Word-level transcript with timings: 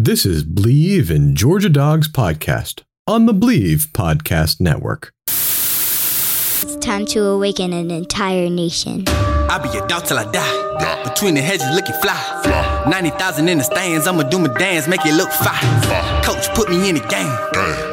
This 0.00 0.24
is 0.24 0.44
Believe 0.44 1.10
in 1.10 1.34
Georgia 1.34 1.68
Dogs 1.68 2.06
podcast 2.06 2.82
on 3.08 3.26
the 3.26 3.32
Believe 3.32 3.88
Podcast 3.92 4.60
Network. 4.60 5.12
It's 5.26 6.76
time 6.76 7.04
to 7.06 7.24
awaken 7.24 7.72
an 7.72 7.90
entire 7.90 8.48
nation. 8.48 9.06
I'll 9.08 9.60
be 9.60 9.76
your 9.76 9.88
dog 9.88 10.04
till 10.04 10.16
I 10.16 10.30
die. 10.30 11.02
Between 11.02 11.34
the 11.34 11.40
hedges 11.40 11.66
looking 11.74 11.96
fly. 12.00 12.84
90,000 12.88 13.48
in 13.48 13.58
the 13.58 13.64
stands, 13.64 14.06
I'ma 14.06 14.22
do 14.22 14.38
my 14.38 14.56
dance, 14.56 14.86
make 14.86 15.04
it 15.04 15.14
look 15.14 15.32
fine. 15.32 16.22
Coach 16.22 16.48
put 16.54 16.70
me 16.70 16.88
in 16.88 16.94
the 16.94 17.00
game. 17.08 17.34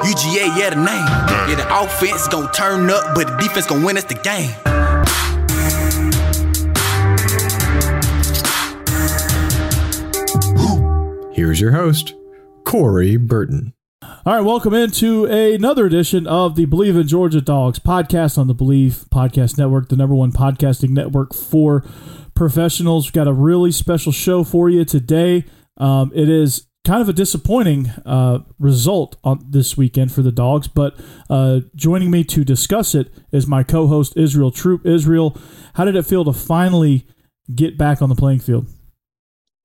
UGA, 0.05 0.55
yeah, 0.60 0.70
the 0.70 0.76
name. 0.76 1.49
Yeah, 1.49 1.55
the 1.55 1.66
offense 1.76 2.27
gon' 2.27 2.52
turn 2.52 2.88
up, 2.91 3.16
but 3.16 3.26
the 3.26 3.38
defense 3.38 3.66
gon' 3.66 3.82
win 3.82 3.98
us 3.98 4.04
the 4.04 4.13
game. 4.13 4.54
Here's 11.45 11.62
your 11.62 11.73
host, 11.73 12.16
Corey 12.63 13.17
Burton. 13.17 13.76
All 14.02 14.34
right, 14.34 14.41
welcome 14.41 14.73
into 14.73 15.26
another 15.26 15.85
edition 15.85 16.26
of 16.26 16.55
the 16.55 16.65
Believe 16.65 16.96
in 16.96 17.07
Georgia 17.07 17.40
Dogs 17.40 17.77
podcast 17.77 18.40
on 18.40 18.48
the 18.48 18.55
Believe 18.55 19.05
Podcast 19.13 19.55
Network, 19.55 19.90
the 19.90 19.96
number 19.96 20.15
one 20.15 20.32
podcasting 20.32 20.90
network 20.90 21.35
for 21.35 21.85
professionals. 22.34 23.05
We've 23.05 23.13
got 23.13 23.27
a 23.27 23.32
really 23.32 23.71
special 23.71 24.12
show 24.12 24.43
for 24.43 24.71
you 24.71 24.85
today. 24.85 25.46
Um, 25.77 26.12
it 26.15 26.29
is 26.29 26.65
kind 26.84 27.04
of 27.04 27.10
a 27.10 27.13
disappointing 27.13 27.91
uh, 28.07 28.40
result 28.57 29.15
on 29.24 29.46
this 29.48 29.77
weekend 29.77 30.12
for 30.12 30.24
the 30.24 30.32
Dogs, 30.32 30.68
but 30.68 30.99
uh, 31.30 31.59
joining 31.76 32.09
me 32.09 32.24
to 32.24 32.43
discuss 32.43 32.96
it 32.96 33.13
is 33.32 33.46
my 33.46 33.62
co-host 33.62 34.18
Israel 34.18 34.49
Troop. 34.49 34.84
Israel, 34.84 35.37
how 35.76 35.85
did 35.85 35.96
it 35.96 36.07
feel 36.07 36.26
to 36.26 36.34
finally 36.34 37.05
get 37.54 37.77
back 37.77 38.02
on 38.02 38.09
the 38.09 38.15
playing 38.15 38.40
field? 38.40 38.65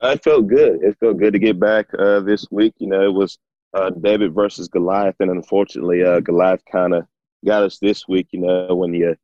It 0.02 0.24
felt 0.24 0.46
good. 0.46 0.82
It 0.82 0.96
felt 0.98 1.18
good 1.18 1.34
to 1.34 1.38
get 1.38 1.60
back 1.60 1.86
uh, 1.98 2.20
this 2.20 2.46
week. 2.50 2.74
You 2.78 2.88
know, 2.88 3.02
it 3.02 3.12
was 3.12 3.38
uh, 3.74 3.90
David 3.90 4.34
versus 4.34 4.68
Goliath, 4.68 5.16
and 5.20 5.30
unfortunately, 5.30 6.02
uh, 6.02 6.20
Goliath 6.20 6.62
kind 6.70 6.94
of 6.94 7.04
got 7.44 7.62
us 7.62 7.78
this 7.78 8.08
week. 8.08 8.28
You 8.30 8.40
know, 8.40 8.74
when 8.74 8.94
you 8.94 9.14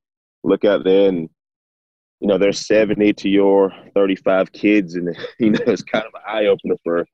look 0.44 0.64
out 0.64 0.84
there 0.84 1.08
and 1.08 1.28
you 2.20 2.28
know 2.28 2.38
there's 2.38 2.66
70 2.66 3.12
to 3.14 3.28
your 3.28 3.72
35 3.94 4.52
kids, 4.52 4.94
and 4.94 5.16
you 5.38 5.50
know 5.50 5.60
it's 5.66 5.82
kind 5.82 6.04
of 6.04 6.12
an 6.14 6.22
eye 6.26 6.46
opener 6.46 6.76
for 6.84 7.06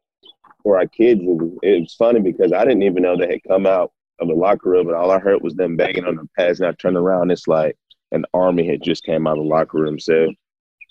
for 0.63 0.79
our 0.79 0.87
kids. 0.87 1.21
And 1.21 1.59
it 1.63 1.81
was 1.81 1.95
funny 1.95 2.21
because 2.21 2.53
I 2.53 2.65
didn't 2.65 2.83
even 2.83 3.03
know 3.03 3.17
they 3.17 3.33
had 3.33 3.45
come 3.47 3.67
out 3.67 3.93
of 4.21 4.29
the 4.29 4.35
locker 4.35 4.71
room, 4.71 4.89
and 4.89 4.97
all 4.97 5.11
I 5.11 5.19
heard 5.19 5.43
was 5.43 5.55
them 5.55 5.77
banging 5.77 6.05
on 6.05 6.17
the 6.17 6.29
pads. 6.37 6.61
And 6.61 6.69
I 6.69 6.73
turned 6.73 6.97
around, 6.97 7.31
it's 7.31 7.49
like 7.49 7.77
an 8.11 8.25
army 8.35 8.67
had 8.67 8.83
just 8.83 9.05
came 9.05 9.27
out 9.27 9.39
of 9.39 9.45
the 9.45 9.51
locker 9.51 9.79
room. 9.79 9.99
So 9.99 10.33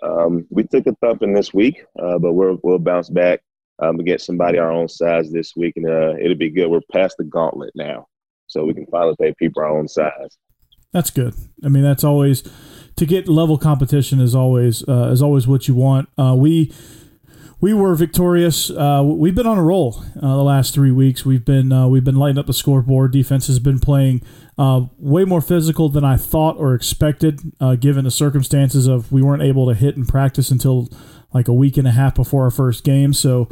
um, 0.02 0.46
we 0.50 0.64
took 0.64 0.88
a 0.88 0.96
thumping 0.96 1.34
this 1.34 1.54
week, 1.54 1.84
uh, 2.02 2.18
but 2.20 2.34
we're, 2.34 2.58
we'll 2.64 2.80
bounce 2.80 3.10
back 3.10 3.42
um, 3.82 3.98
get 3.98 4.22
somebody 4.22 4.58
our 4.58 4.72
own 4.72 4.88
size 4.88 5.32
this 5.32 5.56
week, 5.56 5.74
and 5.76 5.88
uh, 5.88 6.14
it'll 6.22 6.38
be 6.38 6.52
good. 6.52 6.68
We're 6.68 6.82
past 6.92 7.18
the 7.18 7.24
gauntlet 7.24 7.72
now, 7.76 8.08
so 8.48 8.64
we 8.64 8.74
can 8.74 8.86
finally 8.88 9.16
pay 9.20 9.34
people 9.38 9.64
our 9.64 9.78
own 9.78 9.88
size. 9.88 10.38
That's 10.94 11.10
good. 11.10 11.34
I 11.64 11.70
mean, 11.70 11.84
that's 11.84 12.04
always 12.04 12.44
to 12.98 13.06
get 13.06 13.28
level 13.28 13.58
competition 13.58 14.20
is 14.20 14.36
always 14.36 14.88
uh, 14.88 15.10
is 15.12 15.22
always 15.22 15.48
what 15.48 15.68
you 15.68 15.76
want. 15.76 16.10
Uh, 16.18 16.36
we 16.38 16.72
we 17.62 17.76
were 17.76 17.94
victorious. 17.94 18.72
Uh, 18.72 19.04
we've 19.06 19.36
been 19.36 19.46
on 19.46 19.58
a 19.58 19.64
roll 19.64 20.04
uh, 20.18 20.36
the 20.36 20.44
last 20.44 20.74
three 20.74 20.92
weeks. 20.92 21.24
We've 21.24 21.46
been 21.46 21.72
uh, 21.72 21.88
we've 21.88 22.04
been 22.04 22.16
lighting 22.16 22.40
up 22.40 22.48
the 22.48 22.54
scoreboard. 22.54 23.14
Defense 23.14 23.46
has 23.48 23.60
been 23.60 23.80
playing 23.80 24.24
uh, 24.58 24.88
way 24.98 25.24
more 25.26 25.42
physical 25.42 25.88
than 25.88 26.04
I 26.04 26.18
thought 26.18 26.58
or 26.58 26.74
expected, 26.74 27.40
uh, 27.62 27.76
given 27.76 28.04
the 28.04 28.12
circumstances 28.12 28.88
of 28.88 29.12
we 29.12 29.22
weren't 29.22 29.44
able 29.44 29.68
to 29.68 29.76
hit 29.76 29.96
in 29.96 30.06
practice 30.06 30.50
until 30.50 30.90
like 31.34 31.48
a 31.48 31.54
week 31.54 31.78
and 31.78 31.88
a 31.88 31.92
half 31.92 32.16
before 32.16 32.44
our 32.44 32.52
first 32.52 32.84
game. 32.84 33.14
So 33.14 33.48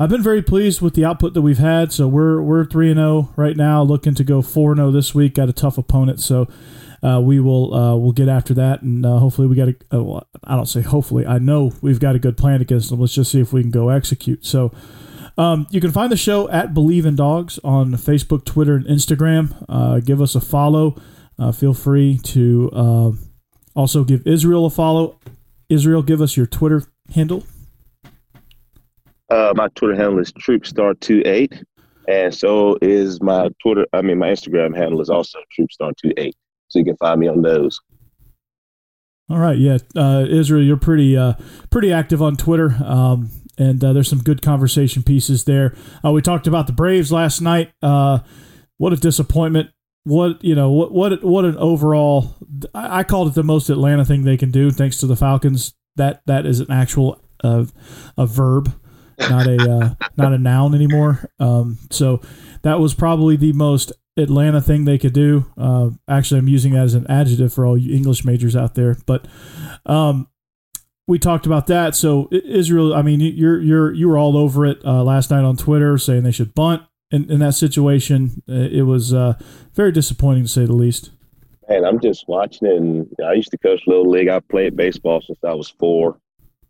I've 0.00 0.08
been 0.08 0.22
very 0.22 0.42
pleased 0.42 0.80
with 0.80 0.94
the 0.94 1.04
output 1.04 1.34
that 1.34 1.42
we've 1.42 1.58
had. 1.58 1.92
So 1.92 2.08
we're 2.08 2.40
we're 2.40 2.64
three 2.64 2.90
and 2.90 2.98
zero 2.98 3.32
right 3.36 3.56
now, 3.56 3.82
looking 3.82 4.14
to 4.14 4.24
go 4.24 4.40
four 4.40 4.72
and 4.72 4.78
zero 4.78 4.90
this 4.90 5.14
week. 5.14 5.34
Got 5.34 5.50
a 5.50 5.52
tough 5.52 5.76
opponent, 5.76 6.20
so 6.20 6.48
uh, 7.02 7.20
we 7.20 7.40
will 7.40 7.74
uh, 7.74 7.96
we'll 7.96 8.12
get 8.12 8.28
after 8.28 8.54
that, 8.54 8.82
and 8.82 9.04
uh, 9.04 9.18
hopefully 9.18 9.48
we 9.48 9.56
got 9.56 9.68
a. 9.68 9.74
Uh, 9.92 10.02
well, 10.02 10.28
I 10.44 10.54
don't 10.54 10.66
say 10.66 10.82
hopefully. 10.82 11.26
I 11.26 11.38
know 11.38 11.72
we've 11.80 11.98
got 11.98 12.14
a 12.14 12.18
good 12.18 12.36
plan 12.36 12.60
against 12.60 12.90
them. 12.90 13.00
Let's 13.00 13.14
just 13.14 13.32
see 13.32 13.40
if 13.40 13.52
we 13.52 13.62
can 13.62 13.70
go 13.70 13.88
execute. 13.88 14.44
So. 14.44 14.72
Um, 15.38 15.66
you 15.70 15.80
can 15.80 15.92
find 15.92 16.12
the 16.12 16.16
show 16.16 16.50
at 16.50 16.74
Believe 16.74 17.06
in 17.06 17.16
Dogs 17.16 17.58
on 17.64 17.92
Facebook, 17.92 18.44
Twitter, 18.44 18.76
and 18.76 18.84
Instagram. 18.84 19.64
Uh, 19.66 19.98
give 19.98 20.20
us 20.20 20.34
a 20.34 20.42
follow. 20.42 21.00
Uh, 21.38 21.52
feel 21.52 21.72
free 21.72 22.18
to 22.18 23.16
also 23.74 24.04
give 24.04 24.26
Israel 24.26 24.66
a 24.66 24.70
follow. 24.70 25.18
Israel, 25.70 26.02
give 26.02 26.20
us 26.20 26.36
your 26.36 26.44
Twitter 26.44 26.84
handle. 27.14 27.46
my 29.30 29.68
Twitter 29.74 29.96
handle 29.96 30.18
is 30.18 30.34
TroopStar28, 30.34 31.64
and 32.08 32.34
so 32.34 32.76
is 32.82 33.22
my 33.22 33.48
Twitter. 33.62 33.86
I 33.94 34.02
mean, 34.02 34.18
my 34.18 34.28
Instagram 34.28 34.76
handle 34.76 35.00
is 35.00 35.08
also 35.08 35.38
TroopStar28 35.58 36.34
so 36.72 36.78
you 36.78 36.84
can 36.86 36.96
find 36.96 37.20
me 37.20 37.28
on 37.28 37.42
those. 37.42 37.80
All 39.28 39.38
right, 39.38 39.58
yeah, 39.58 39.78
uh, 39.96 40.26
Israel, 40.28 40.62
you're 40.62 40.76
pretty 40.76 41.16
uh, 41.16 41.34
pretty 41.70 41.92
active 41.92 42.20
on 42.20 42.36
Twitter, 42.36 42.76
um, 42.84 43.30
and 43.58 43.82
uh, 43.82 43.92
there's 43.92 44.08
some 44.08 44.22
good 44.22 44.42
conversation 44.42 45.02
pieces 45.02 45.44
there. 45.44 45.74
Uh, 46.04 46.10
we 46.10 46.22
talked 46.22 46.46
about 46.46 46.66
the 46.66 46.72
Braves 46.72 47.12
last 47.12 47.40
night. 47.40 47.72
Uh, 47.82 48.20
what 48.78 48.92
a 48.92 48.96
disappointment! 48.96 49.70
What 50.04 50.42
you 50.42 50.54
know, 50.54 50.70
what 50.70 50.92
what 50.92 51.22
what 51.22 51.44
an 51.44 51.56
overall. 51.56 52.36
I, 52.74 53.04
called 53.04 53.28
it 53.28 53.34
the 53.34 53.42
most 53.42 53.70
Atlanta 53.70 54.04
thing 54.04 54.24
they 54.24 54.36
can 54.36 54.50
do, 54.50 54.70
thanks 54.70 54.98
to 54.98 55.06
the 55.06 55.16
Falcons. 55.16 55.74
That 55.96 56.22
that 56.26 56.44
is 56.44 56.60
an 56.60 56.70
actual 56.70 57.22
uh, 57.44 57.66
a 58.18 58.26
verb, 58.26 58.74
not 59.20 59.46
a 59.46 59.96
not 60.16 60.32
a 60.32 60.38
noun 60.38 60.74
anymore. 60.74 61.30
Um, 61.38 61.78
so 61.90 62.20
that 62.62 62.80
was 62.80 62.94
probably 62.94 63.36
the 63.36 63.52
most 63.52 63.92
Atlanta 64.16 64.60
thing 64.60 64.84
they 64.84 64.98
could 64.98 65.12
do. 65.12 65.46
Uh, 65.56 65.90
actually, 66.08 66.38
I'm 66.40 66.48
using 66.48 66.74
that 66.74 66.84
as 66.84 66.94
an 66.94 67.06
adjective 67.08 67.52
for 67.52 67.64
all 67.64 67.78
you 67.78 67.94
English 67.94 68.24
majors 68.24 68.54
out 68.54 68.74
there. 68.74 68.96
But 69.06 69.26
um, 69.86 70.28
we 71.06 71.18
talked 71.18 71.46
about 71.46 71.66
that. 71.68 71.94
So 71.94 72.28
Israel, 72.30 72.94
I 72.94 73.02
mean, 73.02 73.20
you're 73.20 73.60
you're 73.60 73.92
you 73.92 74.08
were 74.08 74.18
all 74.18 74.36
over 74.36 74.66
it 74.66 74.84
uh, 74.84 75.02
last 75.02 75.30
night 75.30 75.44
on 75.44 75.56
Twitter, 75.56 75.96
saying 75.98 76.22
they 76.22 76.30
should 76.30 76.54
bunt 76.54 76.82
in, 77.10 77.30
in 77.30 77.38
that 77.40 77.54
situation. 77.54 78.42
Uh, 78.48 78.68
it 78.70 78.82
was 78.82 79.14
uh, 79.14 79.34
very 79.74 79.92
disappointing 79.92 80.44
to 80.44 80.48
say 80.48 80.66
the 80.66 80.74
least. 80.74 81.10
Man, 81.68 81.84
I'm 81.84 82.00
just 82.00 82.28
watching 82.28 82.68
it. 82.68 82.76
And 82.76 83.08
I 83.24 83.32
used 83.32 83.50
to 83.52 83.58
coach 83.58 83.82
little 83.86 84.10
league. 84.10 84.28
I 84.28 84.40
played 84.40 84.76
baseball 84.76 85.22
since 85.22 85.38
I 85.44 85.54
was 85.54 85.70
four. 85.70 86.18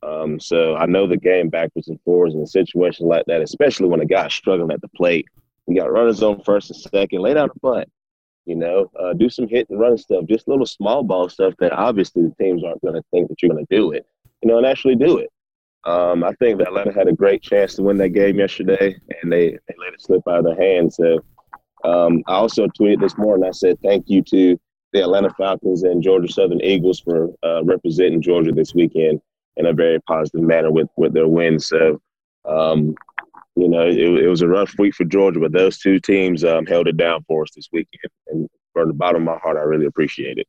Um, 0.02 0.38
so 0.38 0.74
I 0.76 0.86
know 0.86 1.06
the 1.06 1.16
game 1.16 1.48
backwards 1.48 1.88
and 1.88 1.98
forwards 2.04 2.34
in 2.34 2.40
a 2.40 2.46
situation 2.46 3.06
like 3.06 3.24
that, 3.26 3.40
especially 3.40 3.88
when 3.88 4.00
a 4.00 4.04
guy's 4.04 4.34
struggling 4.34 4.72
at 4.72 4.80
the 4.80 4.88
plate 4.88 5.26
we 5.66 5.76
got 5.76 5.92
runners 5.92 6.22
on 6.22 6.42
first 6.42 6.70
and 6.70 6.80
second. 6.80 7.20
Lay 7.20 7.34
down 7.34 7.50
a 7.50 7.58
butt. 7.60 7.88
You 8.44 8.56
know, 8.56 8.90
uh, 8.98 9.12
do 9.12 9.28
some 9.28 9.46
hit 9.46 9.70
and 9.70 9.78
run 9.78 9.96
stuff, 9.96 10.24
just 10.28 10.48
little 10.48 10.66
small 10.66 11.04
ball 11.04 11.28
stuff 11.28 11.54
that 11.60 11.72
obviously 11.72 12.22
the 12.22 12.34
teams 12.40 12.64
aren't 12.64 12.82
going 12.82 12.94
to 12.94 13.02
think 13.12 13.28
that 13.28 13.40
you're 13.40 13.52
going 13.52 13.64
to 13.64 13.76
do 13.76 13.92
it. 13.92 14.04
You 14.42 14.50
know, 14.50 14.58
and 14.58 14.66
actually 14.66 14.96
do 14.96 15.18
it. 15.18 15.30
Um, 15.84 16.24
I 16.24 16.32
think 16.34 16.58
that 16.58 16.68
Atlanta 16.68 16.92
had 16.92 17.08
a 17.08 17.12
great 17.12 17.42
chance 17.42 17.74
to 17.74 17.82
win 17.82 17.98
that 17.98 18.10
game 18.10 18.38
yesterday, 18.38 18.96
and 19.22 19.32
they, 19.32 19.50
they 19.50 19.74
let 19.78 19.94
it 19.94 20.02
slip 20.02 20.22
out 20.28 20.38
of 20.40 20.44
their 20.44 20.60
hands. 20.60 20.96
So 20.96 21.20
um, 21.84 22.22
I 22.26 22.34
also 22.34 22.66
tweeted 22.66 23.00
this 23.00 23.16
morning. 23.16 23.48
I 23.48 23.52
said 23.52 23.78
thank 23.82 24.08
you 24.08 24.22
to 24.22 24.58
the 24.92 25.02
Atlanta 25.02 25.30
Falcons 25.38 25.84
and 25.84 26.02
Georgia 26.02 26.32
Southern 26.32 26.60
Eagles 26.60 27.00
for 27.00 27.30
uh, 27.44 27.64
representing 27.64 28.22
Georgia 28.22 28.52
this 28.52 28.74
weekend 28.74 29.20
in 29.56 29.66
a 29.66 29.72
very 29.72 30.00
positive 30.02 30.42
manner 30.42 30.70
with 30.70 30.88
with 30.96 31.14
their 31.14 31.28
win. 31.28 31.58
So 31.58 32.00
um, 32.44 32.94
you 33.56 33.68
know, 33.68 33.86
it, 33.86 33.98
it, 33.98 34.28
was 34.28 34.42
a 34.42 34.48
rough 34.48 34.74
week 34.78 34.94
for 34.94 35.04
Georgia, 35.04 35.40
but 35.40 35.52
those 35.52 35.78
two 35.78 36.00
teams 36.00 36.44
um, 36.44 36.66
held 36.66 36.88
it 36.88 36.96
down 36.96 37.22
for 37.28 37.42
us 37.42 37.50
this 37.54 37.68
weekend. 37.72 38.10
And 38.28 38.48
from 38.72 38.88
the 38.88 38.94
bottom 38.94 39.22
of 39.22 39.34
my 39.34 39.38
heart, 39.38 39.56
I 39.56 39.60
really 39.60 39.86
appreciate 39.86 40.38
it. 40.38 40.46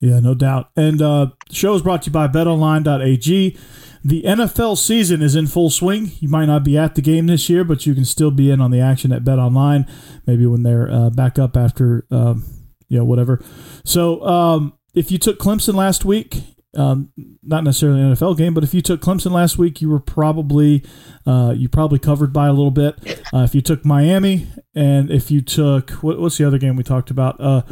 Yeah, 0.00 0.20
no 0.20 0.34
doubt. 0.34 0.70
And 0.76 1.00
uh, 1.00 1.28
the 1.48 1.54
show 1.54 1.74
is 1.74 1.82
brought 1.82 2.02
to 2.02 2.10
you 2.10 2.12
by 2.12 2.28
betonline.ag. 2.28 3.58
The 4.04 4.22
NFL 4.22 4.76
season 4.76 5.22
is 5.22 5.34
in 5.34 5.46
full 5.46 5.70
swing. 5.70 6.12
You 6.20 6.28
might 6.28 6.44
not 6.46 6.64
be 6.64 6.76
at 6.76 6.94
the 6.94 7.02
game 7.02 7.26
this 7.26 7.48
year, 7.48 7.64
but 7.64 7.86
you 7.86 7.94
can 7.94 8.04
still 8.04 8.30
be 8.30 8.50
in 8.50 8.60
on 8.60 8.70
the 8.70 8.80
action 8.80 9.10
at 9.10 9.24
BetOnline, 9.24 9.88
maybe 10.26 10.46
when 10.46 10.62
they're 10.62 10.90
uh, 10.90 11.10
back 11.10 11.38
up 11.38 11.56
after, 11.56 12.06
um, 12.10 12.44
you 12.88 12.98
know, 12.98 13.04
whatever. 13.04 13.42
So 13.84 14.24
um, 14.24 14.74
if 14.94 15.10
you 15.10 15.18
took 15.18 15.38
Clemson 15.38 15.74
last 15.74 16.04
week, 16.04 16.55
um, 16.76 17.10
not 17.42 17.64
necessarily 17.64 18.00
an 18.00 18.14
NFL 18.14 18.36
game, 18.36 18.54
but 18.54 18.64
if 18.64 18.74
you 18.74 18.82
took 18.82 19.00
Clemson 19.00 19.32
last 19.32 19.58
week, 19.58 19.80
you 19.80 19.88
were 19.88 20.00
probably 20.00 20.84
uh, 21.26 21.54
you 21.56 21.68
probably 21.68 21.98
covered 21.98 22.32
by 22.32 22.46
a 22.46 22.52
little 22.52 22.70
bit. 22.70 23.24
Uh, 23.32 23.40
if 23.40 23.54
you 23.54 23.60
took 23.60 23.84
Miami, 23.84 24.46
and 24.74 25.10
if 25.10 25.30
you 25.30 25.40
took 25.40 25.90
what, 26.02 26.20
what's 26.20 26.38
the 26.38 26.44
other 26.44 26.58
game 26.58 26.76
we 26.76 26.82
talked 26.82 27.10
about? 27.10 27.40
Uh, 27.40 27.62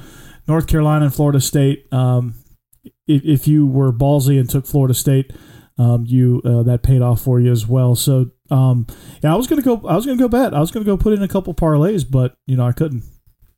North 0.49 0.67
Carolina 0.67 1.07
and 1.07 1.15
Florida 1.15 1.41
State. 1.41 1.87
Um, 1.93 2.35
if, 3.07 3.25
if, 3.25 3.49
you 3.49 3.67
were 3.67 3.93
ballsy 3.93 4.39
and 4.39 4.49
took 4.49 4.67
Florida 4.67 4.95
State, 4.95 5.33
um, 5.79 6.05
you 6.07 6.41
uh, 6.45 6.63
that 6.63 6.83
paid 6.83 7.03
off 7.03 7.23
for 7.23 7.41
you 7.41 7.51
as 7.53 7.67
well. 7.67 7.95
So 7.95 8.31
um, 8.51 8.87
yeah, 9.23 9.33
I 9.33 9.37
was 9.37 9.47
gonna 9.47 9.63
go. 9.63 9.83
I 9.87 9.97
was 9.97 10.07
gonna 10.07 10.19
go 10.19 10.29
bet. 10.29 10.55
I 10.55 10.61
was 10.61 10.71
gonna 10.71 10.87
go 10.87 10.97
put 10.97 11.13
in 11.13 11.23
a 11.23 11.29
couple 11.29 11.55
parlays, 11.55 12.05
but 12.09 12.37
you 12.47 12.57
know 12.57 12.67
I 12.67 12.73
couldn't. 12.73 13.03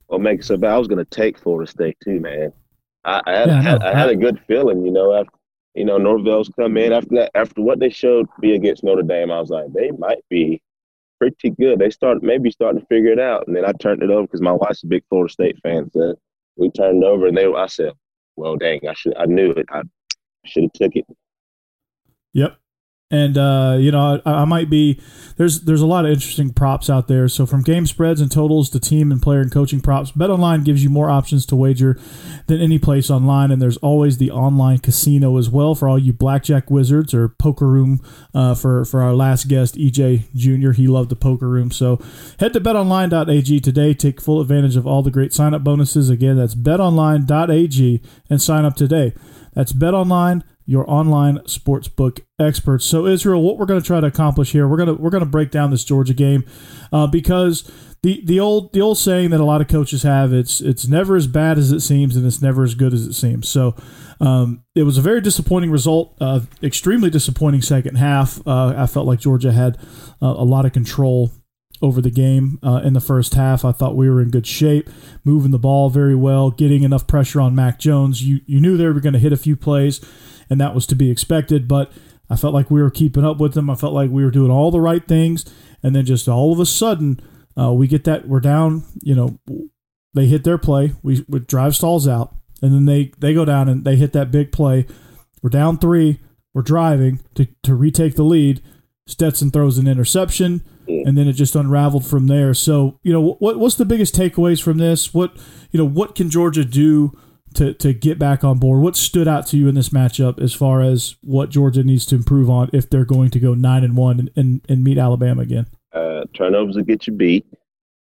What 0.06 0.20
make 0.20 0.40
it 0.40 0.44
so 0.44 0.54
I 0.54 0.78
was 0.78 0.88
gonna 0.88 1.04
take 1.04 1.38
Florida 1.38 1.70
State 1.70 1.96
too, 2.02 2.20
man. 2.20 2.52
I, 3.06 3.22
I 3.26 3.32
had, 3.32 3.48
yeah, 3.48 3.54
I, 3.54 3.62
had, 3.62 3.82
I 3.82 3.98
had 3.98 4.08
a 4.10 4.16
good 4.16 4.40
feeling, 4.46 4.84
you 4.84 4.92
know, 4.92 5.14
after 5.14 5.32
you 5.74 5.84
know 5.84 5.98
Norvell's 5.98 6.50
come 6.58 6.76
in 6.76 6.92
after 6.92 7.14
that 7.16 7.30
after 7.34 7.62
what 7.62 7.78
they 7.78 7.90
showed 7.90 8.26
be 8.40 8.54
against 8.54 8.84
Notre 8.84 9.02
Dame, 9.02 9.30
I 9.30 9.40
was 9.40 9.50
like, 9.50 9.72
they 9.72 9.90
might 9.92 10.24
be 10.28 10.60
pretty 11.18 11.50
good. 11.50 11.78
They 11.78 11.90
started 11.90 12.22
maybe 12.22 12.50
starting 12.50 12.80
to 12.80 12.86
figure 12.86 13.12
it 13.12 13.20
out, 13.20 13.46
and 13.46 13.56
then 13.56 13.64
I 13.64 13.72
turned 13.72 14.02
it 14.02 14.10
over 14.10 14.22
because 14.22 14.42
my 14.42 14.52
wife's 14.52 14.82
a 14.82 14.86
big 14.86 15.04
Florida 15.08 15.32
State 15.32 15.58
fan. 15.62 15.90
So 15.92 16.16
we 16.56 16.70
turned 16.70 17.02
it 17.02 17.06
over, 17.06 17.26
and 17.26 17.36
they 17.36 17.46
I 17.46 17.66
said, 17.66 17.92
well, 18.36 18.56
dang, 18.56 18.80
I 18.88 18.94
should 18.94 19.16
I 19.16 19.26
knew 19.26 19.50
it. 19.52 19.66
I 19.70 19.82
should 20.44 20.64
have 20.64 20.72
took 20.72 20.96
it. 20.96 21.06
Yep 22.32 22.58
and 23.10 23.38
uh, 23.38 23.76
you 23.78 23.92
know 23.92 24.20
I, 24.24 24.32
I, 24.32 24.44
might 24.44 24.68
be 24.68 25.00
there's 25.36 25.60
there's 25.60 25.80
a 25.80 25.86
lot 25.86 26.04
of 26.04 26.10
interesting 26.10 26.52
props 26.52 26.90
out 26.90 27.06
there. 27.06 27.28
So 27.28 27.46
from 27.46 27.62
game 27.62 27.86
spreads 27.86 28.20
and 28.20 28.32
totals 28.32 28.68
to 28.70 28.80
team 28.80 29.12
and 29.12 29.22
player 29.22 29.40
and 29.40 29.52
coaching 29.52 29.80
props 29.80 30.10
betonline 30.10 30.64
gives 30.64 30.82
you 30.82 30.90
more 30.90 31.08
options 31.08 31.46
to 31.46 31.56
wager 31.56 32.00
than 32.48 32.60
any 32.60 32.80
place 32.80 33.08
online. 33.08 33.52
And 33.52 33.62
there's 33.62 33.76
always 33.76 34.18
the 34.18 34.32
online 34.32 34.78
casino 34.78 35.36
as 35.36 35.48
well 35.48 35.76
for 35.76 35.88
all 35.88 35.98
you 35.98 36.12
blackjack 36.12 36.68
wizards 36.68 37.14
or 37.14 37.28
poker 37.28 37.68
room 37.68 38.00
uh, 38.34 38.56
for 38.56 38.84
for 38.84 39.02
our 39.02 39.14
last 39.14 39.46
guest 39.46 39.76
ej 39.76 40.24
junior. 40.34 40.72
He 40.72 40.88
loved 40.88 41.10
the 41.10 41.16
poker 41.16 41.48
room. 41.48 41.70
So 41.70 42.00
head 42.40 42.52
to 42.54 42.60
betonline.ag 42.60 43.60
today. 43.60 43.94
Take 43.94 44.20
full 44.20 44.40
advantage 44.40 44.74
of 44.74 44.84
all 44.84 45.02
the 45.02 45.12
great 45.12 45.32
sign 45.32 45.54
up 45.54 45.62
bonuses. 45.62 46.10
Again 46.10 46.36
that's 46.36 46.56
betonline.ag 46.56 48.02
and 48.28 48.42
sign 48.42 48.64
up 48.64 48.74
today. 48.74 49.14
That's 49.54 49.72
betonline 49.72 50.42
your 50.66 50.88
online 50.90 51.38
sportsbook 51.40 52.20
experts. 52.38 52.84
So 52.84 53.06
Israel, 53.06 53.42
what 53.42 53.56
we're 53.56 53.66
going 53.66 53.80
to 53.80 53.86
try 53.86 54.00
to 54.00 54.06
accomplish 54.06 54.52
here, 54.52 54.66
we're 54.66 54.76
going 54.76 54.88
to 54.88 54.94
we're 54.94 55.10
going 55.10 55.24
to 55.24 55.30
break 55.30 55.50
down 55.50 55.70
this 55.70 55.84
Georgia 55.84 56.12
game 56.12 56.44
uh, 56.92 57.06
because 57.06 57.70
the 58.02 58.20
the 58.24 58.40
old 58.40 58.72
the 58.72 58.80
old 58.80 58.98
saying 58.98 59.30
that 59.30 59.40
a 59.40 59.44
lot 59.44 59.60
of 59.60 59.68
coaches 59.68 60.02
have 60.02 60.32
it's 60.32 60.60
it's 60.60 60.86
never 60.86 61.16
as 61.16 61.26
bad 61.26 61.56
as 61.56 61.72
it 61.72 61.80
seems 61.80 62.16
and 62.16 62.26
it's 62.26 62.42
never 62.42 62.64
as 62.64 62.74
good 62.74 62.92
as 62.92 63.06
it 63.06 63.14
seems. 63.14 63.48
So 63.48 63.74
um, 64.20 64.64
it 64.74 64.82
was 64.82 64.98
a 64.98 65.02
very 65.02 65.20
disappointing 65.20 65.70
result, 65.70 66.16
uh, 66.20 66.40
extremely 66.62 67.10
disappointing 67.10 67.62
second 67.62 67.96
half. 67.96 68.44
Uh, 68.46 68.74
I 68.76 68.86
felt 68.86 69.06
like 69.06 69.20
Georgia 69.20 69.52
had 69.52 69.78
uh, 70.20 70.34
a 70.36 70.44
lot 70.44 70.66
of 70.66 70.72
control 70.72 71.30
over 71.82 72.00
the 72.00 72.10
game 72.10 72.58
uh, 72.62 72.80
in 72.82 72.94
the 72.94 73.00
first 73.00 73.34
half. 73.34 73.64
I 73.64 73.72
thought 73.72 73.96
we 73.96 74.08
were 74.08 74.22
in 74.22 74.30
good 74.30 74.46
shape, 74.46 74.88
moving 75.24 75.50
the 75.50 75.58
ball 75.58 75.90
very 75.90 76.14
well, 76.14 76.50
getting 76.50 76.82
enough 76.82 77.06
pressure 77.06 77.40
on 77.40 77.54
Mac 77.54 77.78
Jones. 77.78 78.22
You 78.22 78.40
you 78.46 78.60
knew 78.60 78.76
they 78.76 78.86
were 78.86 79.00
going 79.00 79.12
to 79.12 79.18
hit 79.18 79.32
a 79.32 79.36
few 79.36 79.56
plays 79.56 80.00
and 80.48 80.60
that 80.60 80.74
was 80.74 80.86
to 80.86 80.96
be 80.96 81.10
expected. 81.10 81.68
But 81.68 81.92
I 82.28 82.36
felt 82.36 82.54
like 82.54 82.70
we 82.70 82.82
were 82.82 82.90
keeping 82.90 83.24
up 83.24 83.38
with 83.38 83.54
them. 83.54 83.70
I 83.70 83.74
felt 83.74 83.94
like 83.94 84.10
we 84.10 84.24
were 84.24 84.30
doing 84.30 84.50
all 84.50 84.70
the 84.70 84.80
right 84.80 85.06
things, 85.06 85.44
and 85.82 85.94
then 85.94 86.04
just 86.04 86.28
all 86.28 86.52
of 86.52 86.60
a 86.60 86.66
sudden, 86.66 87.20
uh, 87.58 87.72
we 87.72 87.86
get 87.86 88.04
that 88.04 88.28
we're 88.28 88.40
down. 88.40 88.84
You 89.02 89.14
know, 89.14 89.38
they 90.14 90.26
hit 90.26 90.44
their 90.44 90.58
play. 90.58 90.94
We, 91.02 91.24
we 91.28 91.40
drive 91.40 91.76
stalls 91.76 92.08
out, 92.08 92.34
and 92.62 92.72
then 92.72 92.86
they 92.86 93.12
they 93.18 93.34
go 93.34 93.44
down 93.44 93.68
and 93.68 93.84
they 93.84 93.96
hit 93.96 94.12
that 94.12 94.30
big 94.30 94.52
play. 94.52 94.86
We're 95.42 95.50
down 95.50 95.78
three. 95.78 96.20
We're 96.54 96.62
driving 96.62 97.20
to 97.34 97.46
to 97.62 97.74
retake 97.74 98.16
the 98.16 98.24
lead. 98.24 98.62
Stetson 99.06 99.52
throws 99.52 99.78
an 99.78 99.86
interception, 99.86 100.62
and 100.88 101.16
then 101.16 101.28
it 101.28 101.34
just 101.34 101.54
unraveled 101.54 102.04
from 102.04 102.26
there. 102.26 102.54
So, 102.54 102.98
you 103.04 103.12
know, 103.12 103.36
what 103.38 103.58
what's 103.58 103.76
the 103.76 103.84
biggest 103.84 104.16
takeaways 104.16 104.60
from 104.60 104.78
this? 104.78 105.14
What 105.14 105.36
you 105.70 105.78
know, 105.78 105.86
what 105.86 106.16
can 106.16 106.28
Georgia 106.28 106.64
do 106.64 107.16
to, 107.56 107.74
to 107.74 107.92
get 107.92 108.18
back 108.18 108.44
on 108.44 108.58
board. 108.58 108.82
What 108.82 108.96
stood 108.96 109.26
out 109.26 109.46
to 109.48 109.56
you 109.56 109.68
in 109.68 109.74
this 109.74 109.88
matchup 109.88 110.40
as 110.40 110.54
far 110.54 110.82
as 110.82 111.16
what 111.22 111.50
Georgia 111.50 111.82
needs 111.82 112.06
to 112.06 112.14
improve 112.14 112.48
on 112.48 112.70
if 112.72 112.88
they're 112.88 113.04
going 113.04 113.30
to 113.30 113.40
go 113.40 113.54
nine 113.54 113.82
and 113.82 113.96
one 113.96 114.20
and, 114.20 114.30
and, 114.36 114.60
and 114.68 114.84
meet 114.84 114.98
Alabama 114.98 115.42
again? 115.42 115.66
Uh, 115.92 116.24
turnovers 116.34 116.76
will 116.76 116.84
get 116.84 117.06
you 117.06 117.12
beat. 117.12 117.46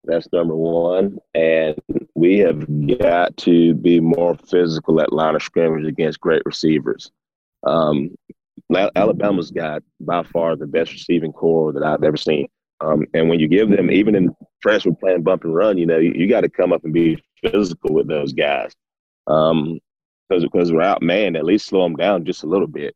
That's 0.05 0.33
number 0.33 0.57
one. 0.57 1.19
And 1.35 1.77
we 2.15 2.39
have 2.39 2.67
got 2.99 3.37
to 3.39 3.75
be 3.75 4.01
more 4.01 4.37
physical 4.37 5.01
at 5.01 5.13
line 5.13 5.35
of 5.35 5.43
scrimmage 5.43 5.87
against 5.87 6.21
great 6.21 6.43
receivers. 6.47 7.11
Um, 7.65 8.15
Alabama's 8.95 9.51
got 9.51 9.83
by 10.01 10.23
far 10.23 10.57
the 10.57 10.67
best 10.67 10.93
receiving 10.93 11.33
corps 11.33 11.73
that 11.73 11.83
I've 11.83 12.05
ever 12.05 12.17
seen. 12.17 12.49
Um, 12.81 13.07
and 13.15 13.29
when 13.29 13.41
you 13.41 13.49
give 13.49 13.71
them, 13.71 13.91
even 13.91 14.15
in 14.15 14.35
transfer 14.63 14.93
playing 14.93 15.23
bump 15.23 15.45
and 15.45 15.55
run, 15.55 15.79
you 15.79 15.87
know, 15.87 15.99
you, 15.99 16.13
you 16.15 16.29
got 16.29 16.43
to 16.43 16.49
come 16.49 16.73
up 16.73 16.85
and 16.85 16.93
be 16.93 17.23
physical 17.43 17.95
with 17.95 18.09
those 18.09 18.33
guys 18.33 18.75
um, 19.27 19.79
because 20.29 20.45
because 20.45 20.73
we're 20.73 20.81
outmanned, 20.81 21.39
at 21.39 21.45
least 21.45 21.67
slow 21.67 21.85
them 21.85 21.97
down 21.97 22.25
just 22.25 22.43
a 22.43 22.49
little 22.49 22.67
bit. 22.67 22.95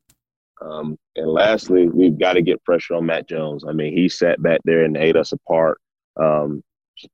Um, 0.61 0.99
and 1.17 1.29
lastly, 1.29 1.89
we've 1.89 2.19
got 2.19 2.35
to 2.35 2.43
get 2.43 2.63
pressure 2.65 2.95
on 2.95 3.07
Mac 3.07 3.27
Jones. 3.27 3.65
I 3.67 3.73
mean, 3.73 3.97
he 3.97 4.09
sat 4.09 4.43
back 4.43 4.61
there 4.65 4.85
and 4.85 4.97
ate 4.97 5.17
us 5.17 5.33
apart. 5.33 5.81
Um, 6.21 6.63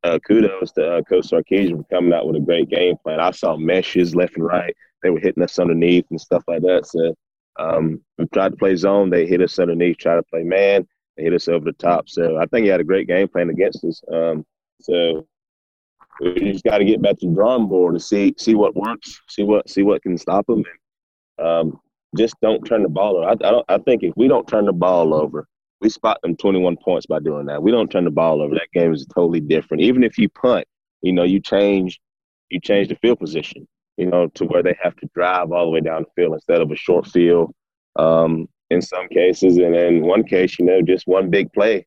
uh, 0.03 0.19
kudos 0.27 0.73
to 0.73 0.97
uh, 0.97 1.03
Coach 1.03 1.29
Sarkisian 1.31 1.77
for 1.77 1.85
coming 1.85 2.13
out 2.13 2.27
with 2.27 2.37
a 2.37 2.41
great 2.41 2.69
game 2.69 2.97
plan. 3.05 3.21
I 3.21 3.31
saw 3.31 3.57
meshes 3.57 4.17
left 4.17 4.37
and 4.37 4.45
right. 4.45 4.75
They 5.03 5.11
were 5.11 5.21
hitting 5.21 5.45
us 5.45 5.59
underneath 5.59 6.07
and 6.11 6.21
stuff 6.21 6.43
like 6.49 6.63
that. 6.63 6.87
So 6.87 7.15
um, 7.59 8.01
we 8.19 8.27
tried 8.33 8.51
to 8.51 8.57
play 8.57 8.75
zone. 8.75 9.11
They 9.11 9.27
hit 9.27 9.41
us 9.41 9.59
underneath. 9.59 9.99
Tried 9.99 10.17
to 10.17 10.23
play 10.25 10.43
man. 10.43 10.87
They 11.17 11.23
hit 11.23 11.35
us 11.35 11.47
over 11.47 11.65
the 11.65 11.73
top. 11.73 12.09
So 12.09 12.37
I 12.37 12.47
think 12.47 12.65
he 12.65 12.71
had 12.71 12.81
a 12.81 12.85
great 12.85 13.07
game 13.07 13.29
plan 13.29 13.49
against 13.49 13.85
us. 13.85 14.03
Um, 14.13 14.45
so 14.81 15.27
we 16.21 16.53
just 16.53 16.65
got 16.65 16.79
to 16.79 16.85
get 16.85 17.03
back 17.03 17.19
to 17.19 17.29
the 17.29 17.35
drawing 17.35 17.69
board 17.69 17.95
and 17.95 18.03
see 18.03 18.35
see 18.39 18.55
what 18.55 18.75
works, 18.75 19.21
see 19.29 19.43
what 19.43 19.69
see 19.69 19.83
what 19.83 20.03
can 20.03 20.17
stop 20.17 20.47
them, 20.47 20.63
and 21.39 21.47
um, 21.47 21.81
just 22.17 22.35
don't 22.41 22.65
turn 22.65 22.83
the 22.83 22.89
ball 22.89 23.17
over. 23.19 23.29
I, 23.29 23.33
I, 23.33 23.51
don't. 23.51 23.65
I 23.69 23.79
think 23.79 24.03
if 24.03 24.15
we 24.17 24.29
don't 24.29 24.49
turn 24.49 24.67
the 24.67 24.73
ball 24.73 25.15
over, 25.15 25.47
we 25.81 25.89
spot 25.89 26.19
them 26.23 26.37
21 26.37 26.77
points 26.83 27.07
by 27.07 27.19
doing 27.19 27.47
that. 27.47 27.63
We 27.63 27.71
don't 27.71 27.91
turn 27.91 28.05
the 28.05 28.11
ball 28.11 28.41
over. 28.41 28.55
That 28.55 28.73
game 28.73 28.93
is 28.93 29.07
totally 29.15 29.41
different. 29.41 29.83
Even 29.83 30.03
if 30.03 30.17
you 30.19 30.29
punt, 30.29 30.67
you 31.03 31.13
know, 31.13 31.25
you 31.25 31.41
change 31.41 32.01
you 32.51 32.61
change 32.61 32.89
the 32.89 32.97
field 32.97 33.19
position, 33.19 33.67
you 33.97 34.07
know, 34.07 34.29
to 34.29 34.45
where 34.45 34.63
they 34.63 34.77
have 34.83 34.97
to 34.97 35.09
drive 35.15 35.53
all 35.53 35.67
the 35.67 35.71
way 35.71 35.81
down 35.81 36.05
the 36.05 36.23
field 36.23 36.35
instead 36.35 36.61
of 36.61 36.71
a 36.71 36.77
short 36.77 37.07
field. 37.07 37.53
Um, 37.97 38.49
in 38.71 38.83
some 38.83 39.09
cases, 39.09 39.59
and 39.59 39.77
in 39.77 40.03
one 40.03 40.25
case, 40.25 40.59
you 40.59 40.65
know, 40.65 40.83
just 40.83 41.07
one 41.07 41.31
big 41.31 41.53
play 41.53 41.87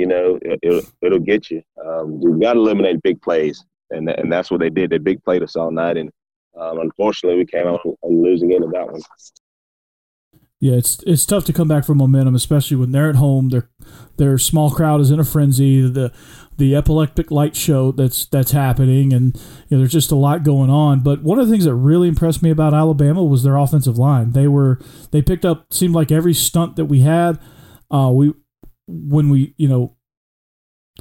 you 0.00 0.06
know, 0.06 0.38
it, 0.40 0.58
will 0.62 0.82
it'll 1.02 1.18
get 1.18 1.50
you. 1.50 1.62
Um, 1.84 2.20
we've 2.20 2.40
got 2.40 2.54
to 2.54 2.60
eliminate 2.60 3.02
big 3.02 3.20
plays, 3.20 3.62
and 3.90 4.08
and 4.08 4.32
that's 4.32 4.50
what 4.50 4.60
they 4.60 4.70
did. 4.70 4.88
They 4.88 4.96
big 4.96 5.22
played 5.22 5.42
us 5.42 5.56
all 5.56 5.70
night, 5.70 5.98
and 5.98 6.10
um, 6.58 6.80
unfortunately, 6.80 7.38
we 7.38 7.44
came 7.44 7.66
out 7.66 7.80
losing 8.02 8.54
end 8.54 8.64
of 8.64 8.72
that 8.72 8.90
one. 8.90 9.02
Yeah, 10.58 10.76
it's 10.76 11.02
it's 11.06 11.26
tough 11.26 11.44
to 11.46 11.52
come 11.52 11.68
back 11.68 11.84
from 11.84 11.98
momentum, 11.98 12.34
especially 12.34 12.78
when 12.78 12.92
they're 12.92 13.10
at 13.10 13.16
home. 13.16 13.50
Their 13.50 13.68
their 14.16 14.38
small 14.38 14.70
crowd 14.70 15.02
is 15.02 15.10
in 15.10 15.20
a 15.20 15.24
frenzy. 15.24 15.82
The 15.86 16.12
the 16.56 16.74
epileptic 16.74 17.30
light 17.30 17.54
show 17.54 17.92
that's 17.92 18.24
that's 18.24 18.52
happening, 18.52 19.12
and 19.12 19.36
you 19.68 19.76
know, 19.76 19.78
there's 19.78 19.92
just 19.92 20.10
a 20.10 20.16
lot 20.16 20.44
going 20.44 20.70
on. 20.70 21.00
But 21.00 21.22
one 21.22 21.38
of 21.38 21.46
the 21.46 21.52
things 21.52 21.66
that 21.66 21.74
really 21.74 22.08
impressed 22.08 22.42
me 22.42 22.48
about 22.48 22.72
Alabama 22.72 23.22
was 23.22 23.42
their 23.42 23.56
offensive 23.56 23.98
line. 23.98 24.32
They 24.32 24.48
were 24.48 24.78
they 25.10 25.20
picked 25.20 25.44
up 25.44 25.74
seemed 25.74 25.94
like 25.94 26.10
every 26.10 26.32
stunt 26.32 26.76
that 26.76 26.86
we 26.86 27.00
had. 27.00 27.38
Uh, 27.90 28.10
we 28.14 28.32
when 28.90 29.28
we, 29.28 29.54
you 29.56 29.68
know, 29.68 29.96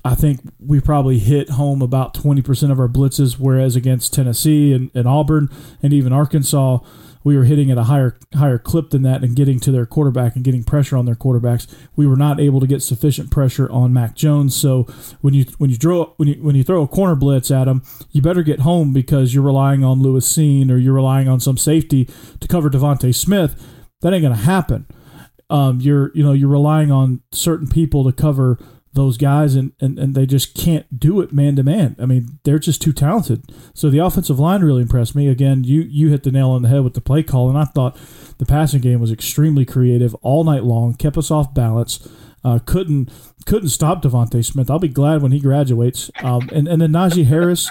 I 0.05 0.15
think 0.15 0.41
we 0.59 0.79
probably 0.79 1.19
hit 1.19 1.51
home 1.51 1.81
about 1.81 2.13
20% 2.13 2.71
of 2.71 2.79
our 2.79 2.87
blitzes, 2.87 3.37
whereas 3.37 3.75
against 3.75 4.13
Tennessee 4.13 4.73
and, 4.73 4.91
and 4.93 5.07
Auburn 5.07 5.49
and 5.81 5.91
even 5.93 6.13
Arkansas, 6.13 6.79
we 7.23 7.35
were 7.35 7.43
hitting 7.43 7.69
at 7.69 7.77
a 7.77 7.83
higher 7.83 8.17
higher 8.35 8.57
clip 8.57 8.91
than 8.91 9.01
that 9.01 9.23
and 9.23 9.35
getting 9.35 9.59
to 9.59 9.71
their 9.71 9.85
quarterback 9.85 10.35
and 10.35 10.45
getting 10.45 10.63
pressure 10.63 10.95
on 10.95 11.05
their 11.05 11.15
quarterbacks. 11.15 11.67
We 11.97 12.07
were 12.07 12.15
not 12.15 12.39
able 12.39 12.61
to 12.61 12.67
get 12.67 12.81
sufficient 12.81 13.29
pressure 13.29 13.69
on 13.69 13.91
Mac 13.91 14.15
Jones. 14.15 14.55
So 14.55 14.83
when 15.19 15.33
you 15.33 15.45
when 15.57 15.69
you 15.69 15.75
throw 15.75 16.13
when 16.15 16.29
you 16.29 16.35
when 16.35 16.55
you 16.55 16.63
throw 16.63 16.81
a 16.81 16.87
corner 16.87 17.15
blitz 17.15 17.51
at 17.51 17.67
him, 17.67 17.83
you 18.11 18.21
better 18.21 18.41
get 18.41 18.61
home 18.61 18.93
because 18.93 19.33
you're 19.33 19.43
relying 19.43 19.83
on 19.83 20.01
Lewis 20.01 20.31
Cine 20.31 20.71
or 20.71 20.77
you're 20.77 20.93
relying 20.93 21.27
on 21.27 21.41
some 21.41 21.57
safety 21.57 22.07
to 22.39 22.47
cover 22.47 22.69
DeVonta 22.69 23.13
Smith. 23.13 23.61
That 24.01 24.13
ain't 24.13 24.23
gonna 24.23 24.35
happen 24.37 24.87
um, 25.49 25.81
you're 25.81 26.11
you 26.13 26.23
know 26.23 26.33
you're 26.33 26.49
relying 26.49 26.91
on 26.91 27.21
certain 27.31 27.67
people 27.67 28.03
to 28.03 28.11
cover 28.11 28.59
those 28.93 29.17
guys 29.17 29.55
and, 29.55 29.71
and, 29.79 29.99
and 29.99 30.15
they 30.15 30.25
just 30.25 30.55
can't 30.55 30.99
do 30.99 31.21
it 31.21 31.31
man 31.31 31.55
to 31.55 31.63
man. 31.63 31.95
I 31.99 32.05
mean, 32.05 32.39
they're 32.43 32.59
just 32.59 32.81
too 32.81 32.91
talented. 32.91 33.43
So 33.73 33.89
the 33.89 33.99
offensive 33.99 34.39
line 34.39 34.61
really 34.61 34.81
impressed 34.81 35.15
me. 35.15 35.27
Again, 35.27 35.63
you 35.63 35.81
you 35.81 36.09
hit 36.09 36.23
the 36.23 36.31
nail 36.31 36.49
on 36.49 36.63
the 36.63 36.69
head 36.69 36.83
with 36.83 36.95
the 36.95 37.01
play 37.01 37.23
call, 37.23 37.49
and 37.49 37.57
I 37.57 37.65
thought 37.65 37.97
the 38.37 38.45
passing 38.45 38.81
game 38.81 38.99
was 38.99 39.11
extremely 39.11 39.65
creative 39.65 40.15
all 40.15 40.43
night 40.43 40.63
long, 40.63 40.95
kept 40.95 41.17
us 41.17 41.31
off 41.31 41.53
balance. 41.53 42.07
Uh, 42.43 42.57
couldn't 42.65 43.11
couldn't 43.45 43.69
stop 43.69 44.01
DeVonta 44.01 44.43
Smith. 44.43 44.69
I'll 44.69 44.79
be 44.79 44.87
glad 44.87 45.21
when 45.21 45.31
he 45.31 45.39
graduates. 45.39 46.09
Um, 46.23 46.49
and 46.53 46.67
and 46.67 46.81
then 46.81 46.91
Najee 46.91 47.25
Harris, 47.25 47.69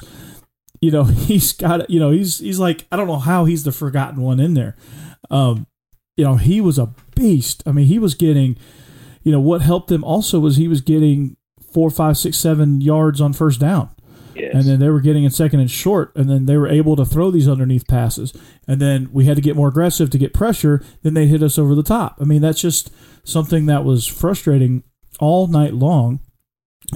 you 0.81 0.91
know, 0.91 1.05
he's 1.05 1.53
got 1.53 1.89
you 1.91 1.99
know 1.99 2.11
he's 2.11 2.39
he's 2.39 2.59
like 2.59 2.87
I 2.93 2.97
don't 2.97 3.09
know 3.09 3.19
how 3.19 3.45
he's 3.45 3.65
the 3.65 3.73
forgotten 3.73 4.23
one 4.23 4.39
in 4.39 4.55
there. 4.55 4.77
Um, 5.31 5.67
you 6.17 6.25
know, 6.25 6.37
he 6.37 6.61
was 6.61 6.79
a 6.79 6.93
beast. 7.19 7.63
I 7.67 7.73
mean, 7.73 7.87
he 7.87 7.99
was 7.99 8.15
getting, 8.15 8.57
you 9.23 9.33
know, 9.33 9.41
what 9.41 9.61
helped 9.61 9.89
them 9.89 10.05
also 10.05 10.39
was 10.41 10.57
he 10.57 10.69
was 10.69 10.81
getting 10.81 11.37
four, 11.73 11.91
five, 11.91 12.17
six, 12.17 12.39
seven 12.39 12.81
yards 12.81 13.21
on 13.21 13.33
first 13.33 13.61
down. 13.61 13.91
Yes. 14.35 14.55
And 14.55 14.65
then 14.65 14.79
they 14.79 14.89
were 14.89 15.01
getting 15.01 15.25
in 15.25 15.31
second 15.31 15.59
and 15.59 15.71
short, 15.71 16.13
and 16.15 16.31
then 16.31 16.47
they 16.47 16.57
were 16.57 16.69
able 16.69 16.95
to 16.97 17.05
throw 17.05 17.31
these 17.33 17.49
underneath 17.49 17.89
passes. 17.89 18.33
And 18.69 18.81
then 18.81 19.09
we 19.13 19.25
had 19.25 19.35
to 19.35 19.43
get 19.43 19.57
more 19.57 19.69
aggressive 19.69 20.11
to 20.11 20.19
get 20.19 20.33
pressure. 20.33 20.85
Then 21.03 21.15
they 21.15 21.27
hit 21.27 21.43
us 21.43 21.59
over 21.59 21.75
the 21.75 21.83
top. 21.83 22.17
I 22.21 22.25
mean, 22.25 22.41
that's 22.41 22.61
just 22.61 22.91
something 23.25 23.67
that 23.67 23.85
was 23.85 24.07
frustrating 24.07 24.85
all 25.19 25.49
night 25.49 25.75
long. 25.75 26.21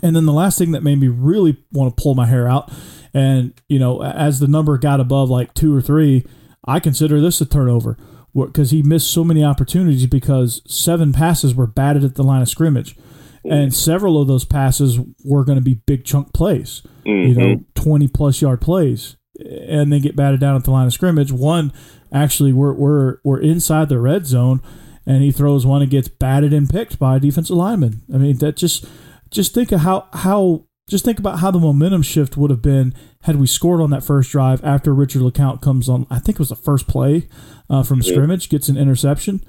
And 0.02 0.14
then 0.14 0.24
the 0.24 0.32
last 0.32 0.56
thing 0.56 0.70
that 0.70 0.84
made 0.84 1.00
me 1.00 1.08
really 1.08 1.58
want 1.72 1.94
to 1.94 2.00
pull 2.00 2.14
my 2.14 2.26
hair 2.26 2.48
out, 2.48 2.70
and 3.12 3.52
you 3.68 3.78
know, 3.78 4.02
as 4.02 4.38
the 4.38 4.46
number 4.46 4.78
got 4.78 5.00
above 5.00 5.28
like 5.28 5.52
two 5.52 5.76
or 5.76 5.82
three, 5.82 6.24
I 6.64 6.80
consider 6.80 7.20
this 7.20 7.40
a 7.40 7.46
turnover 7.46 7.98
because 8.34 8.70
he 8.70 8.82
missed 8.82 9.12
so 9.12 9.24
many 9.24 9.44
opportunities 9.44 10.06
because 10.06 10.62
seven 10.66 11.12
passes 11.12 11.54
were 11.54 11.66
batted 11.66 12.04
at 12.04 12.14
the 12.14 12.22
line 12.22 12.42
of 12.42 12.48
scrimmage, 12.48 12.96
mm. 13.44 13.52
and 13.52 13.74
several 13.74 14.20
of 14.20 14.28
those 14.28 14.44
passes 14.44 14.98
were 15.24 15.44
going 15.44 15.58
to 15.58 15.64
be 15.64 15.74
big 15.74 16.04
chunk 16.04 16.32
plays, 16.32 16.82
you 17.04 17.34
know, 17.34 17.56
mm-hmm. 17.56 17.62
twenty 17.74 18.08
plus 18.08 18.40
yard 18.40 18.60
plays, 18.60 19.16
and 19.38 19.92
they 19.92 20.00
get 20.00 20.16
batted 20.16 20.40
down 20.40 20.56
at 20.56 20.64
the 20.64 20.70
line 20.70 20.86
of 20.86 20.92
scrimmage. 20.92 21.32
One 21.32 21.72
actually, 22.12 22.52
we're 22.52 22.74
we're 22.74 23.18
we're 23.24 23.40
inside 23.40 23.88
the 23.88 23.98
red 23.98 24.26
zone, 24.26 24.60
and 25.06 25.22
he 25.22 25.32
throws 25.32 25.66
one 25.66 25.82
and 25.82 25.90
gets 25.90 26.08
batted 26.08 26.52
and 26.52 26.68
picked 26.68 26.98
by 26.98 27.16
a 27.16 27.20
defensive 27.20 27.56
lineman. 27.56 28.02
I 28.12 28.18
mean, 28.18 28.38
that 28.38 28.56
just 28.56 28.86
just 29.30 29.54
think 29.54 29.72
of 29.72 29.80
how 29.80 30.08
how 30.12 30.66
just 30.88 31.04
think 31.04 31.18
about 31.18 31.38
how 31.38 31.50
the 31.50 31.58
momentum 31.58 32.02
shift 32.02 32.36
would 32.36 32.50
have 32.50 32.62
been 32.62 32.94
had 33.22 33.36
we 33.36 33.46
scored 33.46 33.80
on 33.80 33.90
that 33.90 34.02
first 34.02 34.30
drive 34.30 34.64
after 34.64 34.92
Richard 34.92 35.22
LeCounte 35.22 35.62
comes 35.62 35.88
on. 35.88 36.06
I 36.10 36.18
think 36.18 36.36
it 36.36 36.40
was 36.40 36.48
the 36.48 36.56
first 36.56 36.86
play 36.86 37.28
uh, 37.70 37.82
from 37.82 38.02
scrimmage, 38.02 38.48
gets 38.48 38.68
an 38.68 38.76
interception, 38.76 39.44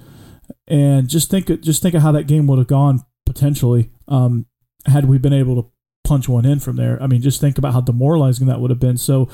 and 0.67 1.09
just 1.09 1.29
think 1.29 1.47
just 1.61 1.81
think 1.81 1.95
of 1.95 2.01
how 2.01 2.11
that 2.11 2.27
game 2.27 2.47
would 2.47 2.59
have 2.59 2.67
gone 2.67 3.01
potentially 3.25 3.91
um, 4.07 4.45
had 4.85 5.05
we 5.05 5.17
been 5.17 5.33
able 5.33 5.61
to 5.61 5.69
punch 6.03 6.27
one 6.27 6.45
in 6.45 6.59
from 6.59 6.75
there. 6.75 7.01
I 7.01 7.07
mean, 7.07 7.21
just 7.21 7.41
think 7.41 7.57
about 7.57 7.73
how 7.73 7.81
demoralizing 7.81 8.47
that 8.47 8.59
would 8.59 8.69
have 8.69 8.79
been. 8.79 8.97
So, 8.97 9.29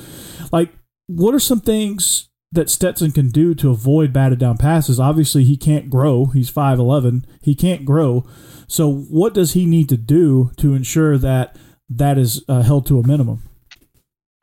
like, 0.52 0.72
what 1.06 1.34
are 1.34 1.40
some 1.40 1.60
things 1.60 2.28
that 2.52 2.70
Stetson 2.70 3.12
can 3.12 3.28
do 3.28 3.54
to 3.56 3.70
avoid 3.70 4.12
batted 4.12 4.38
down 4.38 4.56
passes? 4.56 5.00
Obviously, 5.00 5.44
he 5.44 5.56
can't 5.56 5.90
grow. 5.90 6.26
He's 6.26 6.50
5'11. 6.50 7.24
He 7.42 7.54
can't 7.54 7.84
grow. 7.84 8.24
So, 8.68 8.90
what 8.92 9.34
does 9.34 9.52
he 9.52 9.66
need 9.66 9.88
to 9.88 9.96
do 9.96 10.52
to 10.56 10.74
ensure 10.74 11.18
that 11.18 11.56
that 11.90 12.16
is 12.18 12.42
uh, 12.48 12.62
held 12.62 12.86
to 12.86 12.98
a 12.98 13.06
minimum? 13.06 13.42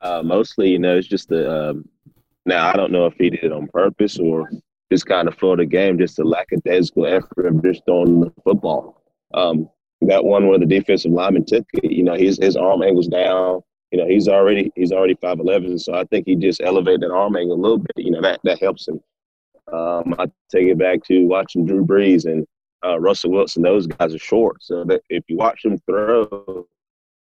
Uh, 0.00 0.22
mostly, 0.22 0.70
you 0.70 0.78
know, 0.78 0.96
it's 0.96 1.08
just 1.08 1.28
the. 1.28 1.70
Um, 1.70 1.88
now, 2.46 2.68
I 2.68 2.74
don't 2.74 2.92
know 2.92 3.06
if 3.06 3.14
he 3.14 3.30
did 3.30 3.44
it 3.44 3.52
on 3.52 3.68
purpose 3.68 4.18
or 4.18 4.50
just 4.90 5.06
kind 5.06 5.28
of 5.28 5.34
for 5.36 5.56
the 5.56 5.66
game, 5.66 5.98
just 5.98 6.18
a 6.18 6.24
lackadaisical 6.24 7.06
effort 7.06 7.46
of 7.46 7.62
just 7.62 7.84
throwing 7.84 8.20
the 8.20 8.32
football. 8.42 9.02
Um, 9.34 9.68
that 10.02 10.24
one 10.24 10.46
where 10.46 10.58
the 10.58 10.66
defensive 10.66 11.10
lineman 11.10 11.44
took 11.44 11.66
it, 11.74 11.90
you 11.90 12.04
know, 12.04 12.14
his 12.14 12.38
his 12.40 12.56
arm 12.56 12.82
angle's 12.82 13.08
down. 13.08 13.60
You 13.90 13.98
know, 13.98 14.06
he's 14.06 14.28
already 14.28 14.70
he's 14.76 14.92
already 14.92 15.16
five 15.20 15.40
eleven, 15.40 15.78
so 15.78 15.94
I 15.94 16.04
think 16.04 16.26
he 16.26 16.36
just 16.36 16.60
elevated 16.62 17.02
that 17.02 17.10
arm 17.10 17.36
angle 17.36 17.56
a 17.56 17.60
little 17.60 17.78
bit. 17.78 17.92
You 17.96 18.12
know, 18.12 18.22
that 18.22 18.40
that 18.44 18.60
helps 18.60 18.86
him. 18.86 19.00
Um, 19.72 20.14
I 20.18 20.26
take 20.50 20.68
it 20.68 20.78
back 20.78 21.04
to 21.04 21.26
watching 21.26 21.66
Drew 21.66 21.84
Brees 21.84 22.24
and 22.24 22.46
uh, 22.84 22.98
Russell 23.00 23.32
Wilson. 23.32 23.62
Those 23.62 23.86
guys 23.86 24.14
are 24.14 24.18
short, 24.18 24.62
so 24.62 24.84
that 24.84 25.02
if 25.10 25.24
you 25.28 25.36
watch 25.36 25.62
them 25.62 25.78
throw, 25.86 26.66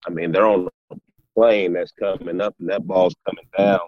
I 0.07 0.11
mean, 0.11 0.31
they're 0.31 0.47
on 0.47 0.67
a 0.91 0.95
plane 1.35 1.73
that's 1.73 1.91
coming 1.91 2.41
up, 2.41 2.55
and 2.59 2.69
that 2.69 2.85
ball's 2.85 3.15
coming 3.27 3.45
down. 3.57 3.79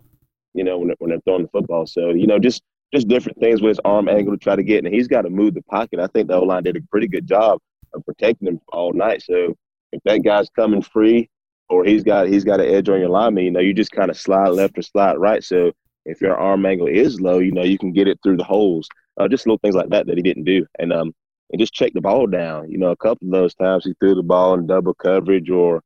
You 0.53 0.63
know, 0.63 0.77
when 0.79 0.87
they're, 0.87 0.97
when 0.99 1.09
they're 1.11 1.21
throwing 1.21 1.43
the 1.43 1.49
football. 1.49 1.85
So 1.85 2.09
you 2.09 2.27
know, 2.27 2.39
just 2.39 2.63
just 2.93 3.07
different 3.07 3.39
things 3.39 3.61
with 3.61 3.69
his 3.69 3.79
arm 3.85 4.09
angle 4.09 4.33
to 4.33 4.37
try 4.37 4.55
to 4.55 4.63
get, 4.63 4.83
and 4.83 4.93
he's 4.93 5.07
got 5.07 5.21
to 5.21 5.29
move 5.29 5.53
the 5.53 5.61
pocket. 5.63 5.99
I 5.99 6.07
think 6.07 6.27
the 6.27 6.35
O 6.35 6.43
line 6.43 6.63
did 6.63 6.75
a 6.75 6.81
pretty 6.91 7.07
good 7.07 7.27
job 7.27 7.59
of 7.93 8.05
protecting 8.05 8.47
him 8.47 8.59
all 8.69 8.93
night. 8.93 9.23
So 9.23 9.55
if 9.91 10.01
that 10.03 10.23
guy's 10.23 10.49
coming 10.49 10.81
free, 10.81 11.29
or 11.69 11.85
he's 11.85 12.03
got 12.03 12.27
he's 12.27 12.43
got 12.43 12.59
an 12.59 12.67
edge 12.67 12.89
on 12.89 12.99
your 12.99 13.09
lineman, 13.09 13.45
you 13.45 13.51
know, 13.51 13.59
you 13.59 13.73
just 13.73 13.91
kind 13.91 14.11
of 14.11 14.17
slide 14.17 14.49
left 14.49 14.77
or 14.77 14.81
slide 14.81 15.17
right. 15.17 15.43
So 15.43 15.71
if 16.05 16.19
your 16.19 16.35
arm 16.35 16.65
angle 16.65 16.87
is 16.87 17.21
low, 17.21 17.39
you 17.39 17.51
know, 17.51 17.63
you 17.63 17.77
can 17.77 17.93
get 17.93 18.07
it 18.07 18.19
through 18.23 18.37
the 18.37 18.43
holes. 18.43 18.87
Uh, 19.19 19.27
just 19.27 19.45
little 19.45 19.59
things 19.59 19.75
like 19.75 19.89
that 19.89 20.07
that 20.07 20.17
he 20.17 20.23
didn't 20.23 20.45
do, 20.45 20.65
and 20.79 20.91
um, 20.91 21.13
and 21.51 21.59
just 21.59 21.73
check 21.73 21.93
the 21.93 22.01
ball 22.01 22.27
down. 22.27 22.69
You 22.69 22.77
know, 22.77 22.91
a 22.91 22.97
couple 22.97 23.27
of 23.27 23.31
those 23.31 23.53
times 23.55 23.85
he 23.85 23.93
threw 23.99 24.15
the 24.15 24.23
ball 24.23 24.53
in 24.55 24.67
double 24.67 24.93
coverage 24.93 25.49
or, 25.49 25.81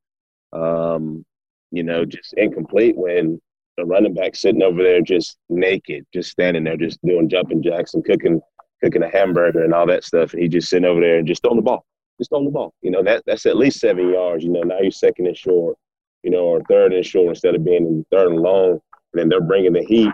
um, 0.56 1.26
you 1.72 1.84
know, 1.84 2.06
just 2.06 2.34
incomplete 2.34 2.96
when 2.96 3.40
the 3.78 3.86
running 3.86 4.14
back 4.14 4.36
sitting 4.36 4.64
over 4.64 4.82
there 4.82 5.02
just 5.02 5.38
naked, 5.50 6.06
just 6.14 6.32
standing 6.32 6.64
there, 6.64 6.78
just 6.78 7.00
doing 7.06 7.30
jumping 7.30 7.62
jacks 7.62 7.94
and 7.94 8.06
cooking 8.06 8.42
cooking 8.84 9.04
a 9.04 9.10
hamburger 9.10 9.64
and 9.64 9.74
all 9.74 9.88
that 9.88 10.04
stuff, 10.04 10.34
and 10.34 10.42
he 10.42 10.48
just 10.48 10.70
sitting 10.70 10.86
over 10.86 11.02
there 11.02 11.18
and 11.18 11.28
just 11.28 11.42
throwing 11.42 11.58
the 11.58 11.64
ball, 11.64 11.86
just 12.20 12.30
throwing 12.30 12.46
the 12.46 12.52
ball. 12.52 12.74
You 12.82 12.92
know, 12.92 13.04
that 13.04 13.24
that's 13.26 13.46
at 13.46 13.58
least 13.58 13.80
seven 13.80 14.10
yards. 14.10 14.44
You 14.44 14.52
know, 14.52 14.62
now 14.62 14.80
you're 14.80 14.92
second 14.92 15.28
and 15.28 15.38
short, 15.38 15.78
you 16.24 16.32
know, 16.32 16.44
or 16.44 16.62
third 16.70 16.94
and 16.94 17.06
short 17.06 17.30
instead 17.30 17.56
of 17.56 17.66
being 17.66 17.86
in 17.86 18.06
third 18.12 18.32
and 18.32 18.40
long. 18.40 18.80
And 19.14 19.22
then 19.22 19.30
they're 19.30 19.42
bringing 19.42 19.74
the 19.74 19.84
heat 19.84 20.12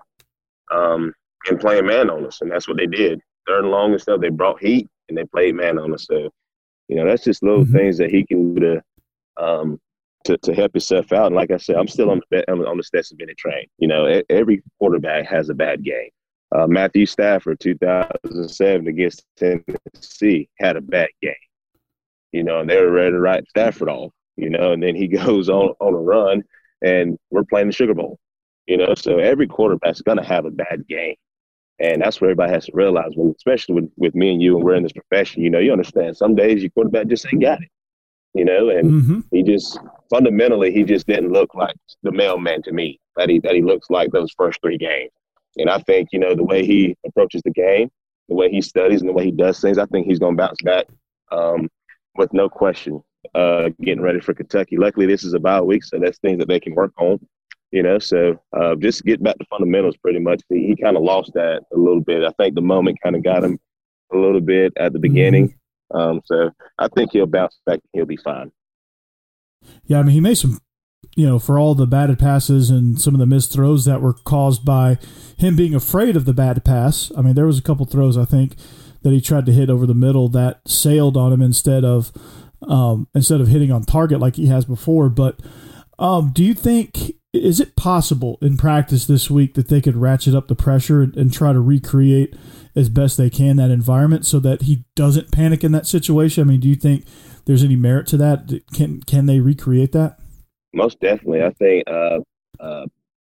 um, 0.72 1.14
and 1.48 1.60
playing 1.60 1.88
man 1.88 2.10
on 2.10 2.26
us, 2.26 2.42
and 2.42 2.52
that's 2.52 2.68
what 2.68 2.78
they 2.78 2.88
did. 2.88 3.20
Third 3.48 3.64
and 3.64 3.72
long 3.72 3.92
and 3.92 4.02
stuff, 4.02 4.22
they 4.22 4.30
brought 4.30 4.62
heat 4.62 4.88
and 5.10 5.18
they 5.18 5.26
played 5.26 5.56
man 5.56 5.80
on 5.80 5.94
us. 5.94 6.06
So, 6.08 6.30
you 6.88 6.96
know, 6.96 7.06
that's 7.06 7.24
just 7.24 7.44
little 7.44 7.64
mm-hmm. 7.64 7.76
things 7.76 7.98
that 7.98 8.12
he 8.12 8.26
can 8.26 8.54
do 8.54 8.62
to 8.62 9.44
um, 9.44 9.80
to, 10.26 10.38
to 10.38 10.54
help 10.54 10.74
yourself 10.76 11.12
out. 11.12 11.28
And 11.28 11.36
like 11.36 11.52
I 11.52 11.58
said, 11.58 11.76
I'm 11.76 11.88
still 11.88 12.10
on 12.10 12.22
the 12.30 12.44
on 12.50 12.78
the 12.78 12.84
Stetson 12.84 13.18
Bennett 13.18 13.38
train. 13.38 13.66
You 13.78 13.88
know, 13.88 14.22
every 14.30 14.64
quarterback 14.80 15.28
has 15.28 15.50
a 15.50 15.54
bad 15.54 15.84
game. 15.84 16.10
Uh, 16.54 16.68
Matthew 16.68 17.06
Stafford, 17.06 17.60
2007 17.60 18.88
against 18.88 19.24
Tennessee, 19.38 20.50
had 20.60 20.76
a 20.76 20.82
bad 20.82 21.10
game. 21.22 21.34
You 22.32 22.44
know, 22.44 22.60
and 22.60 22.70
they 22.70 22.80
were 22.82 22.92
ready 22.92 23.12
to 23.12 23.20
write 23.20 23.48
Stafford 23.50 23.90
off. 23.90 24.12
You 24.38 24.50
know, 24.50 24.72
and 24.72 24.82
then 24.82 24.96
he 24.96 25.08
goes 25.08 25.50
on 25.50 25.74
on 25.80 25.94
a 25.94 25.98
run, 25.98 26.44
and 26.82 27.18
we're 27.30 27.44
playing 27.44 27.68
the 27.68 27.74
Sugar 27.74 27.94
Bowl. 27.94 28.20
You 28.68 28.78
know, 28.78 28.94
so 28.96 29.18
every 29.18 29.48
quarterback's 29.48 30.02
to 30.02 30.24
have 30.24 30.46
a 30.46 30.52
bad 30.52 30.88
game. 30.88 31.16
And 31.80 32.00
that's 32.00 32.22
what 32.22 32.28
everybody 32.28 32.54
has 32.54 32.68
to 32.68 32.72
realize, 32.76 33.12
when, 33.16 33.34
especially 33.36 33.74
with, 33.76 33.92
with 33.98 34.14
me 34.14 34.34
and 34.34 34.42
you, 34.42 34.56
and 34.56 34.64
we're 34.64 34.76
in 34.76 34.84
this 34.84 34.92
profession. 34.92 35.42
You 35.42 35.50
know, 35.50 35.58
you 35.58 35.72
understand 35.72 36.16
some 36.16 36.36
days 36.36 36.62
your 36.62 36.70
quarterback 36.70 37.08
just 37.08 37.26
ain't 37.26 37.42
got 37.42 37.60
it. 37.62 37.70
You 38.34 38.46
know, 38.46 38.70
and 38.70 38.92
mm-hmm. 38.92 39.20
he 39.32 39.44
just 39.44 39.78
fundamentally 40.10 40.72
he 40.72 40.84
just 40.84 41.06
didn't 41.06 41.34
look 41.34 41.54
like 41.54 41.76
the 42.04 42.12
mailman 42.12 42.62
to 42.64 42.72
me 42.72 43.00
that 43.18 43.30
he 43.30 43.40
that 43.40 43.56
he 43.56 43.62
looks 43.62 43.90
like 43.90 44.12
those 44.12 44.32
first 44.38 44.60
three 44.62 44.78
games. 44.78 45.12
And 45.58 45.70
I 45.70 45.80
think, 45.80 46.10
you 46.12 46.20
know, 46.20 46.34
the 46.34 46.44
way 46.44 46.66
he 46.66 46.96
approaches 47.06 47.42
the 47.44 47.52
game, 47.52 47.92
the 48.30 48.36
way 48.36 48.50
he 48.50 48.62
studies 48.62 49.02
and 49.02 49.10
the 49.10 49.14
way 49.14 49.26
he 49.26 49.32
does 49.32 49.60
things, 49.60 49.78
I 49.78 49.86
think 49.88 50.08
he's 50.08 50.20
going 50.20 50.38
to 50.38 50.42
bounce 50.42 50.62
back 50.62 50.86
um, 51.32 51.70
with 52.16 52.32
no 52.34 52.48
question 52.48 53.04
uh, 53.36 53.70
getting 53.82 54.02
ready 54.02 54.20
for 54.20 54.34
Kentucky. 54.34 54.78
Luckily, 54.78 55.06
this 55.06 55.24
is 55.24 55.34
a 55.34 55.40
bye 55.40 55.62
week, 55.62 55.84
so 55.84 56.00
that's 56.00 56.20
things 56.20 56.40
that 56.40 56.48
they 56.48 56.60
can 56.60 56.74
work 56.74 56.94
on, 56.98 57.20
you 57.72 57.84
know. 57.84 58.00
So 58.00 58.42
uh, 58.54 58.76
just 58.76 59.04
get 59.04 59.22
back 59.22 59.38
to 59.38 59.46
fundamentals 59.50 59.98
pretty 59.98 60.20
much. 60.20 60.42
He, 60.50 60.68
he 60.68 60.76
kind 60.76 60.98
of 60.98 61.04
lost 61.04 61.34
that 61.34 61.64
a 61.74 61.78
little 61.78 62.02
bit. 62.02 62.24
I 62.24 62.32
think 62.32 62.56
the 62.56 62.62
moment 62.62 63.00
kind 63.04 63.16
of 63.16 63.24
got 63.24 63.44
him 63.44 63.60
a 64.14 64.18
little 64.18 64.42
bit 64.42 64.74
at 64.78 64.94
the 64.94 65.00
beginning. 65.00 65.56
Um, 65.94 66.22
so 66.26 66.52
I 66.80 66.88
think 66.88 67.12
he'll 67.12 67.26
bounce 67.26 67.60
back. 67.66 67.80
He'll 67.94 68.06
be 68.06 68.18
fine. 68.18 68.52
Yeah, 69.86 70.00
I 70.00 70.04
mean, 70.04 70.14
he 70.14 70.22
made 70.22 70.38
some 70.38 70.60
you 71.16 71.26
know, 71.26 71.40
for 71.40 71.60
all 71.60 71.76
the 71.76 71.88
batted 71.88 72.20
passes 72.20 72.70
and 72.70 73.00
some 73.00 73.14
of 73.14 73.20
the 73.20 73.26
missed 73.26 73.52
throws 73.52 73.86
that 73.86 74.02
were 74.02 74.14
caused 74.14 74.64
by 74.64 74.98
him 75.38 75.56
being 75.56 75.76
afraid 75.76 76.16
of 76.16 76.26
the 76.26 76.34
bad 76.34 76.64
pass. 76.64 77.12
I 77.18 77.22
mean, 77.22 77.36
there 77.36 77.46
was 77.46 77.58
a 77.58 77.64
couple 77.64 77.86
throws 77.86 78.18
I 78.18 78.26
think 78.26 78.56
that 79.02 79.12
he 79.12 79.20
tried 79.20 79.46
to 79.48 79.52
hit 79.52 79.70
over 79.70 79.86
the 79.86 79.94
middle 79.94 80.30
that 80.30 80.62
sailed 80.68 81.18
on 81.18 81.34
him 81.34 81.42
instead 81.42 81.84
of 81.84 82.12
um, 82.68 83.08
instead 83.16 83.42
of 83.42 83.48
hitting 83.48 83.72
on 83.72 83.84
target 83.84 84.20
like 84.20 84.36
he 84.36 84.48
has 84.48 84.66
before. 84.66 85.10
But 85.10 85.40
um, 85.98 86.32
do 86.32 86.44
you 86.44 86.54
think 86.54 87.11
is 87.34 87.60
it 87.60 87.76
possible 87.76 88.38
in 88.42 88.58
practice 88.58 89.06
this 89.06 89.30
week 89.30 89.54
that 89.54 89.70
they 89.70 89.80
could 89.80 89.96
ratchet 89.96 90.36
up 90.36 90.48
the 90.48 90.56
pressure 90.56 91.02
and, 91.02 91.16
and 91.16 91.32
try 91.32 91.54
to 91.54 91.60
recreate 91.60 92.36
as 92.76 92.90
best 92.90 93.18
they 93.18 93.30
can 93.30 93.56
that 93.58 93.72
environment 93.72 94.26
so 94.26 94.40
that 94.40 94.64
he 94.64 94.84
doesn't 94.96 95.32
panic 95.32 95.64
in 95.64 95.72
that 95.72 95.88
situation? 95.88 96.42
I 96.42 96.46
mean, 96.46 96.60
do 96.60 96.68
you 96.68 96.76
think 96.76 97.06
there's 97.46 97.64
any 97.64 97.76
merit 97.76 98.08
to 98.08 98.18
that? 98.18 98.62
Can 98.74 99.02
can 99.04 99.26
they 99.28 99.40
recreate 99.40 99.94
that? 99.94 100.18
most 100.74 101.00
definitely. 101.00 101.44
I 101.44 101.52
think, 101.52 101.84
uh, 101.88 102.20
uh, 102.60 102.86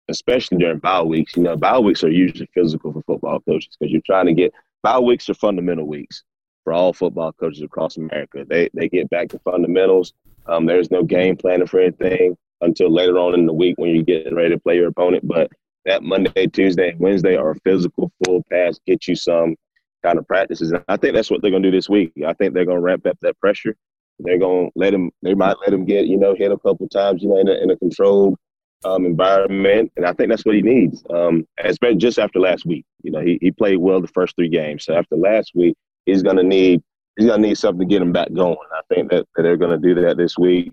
especially 0.10 0.58
during 0.58 0.80
bye 0.80 1.02
weeks, 1.02 1.36
you 1.36 1.44
know, 1.44 1.56
bye 1.56 1.80
weeks 1.80 2.04
are 2.04 2.10
usually 2.10 2.50
physical 2.54 2.94
for 2.94 3.02
football 3.04 3.40
coaches 3.42 3.76
because 3.80 3.92
you're 3.92 4.02
trying 4.06 4.28
to 4.28 4.34
get 4.34 4.54
bye 4.82 5.00
weeks 5.00 5.30
are 5.30 5.34
fundamental 5.34 5.88
weeks 5.88 6.24
for 6.64 6.74
all 6.74 6.94
football 6.94 7.32
coaches 7.34 7.62
across 7.62 7.98
America. 7.98 8.46
They 8.48 8.70
they 8.74 8.90
get 8.90 9.10
back 9.10 9.30
to 9.30 9.40
fundamentals. 9.40 10.14
Um, 10.46 10.66
there's 10.66 10.92
no 10.92 11.04
game 11.04 11.38
planning 11.38 11.68
for 11.68 11.80
anything 11.80 12.38
until 12.64 12.92
later 12.92 13.18
on 13.18 13.34
in 13.34 13.46
the 13.46 13.54
week 13.54 13.76
when 13.78 13.94
you're 13.94 14.04
getting 14.04 14.36
ready 14.36 14.50
to 14.50 14.60
play 14.60 14.76
your 14.76 14.88
opponent. 14.88 15.28
But 15.28 15.52
that 15.86 16.04
Monday, 16.04 16.48
Tuesday, 16.48 16.90
and 16.90 17.00
Wednesday 17.00 17.36
are 17.36 17.56
physical, 17.64 18.12
full 18.26 18.44
pass, 18.52 18.80
get 18.86 19.08
you 19.08 19.16
some 19.16 19.56
kind 20.04 20.18
of 20.18 20.28
practices. 20.28 20.72
And 20.72 20.84
I 20.88 20.98
think 20.98 21.14
that's 21.14 21.30
what 21.30 21.42
they're 21.42 21.52
going 21.52 21.64
to 21.64 21.72
do 21.72 21.78
this 21.78 21.90
week. 21.90 22.14
I 22.26 22.34
think 22.34 22.54
they're 22.54 22.66
going 22.66 22.78
to 22.78 22.82
ramp 22.82 23.06
up 23.06 23.18
that 23.22 23.40
pressure. 23.40 23.76
They're 24.20 24.38
gonna 24.38 24.70
let 24.76 24.94
him. 24.94 25.12
They 25.22 25.34
might 25.34 25.58
let 25.62 25.74
him 25.74 25.86
get 25.86 26.06
you 26.06 26.18
know 26.18 26.36
hit 26.36 26.52
a 26.52 26.58
couple 26.58 26.88
times, 26.88 27.22
you 27.22 27.30
know, 27.30 27.40
in 27.40 27.48
a, 27.48 27.54
in 27.54 27.72
a 27.72 27.78
controlled 27.78 28.38
um, 28.86 29.06
environment, 29.06 29.92
and 29.98 30.06
I 30.06 30.14
think 30.14 30.30
that's 30.30 30.46
what 30.46 30.56
he 30.56 30.62
needs. 30.62 31.04
Um, 31.10 31.48
especially 31.64 31.98
just 31.98 32.20
after 32.20 32.40
last 32.40 32.66
week, 32.66 32.86
You 33.02 33.12
know, 33.12 33.22
he, 33.22 33.38
he 33.42 33.52
played 33.52 33.78
well 33.78 34.02
the 34.02 34.08
first 34.08 34.36
three 34.36 34.50
games. 34.50 34.86
So 34.86 34.96
after 34.96 35.16
last 35.16 35.52
week, 35.56 35.76
he's 36.06 36.24
gonna 36.24 36.44
need 36.44 36.82
he's 37.18 37.28
gonna 37.28 37.42
need 37.42 37.58
something 37.58 37.88
to 37.88 37.92
get 37.92 38.02
him 38.02 38.12
back 38.12 38.32
going. 38.34 38.58
I 38.72 38.82
think 38.94 39.10
that, 39.12 39.26
that 39.36 39.44
they're 39.44 39.58
gonna 39.58 39.78
do 39.78 39.96
that 39.96 40.18
this 40.18 40.38
week. 40.38 40.72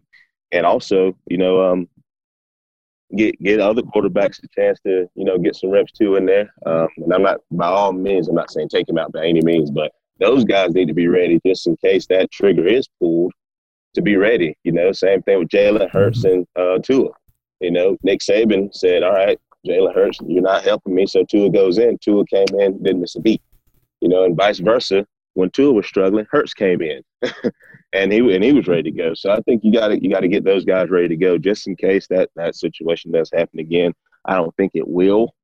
And 0.52 0.66
also, 0.66 1.16
you 1.26 1.38
know, 1.38 1.62
um, 1.62 1.88
get 3.16 3.40
get 3.42 3.61
other 3.61 3.83
quarterbacks 3.83 4.42
a 4.42 4.49
chance 4.49 4.78
to 4.80 5.09
you 5.14 5.25
know 5.25 5.38
get 5.38 5.57
some 5.57 5.71
reps 5.71 5.92
too 5.92 6.16
in 6.16 6.26
there. 6.26 6.52
Um, 6.66 6.88
and 6.99 7.12
I'm 7.12 7.23
not 7.23 7.40
by 7.50 7.66
all 7.66 7.92
means 7.92 8.28
I'm 8.28 8.35
not 8.35 8.50
saying 8.50 8.69
take 8.69 8.88
him 8.88 8.99
out 8.99 9.12
by 9.12 9.26
any 9.26 9.42
means, 9.42 9.71
but 9.71 9.92
those 10.19 10.45
guys 10.45 10.73
need 10.73 10.88
to 10.88 10.95
be 10.95 11.09
ready 11.09 11.40
just 11.47 11.66
in 11.66 11.76
case 11.76 12.07
that 12.09 12.30
trigger 12.30 12.66
is 12.66 12.88
pulled 12.99 13.33
to 13.95 14.02
be 14.02 14.16
ready. 14.16 14.57
You 14.64 14.73
know, 14.73 14.92
same 14.92 15.23
thing 15.23 15.38
with 15.38 15.49
Jalen 15.49 15.90
Hurts 15.90 16.25
and 16.25 16.47
uh, 16.57 16.78
Tua. 16.78 17.11
You 17.61 17.71
know, 17.71 17.97
Nick 18.02 18.21
Saban 18.21 18.75
said, 18.75 19.02
"All 19.02 19.12
right, 19.12 19.38
Jalen 19.66 19.95
Hurts, 19.95 20.19
you're 20.26 20.42
not 20.42 20.64
helping 20.64 20.95
me," 20.95 21.07
so 21.07 21.25
Tua 21.25 21.50
goes 21.50 21.78
in. 21.78 21.99
Tua 21.99 22.25
came 22.26 22.47
in, 22.59 22.83
didn't 22.83 23.00
miss 23.00 23.16
a 23.16 23.21
beat. 23.21 23.42
You 24.00 24.09
know, 24.09 24.25
and 24.25 24.37
vice 24.37 24.59
versa. 24.59 25.07
When 25.35 25.50
Tua 25.50 25.73
was 25.73 25.87
struggling, 25.87 26.26
Hurts 26.30 26.54
came 26.54 26.83
in. 26.83 27.02
and 27.92 28.12
he 28.12 28.18
and 28.35 28.44
he 28.44 28.52
was 28.52 28.68
ready 28.68 28.90
to 28.90 28.90
go. 28.90 29.14
So 29.14 29.30
I 29.30 29.40
think 29.40 29.62
you 29.64 29.73
got 29.73 29.88
to 29.88 30.02
you 30.02 30.11
got 30.11 30.20
to 30.20 30.28
get 30.28 30.44
those 30.44 30.64
guys 30.64 30.90
ready 30.90 31.09
to 31.09 31.16
go 31.16 31.38
just 31.38 31.66
in 31.66 31.76
case 31.76 32.06
that 32.09 32.30
that 32.37 32.54
situation 32.54 33.12
does 33.12 33.30
happen 33.32 33.59
again. 33.59 33.92
I 34.25 34.37
don't 34.37 34.54
think 34.56 34.73
it 34.75 34.87
will, 34.87 35.35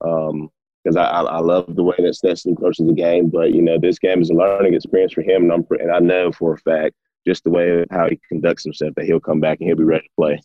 because 0.00 0.96
um, 0.96 0.98
I, 0.98 1.02
I, 1.02 1.22
I 1.22 1.38
love 1.38 1.74
the 1.74 1.82
way 1.82 1.94
that 1.98 2.14
Stetson 2.14 2.54
approaches 2.54 2.86
the 2.86 2.94
game. 2.94 3.28
But 3.28 3.52
you 3.52 3.62
know, 3.62 3.78
this 3.78 3.98
game 3.98 4.20
is 4.20 4.30
a 4.30 4.34
learning 4.34 4.74
experience 4.74 5.12
for 5.12 5.22
him, 5.22 5.44
and, 5.44 5.52
I'm, 5.52 5.66
and 5.78 5.92
I 5.92 5.98
know 5.98 6.32
for 6.32 6.54
a 6.54 6.58
fact 6.58 6.94
just 7.26 7.44
the 7.44 7.50
way 7.50 7.84
how 7.90 8.08
he 8.08 8.18
conducts 8.28 8.64
himself 8.64 8.94
that 8.96 9.04
he'll 9.04 9.20
come 9.20 9.38
back 9.38 9.58
and 9.60 9.68
he'll 9.68 9.76
be 9.76 9.84
ready 9.84 10.02
to 10.02 10.14
play. 10.18 10.40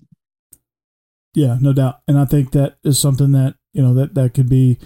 Yeah, 1.33 1.57
no 1.59 1.73
doubt, 1.73 2.01
and 2.07 2.19
I 2.19 2.25
think 2.25 2.51
that 2.51 2.77
is 2.83 2.99
something 2.99 3.31
that 3.31 3.55
you 3.73 3.81
know 3.81 3.93
that 3.95 4.13
that 4.15 4.33
could 4.33 4.49
be 4.49 4.79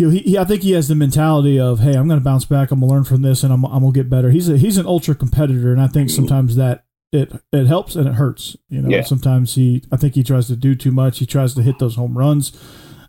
you 0.00 0.06
know, 0.06 0.12
he, 0.12 0.20
he, 0.20 0.38
I 0.38 0.44
think 0.44 0.62
he 0.62 0.72
has 0.72 0.88
the 0.88 0.94
mentality 0.94 1.60
of, 1.60 1.80
hey, 1.80 1.94
I'm 1.94 2.08
going 2.08 2.18
to 2.18 2.24
bounce 2.24 2.46
back. 2.46 2.70
I'm 2.70 2.80
going 2.80 2.88
to 2.88 2.94
learn 2.94 3.04
from 3.04 3.20
this, 3.20 3.44
and 3.44 3.52
I'm, 3.52 3.64
I'm 3.66 3.80
going 3.80 3.92
to 3.92 3.98
get 3.98 4.08
better. 4.08 4.30
He's 4.30 4.48
a, 4.48 4.56
he's 4.56 4.78
an 4.78 4.86
ultra 4.86 5.14
competitor, 5.14 5.72
and 5.72 5.80
I 5.80 5.88
think 5.88 6.08
sometimes 6.08 6.56
that 6.56 6.84
it 7.12 7.32
it 7.52 7.66
helps 7.66 7.96
and 7.96 8.08
it 8.08 8.14
hurts. 8.14 8.56
You 8.68 8.82
know, 8.82 8.88
yeah. 8.88 9.02
sometimes 9.02 9.56
he, 9.56 9.84
I 9.92 9.96
think 9.96 10.14
he 10.14 10.22
tries 10.22 10.46
to 10.46 10.56
do 10.56 10.74
too 10.74 10.90
much. 10.90 11.18
He 11.18 11.26
tries 11.26 11.54
to 11.54 11.62
hit 11.62 11.78
those 11.78 11.96
home 11.96 12.16
runs 12.16 12.52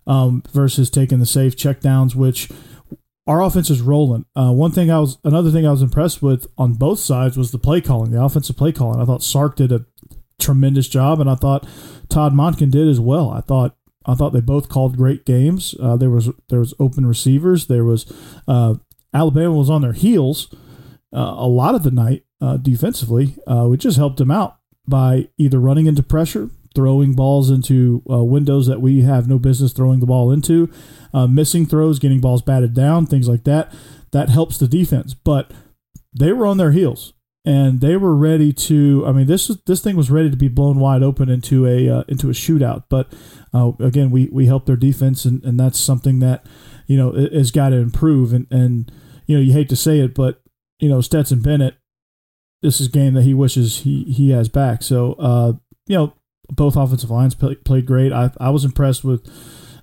um, 0.05 0.43
versus 0.51 0.89
taking 0.89 1.19
the 1.19 1.25
safe 1.25 1.55
checkdowns, 1.55 2.13
which 2.13 2.49
our 3.25 3.41
offense 3.41 3.69
is 3.69 3.81
rolling. 3.81 4.25
Uh, 4.35 4.51
one 4.51 4.71
thing 4.71 4.91
I 4.91 4.99
was, 4.99 5.17
another 5.23 5.51
thing 5.51 5.65
I 5.65 5.71
was 5.71 5.81
impressed 5.81 6.21
with 6.21 6.47
on 6.57 6.73
both 6.73 6.99
sides 6.99 7.37
was 7.37 7.51
the 7.51 7.59
play 7.59 7.79
calling, 7.79 8.11
the 8.11 8.21
offensive 8.21 8.57
play 8.57 8.71
calling. 8.73 8.99
I 8.99 9.05
thought 9.05 9.23
Sark 9.23 9.55
did 9.55 9.71
a 9.71 9.85
tremendous 10.39 10.89
job, 10.89 11.21
and 11.21 11.29
I 11.29 11.35
thought 11.35 11.65
Todd 12.09 12.33
Monken 12.33 12.71
did 12.71 12.89
as 12.89 12.99
well. 12.99 13.29
I 13.29 13.39
thought 13.39 13.77
I 14.05 14.15
thought 14.15 14.33
they 14.33 14.41
both 14.41 14.69
called 14.69 14.97
great 14.97 15.25
games. 15.25 15.75
Uh, 15.79 15.95
there 15.95 16.09
was 16.09 16.29
there 16.49 16.59
was 16.59 16.73
open 16.79 17.05
receivers. 17.05 17.67
There 17.67 17.83
was 17.83 18.11
uh, 18.47 18.75
Alabama 19.13 19.53
was 19.53 19.69
on 19.69 19.81
their 19.81 19.93
heels 19.93 20.53
uh, 21.13 21.35
a 21.37 21.47
lot 21.47 21.75
of 21.75 21.83
the 21.83 21.91
night 21.91 22.23
uh, 22.39 22.57
defensively. 22.57 23.35
Uh, 23.45 23.67
we 23.69 23.77
just 23.77 23.97
helped 23.97 24.17
them 24.17 24.31
out 24.31 24.57
by 24.87 25.29
either 25.37 25.59
running 25.59 25.85
into 25.85 26.01
pressure, 26.01 26.49
throwing 26.73 27.13
balls 27.13 27.49
into 27.49 28.01
uh, 28.09 28.23
windows 28.23 28.65
that 28.67 28.81
we 28.81 29.01
have 29.01 29.27
no 29.27 29.37
business 29.37 29.73
throwing 29.73 29.99
the 29.99 30.07
ball 30.07 30.31
into, 30.31 30.69
missing 31.29 31.65
throws, 31.65 31.99
getting 31.99 32.19
balls 32.19 32.41
batted 32.41 32.73
down, 32.73 33.05
things 33.05 33.27
like 33.27 33.43
that. 33.43 33.71
That 34.11 34.29
helps 34.29 34.57
the 34.57 34.67
defense, 34.67 35.13
but 35.13 35.51
they 36.17 36.33
were 36.33 36.45
on 36.47 36.57
their 36.57 36.71
heels 36.71 37.13
and 37.43 37.81
they 37.81 37.97
were 37.97 38.15
ready 38.15 38.53
to. 38.53 39.03
I 39.05 39.11
mean, 39.11 39.27
this 39.27 39.47
this 39.65 39.81
thing 39.81 39.95
was 39.95 40.11
ready 40.11 40.29
to 40.29 40.37
be 40.37 40.47
blown 40.47 40.79
wide 40.79 41.01
open 41.01 41.29
into 41.29 41.65
a 41.65 41.89
uh, 41.89 42.03
into 42.07 42.29
a 42.29 42.33
shootout. 42.33 42.83
But 42.89 43.11
uh, 43.53 43.71
again, 43.79 44.11
we 44.11 44.29
we 44.31 44.45
helped 44.45 44.67
their 44.67 44.75
defense, 44.75 45.25
and, 45.25 45.43
and 45.43 45.59
that's 45.59 45.79
something 45.79 46.19
that 46.19 46.45
you 46.87 46.97
know 46.97 47.11
has 47.13 47.51
got 47.51 47.69
to 47.69 47.77
improve. 47.77 48.33
And 48.33 48.47
and 48.51 48.91
you 49.25 49.35
know, 49.35 49.41
you 49.41 49.53
hate 49.53 49.69
to 49.69 49.75
say 49.75 49.99
it, 49.99 50.13
but 50.13 50.41
you 50.79 50.89
know, 50.89 51.01
Stetson 51.01 51.41
Bennett, 51.41 51.77
this 52.61 52.79
is 52.79 52.87
game 52.87 53.15
that 53.15 53.23
he 53.23 53.33
wishes 53.33 53.79
he 53.79 54.03
he 54.03 54.29
has 54.31 54.47
back. 54.47 54.83
So 54.83 55.13
uh, 55.13 55.53
you 55.87 55.97
know, 55.97 56.13
both 56.49 56.75
offensive 56.75 57.09
lines 57.09 57.33
play, 57.33 57.55
played 57.55 57.87
great. 57.87 58.13
I 58.13 58.31
I 58.39 58.51
was 58.51 58.65
impressed 58.65 59.03
with 59.03 59.27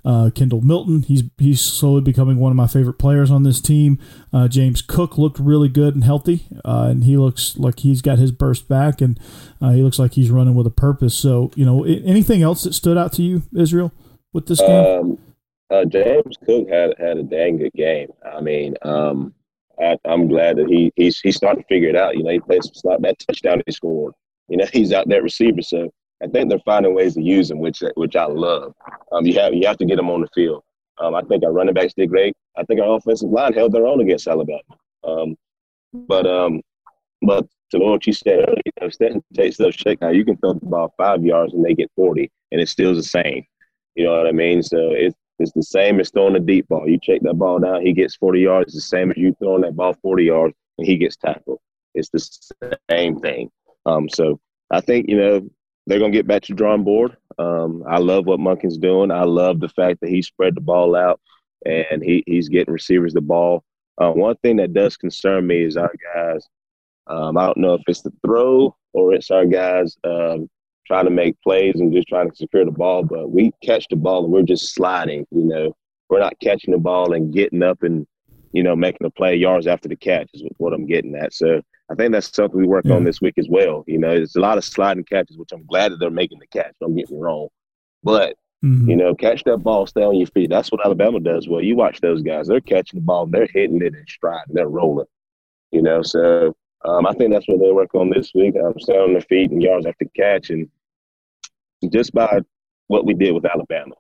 uh, 0.08 0.30
Kendall 0.34 0.62
Milton, 0.62 1.02
he's 1.02 1.24
he's 1.36 1.60
slowly 1.60 2.00
becoming 2.00 2.38
one 2.38 2.50
of 2.50 2.56
my 2.56 2.66
favorite 2.66 2.98
players 2.98 3.30
on 3.30 3.42
this 3.42 3.60
team. 3.60 3.98
Uh, 4.32 4.48
James 4.48 4.80
Cook 4.80 5.18
looked 5.18 5.38
really 5.38 5.68
good 5.68 5.94
and 5.94 6.02
healthy, 6.02 6.46
uh, 6.64 6.86
and 6.88 7.04
he 7.04 7.18
looks 7.18 7.58
like 7.58 7.80
he's 7.80 8.00
got 8.00 8.18
his 8.18 8.32
burst 8.32 8.68
back, 8.68 9.02
and 9.02 9.20
uh, 9.60 9.72
he 9.72 9.82
looks 9.82 9.98
like 9.98 10.14
he's 10.14 10.30
running 10.30 10.54
with 10.54 10.66
a 10.66 10.70
purpose. 10.70 11.14
So, 11.14 11.50
you 11.56 11.66
know, 11.66 11.84
anything 11.84 12.40
else 12.40 12.62
that 12.62 12.72
stood 12.72 12.96
out 12.96 13.12
to 13.14 13.22
you, 13.22 13.42
Israel, 13.54 13.92
with 14.32 14.46
this 14.46 14.60
game? 14.60 14.70
Um, 14.70 15.18
uh, 15.70 15.84
James 15.84 16.38
Cook 16.42 16.70
had 16.70 16.94
had 16.98 17.18
a 17.18 17.22
dang 17.22 17.58
good 17.58 17.74
game. 17.74 18.08
I 18.24 18.40
mean, 18.40 18.76
um, 18.80 19.34
I, 19.78 19.98
am 20.06 20.26
glad 20.26 20.56
that 20.56 20.70
he 20.70 20.90
he's 20.96 21.20
he's 21.20 21.36
starting 21.36 21.62
to 21.62 21.68
figure 21.68 21.90
it 21.90 21.96
out. 21.96 22.16
You 22.16 22.22
know, 22.22 22.30
he 22.30 22.40
played 22.40 22.64
some 22.64 22.72
slot 22.72 23.02
that 23.02 23.18
touchdown 23.18 23.60
he 23.66 23.72
scored. 23.72 24.14
You 24.48 24.56
know, 24.56 24.64
he's 24.72 24.94
out 24.94 25.06
there 25.06 25.22
receiver, 25.22 25.60
so 25.60 25.92
I 26.22 26.26
think 26.26 26.48
they're 26.48 26.58
finding 26.64 26.94
ways 26.94 27.14
to 27.14 27.22
use 27.22 27.50
him, 27.50 27.60
which 27.60 27.82
which 27.94 28.16
I 28.16 28.26
love. 28.26 28.74
Um, 29.12 29.24
you 29.24 29.38
have 29.38 29.54
you 29.54 29.66
have 29.66 29.78
to 29.78 29.86
get 29.86 29.98
him 29.98 30.10
on 30.10 30.20
the 30.20 30.28
field. 30.34 30.62
Um, 30.98 31.14
I 31.14 31.22
think 31.22 31.44
our 31.44 31.52
running 31.52 31.74
backs 31.74 31.94
did 31.94 32.10
great. 32.10 32.34
I 32.56 32.64
think 32.64 32.80
our 32.80 32.96
offensive 32.96 33.30
line 33.30 33.52
held 33.52 33.72
their 33.72 33.86
own 33.86 34.00
against 34.00 34.26
Alabama. 34.26 34.60
Um, 35.04 35.36
but 35.92 36.26
um, 36.26 36.60
but 37.22 37.46
to 37.70 37.78
what 37.78 38.06
you 38.06 38.12
said 38.12 38.40
earlier, 38.40 38.62
you 38.64 38.72
know, 38.80 38.88
Stetson 38.88 39.22
takes 39.34 39.56
those 39.56 39.76
check 39.76 40.00
now. 40.00 40.10
You 40.10 40.24
can 40.24 40.36
throw 40.38 40.54
the 40.54 40.66
ball 40.66 40.92
five 40.96 41.24
yards 41.24 41.54
and 41.54 41.64
they 41.64 41.74
get 41.74 41.90
forty, 41.94 42.30
and 42.50 42.60
it's 42.60 42.72
still 42.72 42.94
the 42.94 43.02
same. 43.02 43.44
You 43.94 44.04
know 44.04 44.16
what 44.16 44.26
I 44.26 44.32
mean? 44.32 44.62
So 44.62 44.90
it's 44.92 45.16
it's 45.38 45.52
the 45.52 45.62
same 45.62 46.00
as 46.00 46.10
throwing 46.10 46.36
a 46.36 46.40
deep 46.40 46.66
ball. 46.68 46.88
You 46.88 46.98
check 47.00 47.20
that 47.22 47.34
ball 47.34 47.60
down, 47.60 47.86
he 47.86 47.92
gets 47.92 48.16
forty 48.16 48.40
yards. 48.40 48.74
It's 48.74 48.84
the 48.84 48.96
same 48.96 49.10
as 49.10 49.16
you 49.16 49.36
throwing 49.38 49.62
that 49.62 49.76
ball 49.76 49.94
forty 50.02 50.24
yards 50.24 50.54
and 50.78 50.86
he 50.86 50.96
gets 50.96 51.16
tackled. 51.16 51.60
It's 51.94 52.10
the 52.10 52.74
same 52.90 53.20
thing. 53.20 53.50
Um, 53.86 54.08
so 54.08 54.40
I 54.70 54.80
think 54.80 55.08
you 55.08 55.16
know 55.16 55.48
they're 55.88 55.98
to 55.98 56.10
get 56.10 56.26
back 56.26 56.42
to 56.42 56.54
drawing 56.54 56.84
board. 56.84 57.16
Um, 57.38 57.82
I 57.88 57.98
love 57.98 58.26
what 58.26 58.40
Monken's 58.40 58.76
doing. 58.76 59.10
I 59.10 59.22
love 59.22 59.58
the 59.58 59.70
fact 59.70 60.00
that 60.00 60.10
he 60.10 60.20
spread 60.20 60.54
the 60.54 60.60
ball 60.60 60.94
out 60.94 61.18
and 61.64 62.02
he, 62.02 62.22
he's 62.26 62.50
getting 62.50 62.74
receivers 62.74 63.14
the 63.14 63.22
ball. 63.22 63.64
Uh, 63.96 64.10
one 64.10 64.36
thing 64.36 64.56
that 64.56 64.74
does 64.74 64.98
concern 64.98 65.46
me 65.46 65.62
is 65.62 65.78
our 65.78 65.92
guys. 66.14 66.46
Um, 67.06 67.38
I 67.38 67.46
don't 67.46 67.56
know 67.56 67.72
if 67.72 67.82
it's 67.88 68.02
the 68.02 68.12
throw 68.24 68.76
or 68.92 69.14
it's 69.14 69.30
our 69.30 69.46
guys 69.46 69.96
um, 70.04 70.50
trying 70.86 71.06
to 71.06 71.10
make 71.10 71.40
plays 71.40 71.76
and 71.76 71.92
just 71.92 72.08
trying 72.08 72.28
to 72.30 72.36
secure 72.36 72.66
the 72.66 72.70
ball, 72.70 73.02
but 73.02 73.30
we 73.30 73.50
catch 73.64 73.86
the 73.88 73.96
ball 73.96 74.24
and 74.24 74.32
we're 74.32 74.42
just 74.42 74.74
sliding. 74.74 75.26
You 75.30 75.44
know, 75.44 75.76
we're 76.10 76.20
not 76.20 76.38
catching 76.42 76.72
the 76.72 76.78
ball 76.78 77.14
and 77.14 77.32
getting 77.32 77.62
up 77.62 77.82
and 77.82 78.06
you 78.52 78.62
know 78.62 78.76
making 78.76 79.06
a 79.06 79.10
play 79.10 79.36
yards 79.36 79.66
after 79.66 79.88
the 79.88 79.96
catch 79.96 80.28
is 80.34 80.42
what 80.58 80.74
I'm 80.74 80.86
getting 80.86 81.14
at. 81.14 81.32
So 81.32 81.62
I 81.90 81.94
think 81.94 82.12
that's 82.12 82.34
something 82.34 82.60
we 82.60 82.66
work 82.66 82.84
yeah. 82.84 82.94
on 82.94 83.04
this 83.04 83.20
week 83.20 83.34
as 83.38 83.48
well. 83.48 83.84
You 83.86 83.98
know, 83.98 84.10
it's 84.10 84.36
a 84.36 84.40
lot 84.40 84.58
of 84.58 84.64
sliding 84.64 85.04
catches, 85.04 85.38
which 85.38 85.52
I'm 85.52 85.64
glad 85.66 85.92
that 85.92 85.98
they're 85.98 86.10
making 86.10 86.38
the 86.38 86.46
catch. 86.46 86.74
Don't 86.80 86.94
get 86.94 87.10
me 87.10 87.16
wrong, 87.18 87.48
but 88.02 88.36
mm-hmm. 88.64 88.90
you 88.90 88.96
know, 88.96 89.14
catch 89.14 89.44
that 89.44 89.58
ball, 89.58 89.86
stay 89.86 90.02
on 90.02 90.16
your 90.16 90.26
feet. 90.28 90.50
That's 90.50 90.70
what 90.70 90.84
Alabama 90.84 91.20
does. 91.20 91.48
Well, 91.48 91.62
you 91.62 91.76
watch 91.76 92.00
those 92.00 92.22
guys; 92.22 92.46
they're 92.46 92.60
catching 92.60 93.00
the 93.00 93.04
ball, 93.04 93.26
they're 93.26 93.48
hitting 93.52 93.80
it 93.80 93.94
in 93.94 94.04
stride, 94.06 94.44
and 94.48 94.56
they're 94.56 94.68
rolling. 94.68 95.06
You 95.72 95.82
know, 95.82 96.02
so 96.02 96.54
um, 96.84 97.06
I 97.06 97.12
think 97.14 97.32
that's 97.32 97.48
what 97.48 97.60
they 97.60 97.72
work 97.72 97.94
on 97.94 98.10
this 98.10 98.32
week. 98.34 98.54
Um, 98.56 98.74
stay 98.78 98.96
on 98.96 99.12
their 99.12 99.22
feet 99.22 99.50
and 99.50 99.62
yards 99.62 99.86
after 99.86 100.04
catch, 100.14 100.50
and 100.50 100.68
just 101.90 102.12
by 102.12 102.40
what 102.88 103.06
we 103.06 103.14
did 103.14 103.34
with 103.34 103.46
Alabama. 103.46 103.94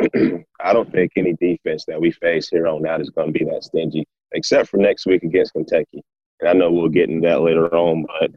I 0.60 0.72
don't 0.72 0.90
think 0.90 1.12
any 1.16 1.34
defense 1.34 1.84
that 1.86 2.00
we 2.00 2.10
face 2.10 2.48
here 2.48 2.66
on 2.66 2.86
out 2.86 3.02
is 3.02 3.10
going 3.10 3.32
to 3.32 3.38
be 3.38 3.44
that 3.44 3.64
stingy, 3.64 4.06
except 4.32 4.68
for 4.68 4.78
next 4.78 5.06
week 5.06 5.22
against 5.22 5.52
Kentucky. 5.52 6.02
And 6.40 6.48
I 6.48 6.52
know 6.52 6.70
we'll 6.70 6.88
get 6.88 7.10
into 7.10 7.28
that 7.28 7.42
later 7.42 7.74
on, 7.74 8.06
but 8.06 8.30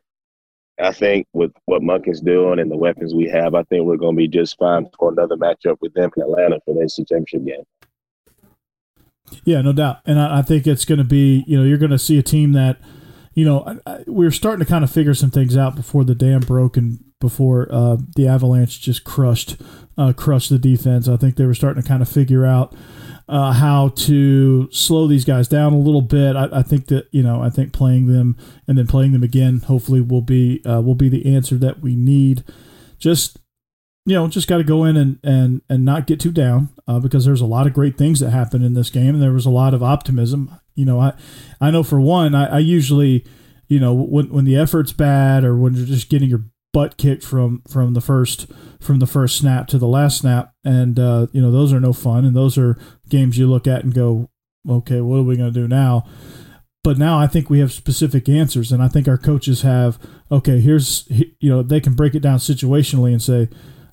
I 0.80 0.92
think 0.92 1.28
with 1.34 1.52
what 1.66 1.82
Monken's 1.82 2.22
doing 2.22 2.60
and 2.60 2.70
the 2.70 2.78
weapons 2.78 3.14
we 3.14 3.30
have, 3.30 3.54
I 3.56 3.64
think 3.64 3.86
we're 3.86 3.98
going 3.98 4.16
to 4.16 4.18
be 4.18 4.28
just 4.28 4.58
fine 4.58 4.88
for 4.98 5.12
another 5.12 5.38
matchup 5.38 5.78
with 5.82 5.94
them 5.94 6.10
in 6.16 6.24
Atlanta 6.24 6.60
for 6.66 6.74
the 6.74 6.90
SEC 6.90 7.08
Championship 7.08 7.46
game. 7.46 7.64
Yeah, 9.46 9.62
no 9.62 9.74
doubt. 9.74 10.00
And 10.06 10.20
I, 10.20 10.40
I 10.40 10.42
think 10.42 10.68
it's 10.68 10.86
going 10.86 10.98
to 10.98 11.04
be, 11.04 11.44
you 11.48 11.58
know, 11.58 11.64
you're 11.64 11.78
going 11.78 11.92
to 11.92 12.00
see 12.00 12.18
a 12.18 12.24
team 12.24 12.54
that, 12.54 12.80
you 13.34 13.46
know, 13.46 13.64
I, 13.86 13.92
I, 13.92 14.04
we 14.08 14.26
are 14.26 14.32
starting 14.32 14.66
to 14.66 14.70
kind 14.70 14.84
of 14.84 14.92
figure 14.92 15.14
some 15.14 15.32
things 15.32 15.56
out 15.56 15.76
before 15.76 16.04
the 16.04 16.16
dam 16.16 16.42
broke 16.42 16.76
and 16.76 17.04
before 17.20 17.68
uh, 17.72 17.98
the 18.16 18.28
Avalanche 18.28 18.82
just 18.82 19.04
crushed, 19.04 19.62
uh, 19.98 20.14
crushed 20.14 20.50
the 20.50 20.60
defense. 20.60 21.08
I 21.08 21.18
think 21.18 21.36
they 21.36 21.46
were 21.46 21.54
starting 21.54 21.82
to 21.82 21.88
kind 21.88 22.02
of 22.02 22.10
figure 22.10 22.46
out 22.46 22.74
uh, 23.30 23.54
how 23.54 23.90
to 23.90 24.70
slow 24.72 25.08
these 25.08 25.26
guys 25.26 25.48
down 25.48 25.74
a 25.74 25.78
little 25.78 26.02
bit. 26.02 26.36
I, 26.36 26.50
I, 26.52 26.62
think 26.62 26.88
that 26.88 27.08
you 27.12 27.24
know 27.24 27.42
I 27.42 27.50
think 27.50 27.72
playing 27.72 28.08
them 28.08 28.38
and 28.68 28.78
then 28.78 28.88
playing 28.88 29.14
them 29.14 29.24
again 29.24 29.60
hopefully 29.60 30.02
will 30.02 30.22
be 30.22 30.62
uh, 30.66 30.82
will 30.82 30.96
be 30.96 31.10
the 31.10 31.34
answer 31.34 31.56
that 31.56 31.80
we 31.80 31.96
need. 31.96 32.44
Just 33.00 33.38
you 34.06 34.16
know 34.16 34.28
just 34.28 34.48
got 34.48 34.58
to 34.58 34.64
go 34.64 34.84
in 34.84 34.98
and 34.98 35.20
and 35.24 35.62
and 35.70 35.86
not 35.86 36.08
get 36.08 36.20
too 36.20 36.32
down 36.32 36.70
uh, 36.88 37.00
because 37.00 37.26
there's 37.26 37.42
a 37.42 37.46
lot 37.46 37.66
of 37.66 37.74
great 37.74 37.98
things 37.98 38.20
that 38.20 38.32
happened 38.32 38.66
in 38.66 38.74
this 38.74 38.90
game 38.90 39.16
and 39.16 39.24
there 39.24 39.32
was 39.32 39.46
a 39.46 39.52
lot 39.52 39.74
of 39.74 39.82
optimism. 39.82 40.60
You 40.76 40.86
know 40.86 41.00
I 41.00 41.14
I 41.62 41.72
know 41.72 41.84
for 41.84 42.02
one 42.02 42.36
I, 42.36 42.56
I 42.56 42.60
usually 42.60 43.26
you 43.70 43.80
know 43.80 43.94
when 43.94 44.30
when 44.30 44.44
the 44.44 44.58
effort's 44.58 44.92
bad 44.92 45.46
or 45.46 45.56
when 45.56 45.76
you're 45.76 45.86
just 45.86 46.10
getting 46.10 46.30
your 46.30 46.44
butt 46.74 46.98
kicked 46.98 47.24
from 47.24 47.62
from 47.68 47.94
the 47.94 48.02
first 48.02 48.52
from 48.82 49.00
the 49.00 49.08
first 49.08 49.38
snap 49.38 49.68
to 49.68 49.78
the 49.78 49.88
last 49.88 50.20
snap, 50.20 50.54
and 50.66 51.00
uh, 51.00 51.28
you 51.32 51.42
know 51.42 51.52
those 51.52 51.72
are 51.72 51.80
no 51.80 51.94
fun, 51.94 52.26
and 52.26 52.36
those 52.36 52.58
are 52.58 52.78
games 53.08 53.38
you 53.38 53.48
look 53.48 53.68
at 53.68 53.84
and 53.84 53.94
go, 53.94 54.30
okay, 54.68 55.00
what 55.00 55.18
are 55.18 55.24
we 55.24 55.38
going 55.38 55.54
to 55.54 55.60
do 55.60 55.68
now? 55.68 56.06
But 56.84 56.98
now 56.98 57.18
I 57.18 57.28
think 57.28 57.50
we 57.50 57.60
have 57.60 57.72
specific 57.72 58.28
answers, 58.28 58.72
and 58.74 58.84
I 58.84 58.90
think 58.90 59.08
our 59.08 59.18
coaches 59.18 59.62
have. 59.62 59.98
Okay, 60.30 60.60
here's 60.60 61.08
you 61.10 61.50
know 61.50 61.64
they 61.64 61.80
can 61.80 61.94
break 61.94 62.16
it 62.16 62.22
down 62.22 62.40
situationally 62.40 63.12
and 63.12 63.22
say, 63.22 63.48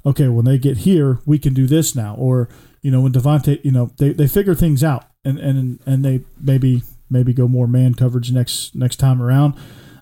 okay, 0.04 0.26
when 0.28 0.44
they 0.44 0.58
get 0.58 0.78
here, 0.78 1.20
we 1.24 1.38
can 1.38 1.54
do 1.54 1.66
this 1.68 1.94
now, 1.94 2.16
or 2.16 2.48
you 2.82 2.90
know 2.90 3.02
when 3.02 3.12
DeVonta, 3.12 3.62
you 3.64 3.70
know 3.70 3.90
they, 3.98 4.12
they 4.12 4.26
figure 4.26 4.54
things 4.56 4.82
out, 4.82 5.04
and 5.24 5.38
and 5.38 5.78
and 5.86 6.04
they 6.04 6.24
maybe 6.40 6.82
maybe 7.08 7.32
go 7.32 7.46
more 7.46 7.68
man 7.68 7.94
coverage 7.94 8.32
next 8.32 8.74
next 8.74 8.96
time 8.96 9.22
around. 9.22 9.54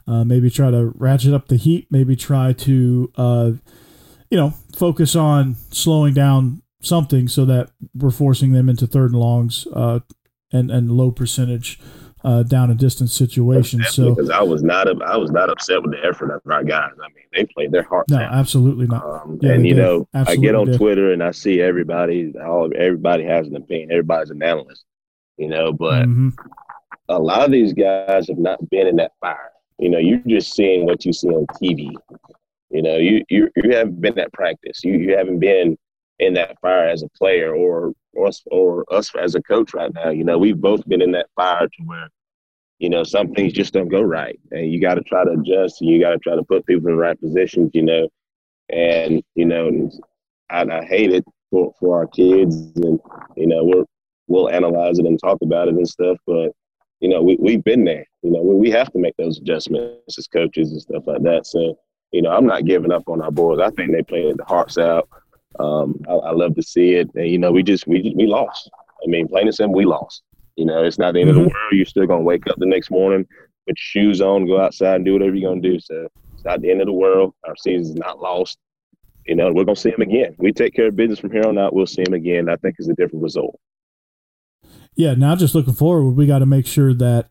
Uh, 0.09 0.25
maybe 0.25 0.49
try 0.49 0.71
to 0.71 0.90
ratchet 0.94 1.35
up 1.35 1.49
the 1.49 1.57
heat. 1.57 1.87
Maybe 1.90 2.16
try 2.16 2.55
to 2.55 3.12
uh, 3.16 3.53
you 4.31 4.38
know 4.38 4.55
focus 4.77 5.14
on 5.14 5.57
slowing 5.71 6.14
down 6.14 6.62
something 6.81 7.29
so 7.29 7.44
that 7.44 7.71
we're 7.94 8.11
forcing 8.11 8.53
them 8.53 8.68
into 8.68 8.87
third 8.87 9.11
and 9.12 9.21
longs 9.21 9.66
uh, 9.75 10.01
and 10.51 10.71
and 10.71 10.90
low 10.92 11.11
percentage 11.11 11.79
uh, 12.25 12.42
down 12.42 12.71
and 12.71 12.79
distance 12.81 13.12
situations. 13.12 13.88
So 13.90 14.14
because 14.14 14.31
I 14.31 14.40
was 14.42 14.62
not 14.62 14.87
I 15.03 15.16
was 15.18 15.31
not 15.31 15.51
upset 15.51 15.83
with 15.83 15.92
the 15.92 16.03
effort 16.07 16.31
of 16.35 16.40
our 16.51 16.64
guys. 16.64 16.92
I 17.03 17.09
mean, 17.09 17.25
they 17.35 17.44
played 17.44 17.71
their 17.73 17.83
hearts 17.83 18.11
no, 18.11 18.18
out. 18.18 18.33
absolutely 18.33 18.87
not. 18.87 19.05
Um, 19.05 19.38
Yeah, 19.42 19.53
and 19.53 19.66
you 19.66 19.75
did. 19.75 19.83
know, 19.83 20.09
I 20.14 20.37
get 20.37 20.55
on 20.55 20.66
did. 20.68 20.79
Twitter 20.79 21.12
and 21.12 21.23
I 21.23 21.33
see 21.33 21.61
everybody, 21.61 22.33
all 22.42 22.71
everybody 22.75 23.25
has 23.25 23.47
an 23.47 23.57
opinion. 23.57 23.90
Everybody's 23.90 24.31
an 24.31 24.42
analyst, 24.42 24.85
you 25.37 25.49
know. 25.49 25.71
But 25.73 26.07
Mhm. 26.07 26.33
a 27.11 27.18
lot 27.18 27.44
of 27.44 27.51
these 27.51 27.75
guys 27.75 28.27
have 28.29 28.38
not 28.38 28.59
been 28.71 28.87
in 28.87 28.97
that 28.97 29.12
fire. 29.21 29.51
You 29.79 29.91
know, 29.91 29.99
you're 29.99 30.19
just 30.27 30.55
seeing 30.55 30.87
what 30.87 31.05
you 31.05 31.12
see 31.12 31.29
on 31.29 31.47
TV. 31.62 31.93
You 32.71 32.83
know, 32.83 32.97
you 32.97 33.25
you 33.29 33.51
you 33.57 33.77
haven't 33.77 34.01
been 34.01 34.19
at 34.19 34.33
practice. 34.33 34.85
You 34.85 34.95
you 34.95 35.17
haven't 35.17 35.38
been 35.38 35.77
in 36.19 36.35
that 36.35 36.61
fire 36.61 36.88
as 36.88 37.03
a 37.03 37.09
player 37.11 37.55
or 37.55 37.93
us, 38.27 38.43
or 38.51 38.85
us 38.93 39.14
as 39.14 39.35
a 39.35 39.43
coach 39.43 39.75
right 39.75 39.93
now. 39.95 40.11
You 40.11 40.25
know, 40.25 40.38
we've 40.38 40.61
both 40.61 40.87
been 40.88 41.01
in 41.01 41.12
that 41.12 41.29
fire 41.37 41.67
to 41.67 41.83
where 41.85 42.09
you 42.79 42.91
know 42.91 43.05
some 43.05 43.33
things 43.33 43.53
just 43.53 43.73
don't 43.73 43.88
go 43.88 44.03
right, 44.03 44.38
and 44.51 44.71
you 44.71 44.81
got 44.81 44.95
to 44.95 45.03
try 45.03 45.25
to 45.25 45.33
adjust. 45.33 45.81
And 45.81 45.91
you 45.91 46.01
got 46.01 46.11
to 46.11 46.19
try 46.19 46.35
to 46.35 46.43
put 46.43 46.67
people 46.67 46.88
in 46.88 46.97
the 46.97 47.01
right 47.01 47.21
positions. 47.21 47.71
You 47.75 47.83
know, 47.83 48.09
and 48.69 49.23
you 49.35 49.47
know, 49.47 49.91
I, 50.51 50.62
I 50.62 50.85
hate 50.85 51.12
it 51.12 51.25
for 51.51 51.73
for 51.81 51.97
our 51.99 52.07
kids, 52.07 52.57
and 52.77 53.01
you 53.37 53.47
know, 53.47 53.64
we're 53.64 53.85
we'll 54.29 54.51
analyze 54.51 54.99
it 54.99 55.07
and 55.07 55.19
talk 55.19 55.38
about 55.43 55.69
it 55.69 55.75
and 55.75 55.88
stuff, 55.88 56.19
but 56.27 56.53
you 57.01 57.09
know, 57.09 57.23
we, 57.23 57.37
we've 57.41 57.65
been 57.65 57.85
there. 57.85 58.05
You 58.23 58.33
know, 58.33 58.43
we, 58.43 58.55
we 58.55 58.71
have 58.71 58.93
to 58.93 58.99
make 58.99 59.17
those 59.17 59.39
adjustments 59.39 60.19
as 60.19 60.27
coaches 60.27 60.73
and 60.73 60.81
stuff 60.81 61.05
like 61.07 61.23
that. 61.23 61.47
So, 61.47 61.79
you 62.13 62.23
know, 62.23 62.31
I'm 62.31 62.47
not 62.47 62.65
giving 62.65 62.93
up 62.93 63.05
on 63.09 63.23
our 63.23 63.31
boys. 63.31 63.61
I 63.61 63.71
think 63.71 63.93
they 63.93 64.03
played 64.03 64.37
the 64.37 64.45
hearts 64.45 64.79
out. 64.79 65.09
Um, 65.59 66.01
I, 66.09 66.13
I 66.13 66.31
love 66.33 66.55
to 66.57 66.63
see 66.63 66.95
it. 66.95 67.09
And, 67.15 67.29
you 67.29 67.39
know, 67.39 67.53
we 67.53 67.63
just, 67.63 67.87
we, 67.87 68.13
we 68.17 68.27
lost. 68.27 68.71
I 69.05 69.07
mean, 69.09 69.29
plain 69.29 69.47
and 69.47 69.55
simple, 69.55 69.77
we 69.77 69.85
lost. 69.85 70.23
You 70.57 70.65
know, 70.65 70.83
it's 70.83 70.99
not 70.99 71.15
the 71.15 71.21
end 71.21 71.31
of 71.31 71.37
the 71.37 71.43
world. 71.43 71.53
You're 71.73 71.87
still 71.87 72.07
going 72.07 72.21
to 72.21 72.25
wake 72.25 72.47
up 72.49 72.57
the 72.59 72.67
next 72.67 72.91
morning, 72.91 73.25
put 73.67 73.69
your 73.69 73.77
shoes 73.77 74.21
on, 74.21 74.47
go 74.47 74.61
outside 74.61 74.97
and 74.97 75.05
do 75.05 75.13
whatever 75.13 75.35
you're 75.35 75.51
going 75.51 75.63
to 75.63 75.71
do. 75.71 75.79
So 75.79 76.09
it's 76.35 76.45
not 76.45 76.61
the 76.61 76.71
end 76.71 76.81
of 76.81 76.87
the 76.87 76.93
world. 76.93 77.35
Our 77.47 77.55
season's 77.57 77.95
not 77.95 78.19
lost. 78.19 78.59
You 79.27 79.37
know, 79.37 79.53
we're 79.53 79.65
going 79.65 79.77
to 79.77 79.81
see 79.81 79.91
them 79.91 80.01
again. 80.01 80.35
We 80.39 80.53
take 80.53 80.75
care 80.75 80.89
of 80.89 80.97
business 80.97 81.21
from 81.21 81.31
here 81.31 81.47
on 81.47 81.59
out. 81.59 81.75
We'll 81.75 81.87
see 81.87 82.03
them 82.03 82.15
again. 82.15 82.49
I 82.49 82.57
think 82.57 82.77
it's 82.79 82.89
a 82.89 82.95
different 82.95 83.23
result. 83.23 83.61
Yeah, 84.99 85.15
now 85.15 85.37
just 85.37 85.55
looking 85.55 85.75
forward, 85.75 86.17
we 86.17 86.27
got 86.27 86.41
to 86.41 86.47
make 86.47 86.67
sure 86.67 86.93
that 86.93 87.31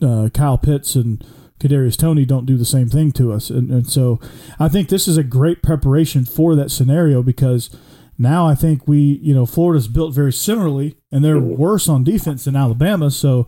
uh, 0.00 0.28
Kyle 0.32 0.56
Pitts 0.56 0.94
and 0.94 1.26
Kadarius 1.58 1.96
Toney 1.96 2.24
don't 2.24 2.46
do 2.46 2.56
the 2.56 2.64
same 2.64 2.88
thing 2.88 3.10
to 3.12 3.32
us, 3.32 3.50
and, 3.50 3.70
and 3.72 3.90
so 3.90 4.20
I 4.60 4.68
think 4.68 4.88
this 4.88 5.08
is 5.08 5.16
a 5.16 5.24
great 5.24 5.60
preparation 5.60 6.24
for 6.24 6.54
that 6.54 6.70
scenario 6.70 7.24
because 7.24 7.76
now 8.18 8.46
I 8.46 8.54
think 8.54 8.86
we, 8.86 9.18
you 9.20 9.34
know, 9.34 9.46
Florida's 9.46 9.88
built 9.88 10.14
very 10.14 10.32
similarly, 10.32 10.96
and 11.10 11.24
they're 11.24 11.40
worse 11.40 11.88
on 11.88 12.04
defense 12.04 12.44
than 12.44 12.54
Alabama, 12.54 13.10
so 13.10 13.46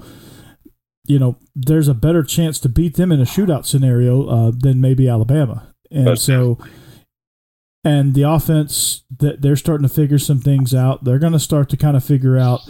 you 1.06 1.20
know 1.20 1.38
there's 1.54 1.88
a 1.88 1.94
better 1.94 2.24
chance 2.24 2.58
to 2.60 2.68
beat 2.68 2.96
them 2.96 3.12
in 3.12 3.20
a 3.20 3.24
shootout 3.24 3.66
scenario 3.66 4.26
uh, 4.26 4.52
than 4.52 4.80
maybe 4.80 5.08
Alabama, 5.08 5.72
and 5.90 6.18
so. 6.18 6.58
And 7.82 8.12
the 8.12 8.24
offense 8.24 9.04
that 9.20 9.40
they're 9.40 9.56
starting 9.56 9.88
to 9.88 9.94
figure 9.94 10.18
some 10.18 10.38
things 10.38 10.74
out. 10.74 11.04
They're 11.04 11.18
going 11.18 11.32
to 11.32 11.38
start 11.38 11.70
to 11.70 11.78
kind 11.78 11.96
of 11.96 12.04
figure 12.04 12.36
out 12.36 12.60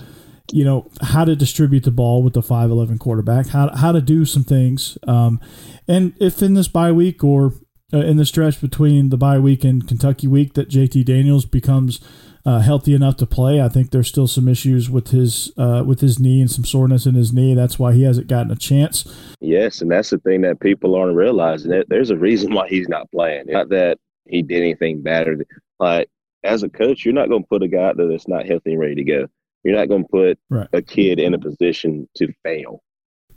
you 0.53 0.65
know 0.65 0.91
how 1.03 1.25
to 1.25 1.37
distribute 1.37 1.85
the 1.85 1.91
ball 1.91 2.23
with 2.23 2.35
the 2.35 2.41
5'11 2.41 2.99
quarterback 2.99 3.49
how, 3.49 3.75
how 3.75 3.93
to 3.93 4.01
do 4.01 4.25
some 4.25 4.45
things 4.45 4.99
um, 5.07 5.41
and 5.87 6.15
if 6.21 6.43
in 6.43 6.55
this 6.55 6.69
bye 6.69 6.93
week 6.93 7.23
or 7.23 7.53
uh, 7.93 7.99
in 7.99 8.17
the 8.17 8.27
stretch 8.27 8.61
between 8.61 9.11
the 9.11 9.17
bye 9.17 9.39
week 9.39 9.65
and 9.65 9.87
kentucky 9.87 10.27
week 10.27 10.55
that 10.55 10.69
jt 10.69 11.05
daniels 11.05 11.45
becomes 11.45 12.01
uh, 12.47 12.61
healthy 12.61 12.95
enough 12.95 13.17
to 13.17 13.27
play 13.27 13.61
i 13.61 13.69
think 13.69 13.91
there's 13.91 14.09
still 14.09 14.27
some 14.27 14.49
issues 14.49 14.89
with 14.89 15.09
his 15.09 15.53
uh, 15.59 15.85
with 15.87 16.01
his 16.01 16.19
knee 16.19 16.41
and 16.41 16.51
some 16.51 16.65
soreness 16.65 17.07
in 17.07 17.15
his 17.15 17.33
knee 17.33 17.55
that's 17.55 17.79
why 17.79 17.93
he 17.93 18.03
hasn't 18.03 18.27
gotten 18.27 18.51
a 18.51 18.57
chance 18.57 19.05
Yes, 19.41 19.81
and 19.81 19.91
that's 19.91 20.11
the 20.11 20.19
thing 20.19 20.43
that 20.43 20.61
people 20.61 20.95
aren't 20.95 21.17
realizing. 21.17 21.71
That 21.71 21.89
there's 21.89 22.11
a 22.11 22.17
reason 22.17 22.53
why 22.53 22.69
he's 22.69 22.89
not 22.89 23.11
playing. 23.11 23.45
Not 23.47 23.71
that 23.71 23.99
he 24.29 24.43
did 24.43 24.61
anything 24.61 25.03
better. 25.03 25.45
Like 25.79 26.09
as 26.45 26.63
a 26.63 26.69
coach, 26.69 27.05
you're 27.05 27.15
not 27.15 27.29
going 27.29 27.43
to 27.43 27.49
put 27.49 27.63
a 27.63 27.69
guy 27.69 27.85
out 27.85 27.97
there 27.97 28.07
that's 28.07 28.29
not 28.29 28.47
healthy 28.47 28.73
and 28.73 28.81
ready 28.81 28.95
to 28.97 29.05
go. 29.05 29.27
You're 29.65 29.77
not 29.77 29.89
going 29.89 30.03
to 30.05 30.09
put 30.09 30.39
Right. 30.49 30.69
a 30.73 30.83
kid 30.83 31.19
in 31.21 31.35
a 31.35 31.39
position 31.39 32.09
to 32.17 32.33
fail. 32.43 32.83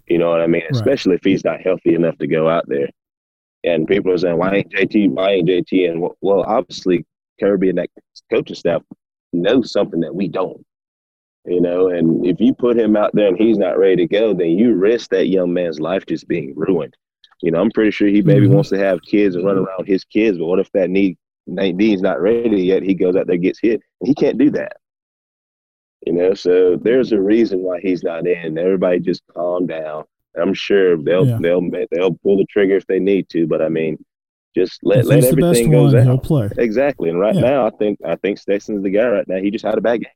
You 0.07 0.17
know 0.17 0.29
what 0.29 0.41
I 0.41 0.47
mean? 0.47 0.63
Especially 0.69 1.15
if 1.15 1.23
he's 1.23 1.43
not 1.45 1.61
healthy 1.61 1.95
enough 1.95 2.17
to 2.19 2.27
go 2.27 2.49
out 2.49 2.67
there. 2.67 2.89
And 3.63 3.87
people 3.87 4.11
are 4.11 4.17
saying, 4.17 4.37
"Why 4.37 4.55
ain't 4.55 4.71
JT? 4.71 5.07
Why 5.09 5.31
ain't 5.31 5.47
JT?" 5.47 5.85
And 5.89 6.01
well- 6.21 6.43
obviously, 6.45 7.05
Kirby 7.39 7.69
and 7.69 7.77
that 7.77 7.89
coaching 8.29 8.55
staff 8.55 8.83
know 9.31 9.61
something 9.61 10.01
that 10.01 10.13
we 10.13 10.27
don't. 10.27 10.65
You 11.45 11.59
know, 11.61 11.87
and 11.89 12.25
if 12.25 12.39
you 12.39 12.53
put 12.53 12.77
him 12.77 12.95
out 12.95 13.11
there 13.13 13.27
and 13.27 13.37
he's 13.37 13.57
not 13.57 13.77
ready 13.77 13.95
to 13.97 14.07
go, 14.07 14.33
then 14.33 14.51
you 14.51 14.73
risk 14.75 15.09
that 15.11 15.27
young 15.27 15.51
man's 15.53 15.79
life 15.79 16.05
just 16.05 16.27
being 16.27 16.53
ruined. 16.55 16.95
You 17.41 17.51
know, 17.51 17.59
I'm 17.59 17.71
pretty 17.71 17.91
sure 17.91 18.07
he 18.07 18.21
maybe 18.21 18.47
Mhm. 18.47 18.53
wants 18.53 18.69
to 18.69 18.77
have 18.77 19.01
kids 19.01 19.35
and 19.35 19.45
run 19.45 19.57
around 19.57 19.85
his 19.87 20.05
kids, 20.05 20.37
but 20.37 20.45
what 20.45 20.59
if 20.59 20.71
that 20.71 20.89
knee 20.89 21.17
Dean's 21.55 22.01
not 22.01 22.21
ready 22.21 22.63
yet? 22.63 22.83
He 22.83 22.93
goes 22.93 23.17
out 23.17 23.27
there, 23.27 23.35
gets 23.35 23.59
hit, 23.59 23.81
and 23.99 24.07
he 24.07 24.13
can't 24.15 24.37
do 24.37 24.49
that. 24.51 24.77
You 26.05 26.13
know, 26.13 26.33
so 26.33 26.75
there's 26.75 27.11
a 27.13 27.21
reason 27.21 27.59
why 27.61 27.79
he's 27.79 28.03
not 28.03 28.27
in. 28.27 28.57
Everybody 28.57 28.99
just 28.99 29.21
calm 29.33 29.65
down. 29.67 30.03
I'm 30.35 30.53
sure 30.53 30.97
they'll 30.97 31.25
Yeah. 31.27 31.37
they'll 31.41 31.61
they'll 31.91 32.15
pull 32.23 32.37
the 32.37 32.45
trigger 32.49 32.75
if 32.75 32.85
they 32.87 32.99
need 32.99 33.29
to, 33.29 33.47
but 33.47 33.61
I 33.61 33.69
mean, 33.69 34.03
just 34.55 34.79
let 34.83 34.99
if 34.99 35.05
let 35.05 35.15
he's 35.23 35.29
the 35.29 35.35
best 35.37 35.45
everything 35.61 35.71
goes 35.71 35.93
one 35.93 36.03
he'll 36.03 36.17
play 36.17 36.49
Exactly. 36.57 37.09
And 37.09 37.19
right 37.19 37.35
Yeah. 37.35 37.41
now, 37.41 37.67
I 37.67 37.69
think 37.71 37.99
I 38.05 38.15
think 38.17 38.37
Stetson's 38.39 38.83
the 38.83 38.89
guy 38.89 39.07
right 39.07 39.27
now. 39.27 39.37
He 39.37 39.51
just 39.51 39.63
had 39.65 39.77
a 39.77 39.81
bad 39.81 40.01
game. 40.01 40.11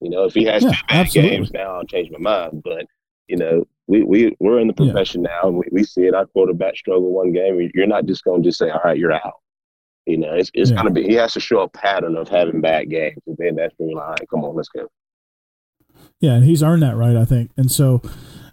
You 0.00 0.10
know, 0.10 0.24
if 0.24 0.34
he 0.34 0.44
has 0.44 0.62
Yeah, 0.62 0.70
two 0.70 0.76
bad 0.88 0.96
absolutely. 1.06 1.36
games 1.36 1.52
now, 1.52 1.74
I'll 1.76 1.84
change 1.84 2.10
my 2.10 2.18
mind. 2.18 2.62
But 2.62 2.86
you 3.26 3.36
know, 3.38 3.66
we 3.88 4.02
we 4.04 4.36
we're 4.38 4.60
in 4.60 4.68
the 4.68 4.74
Yeah. 4.78 4.92
profession 4.92 5.22
now, 5.22 5.40
and 5.44 5.56
we, 5.56 5.64
we 5.72 5.82
see 5.82 6.02
it. 6.06 6.14
Our 6.14 6.26
quarterback 6.26 6.76
struggle 6.76 7.10
one 7.12 7.32
game. 7.32 7.70
You're 7.74 7.86
not 7.86 8.06
just 8.06 8.22
going 8.24 8.42
to 8.42 8.48
just 8.48 8.58
say, 8.58 8.70
"All 8.70 8.80
right, 8.84 8.96
you're 8.98 9.12
out." 9.12 9.34
You 10.06 10.18
know, 10.18 10.34
it's 10.34 10.50
it's 10.54 10.70
Yeah. 10.70 10.76
going 10.82 10.94
to 10.94 11.00
be. 11.00 11.08
He 11.08 11.14
has 11.14 11.32
to 11.32 11.40
show 11.40 11.60
a 11.62 11.68
pattern 11.68 12.16
of 12.16 12.28
having 12.28 12.60
bad 12.60 12.88
games, 12.90 13.18
and 13.26 13.36
then 13.38 13.56
that's 13.56 13.74
when 13.78 13.88
you're 13.90 13.98
like, 13.98 14.06
"All 14.08 14.10
right, 14.12 14.28
come 14.30 14.44
on, 14.44 14.54
let's 14.54 14.68
go." 14.68 14.86
Yeah, 16.20 16.32
and 16.34 16.44
he's 16.44 16.62
earned 16.62 16.82
that 16.82 16.96
right, 16.96 17.16
I 17.16 17.24
think. 17.24 17.50
And 17.56 17.70
so, 17.70 18.02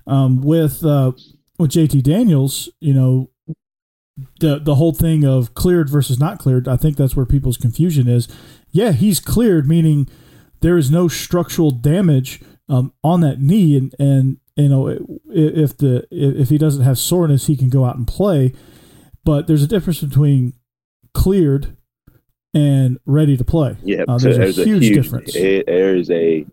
um, 0.08 0.42
with 0.42 0.86
uh, 0.86 1.14
with 1.58 1.72
JT 1.72 2.04
Daniels, 2.04 2.70
you 2.80 2.94
know, 2.94 3.30
the 4.40 4.60
the 4.60 4.76
whole 4.76 4.94
thing 4.94 5.26
of 5.26 5.54
cleared 5.56 5.90
versus 5.90 6.20
not 6.20 6.40
cleared, 6.40 6.68
I 6.68 6.78
think 6.78 6.96
that's 6.98 7.16
where 7.16 7.26
people's 7.26 7.58
confusion 7.58 8.08
is. 8.08 8.28
Yeah, 8.72 8.92
he's 8.92 9.20
cleared, 9.20 9.68
meaning 9.68 10.08
there 10.62 10.78
is 10.78 10.92
no 10.92 11.08
structural 11.08 11.72
damage 11.72 12.42
um, 12.70 12.94
on 13.04 13.22
that 13.22 13.42
knee, 13.42 13.76
and 13.78 13.94
and 13.98 14.38
you 14.56 14.70
know 14.70 14.88
if 15.30 15.78
the 15.78 16.06
if 16.12 16.50
he 16.50 16.58
doesn't 16.58 16.84
have 16.84 16.98
soreness, 17.00 17.48
he 17.48 17.58
can 17.58 17.70
go 17.70 17.84
out 17.86 17.96
and 17.98 18.08
play. 18.08 18.54
But 19.24 19.48
there's 19.48 19.64
a 19.64 19.68
difference 19.68 20.02
between 20.02 20.54
cleared 21.16 21.76
and 22.54 23.00
ready 23.08 23.36
to 23.36 23.44
play. 23.44 23.76
Yeah, 23.84 24.04
Uh, 24.08 24.20
so 24.20 24.32
there's, 24.32 24.60
a, 24.60 24.64
huge 24.64 24.94
difference. 24.94 25.36
it- 25.36 25.66
there's 25.66 26.10
a 26.12 26.46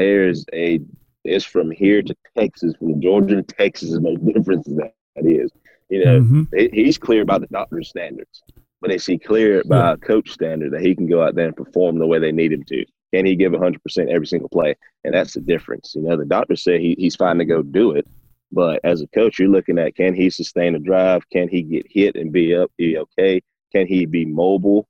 there's 0.00 0.44
a 0.52 0.80
it's 1.24 1.44
from 1.44 1.70
here 1.70 2.02
to 2.02 2.14
Texas, 2.36 2.74
from 2.78 3.00
Georgia 3.00 3.36
to 3.36 3.42
Texas 3.42 3.90
is 3.92 4.00
much 4.00 4.16
difference 4.24 4.68
as 4.68 4.76
that 4.76 4.94
that 5.16 5.26
is. 5.26 5.50
You 5.88 6.04
know, 6.04 6.20
Mhm. 6.20 6.48
he- 6.54 6.84
he's 6.84 6.98
clear 6.98 7.24
by 7.24 7.38
the 7.38 7.46
doctor's 7.46 7.88
standards, 7.88 8.42
but 8.80 8.90
is 8.90 9.06
he 9.06 9.18
clear 9.18 9.62
by 9.64 9.92
a 9.92 9.96
coach 9.96 10.30
standard 10.30 10.72
that 10.72 10.82
he 10.82 10.94
can 10.94 11.06
go 11.06 11.22
out 11.22 11.34
there 11.34 11.46
and 11.46 11.56
perform 11.56 11.98
the 11.98 12.06
way 12.06 12.18
they 12.18 12.32
need 12.32 12.52
him 12.52 12.64
to? 12.64 12.84
Can 13.12 13.24
he 13.26 13.36
give 13.36 13.52
100% 13.52 14.10
every 14.10 14.26
single 14.26 14.48
play? 14.48 14.74
And 15.04 15.14
that's 15.14 15.34
the 15.34 15.40
difference. 15.40 15.94
You 15.94 16.02
know, 16.02 16.16
the 16.16 16.24
doctor 16.26 16.56
said 16.56 16.80
he, 16.80 16.94
he's 16.98 17.16
fine 17.16 17.38
to 17.38 17.44
go 17.44 17.62
do 17.62 17.92
it, 17.92 18.06
but 18.52 18.80
as 18.84 19.00
a 19.02 19.06
coach, 19.08 19.38
you're 19.38 19.48
looking 19.48 19.78
at 19.78 19.94
can 19.94 20.14
he 20.14 20.30
sustain 20.30 20.74
a 20.74 20.78
drive? 20.78 21.28
Can 21.30 21.48
he 21.48 21.62
get 21.62 21.86
hit 21.88 22.16
and 22.16 22.32
be 22.32 22.54
up, 22.54 22.70
be 22.76 22.98
okay? 22.98 23.40
Can 23.72 23.86
he 23.86 24.04
be 24.06 24.24
mobile 24.24 24.86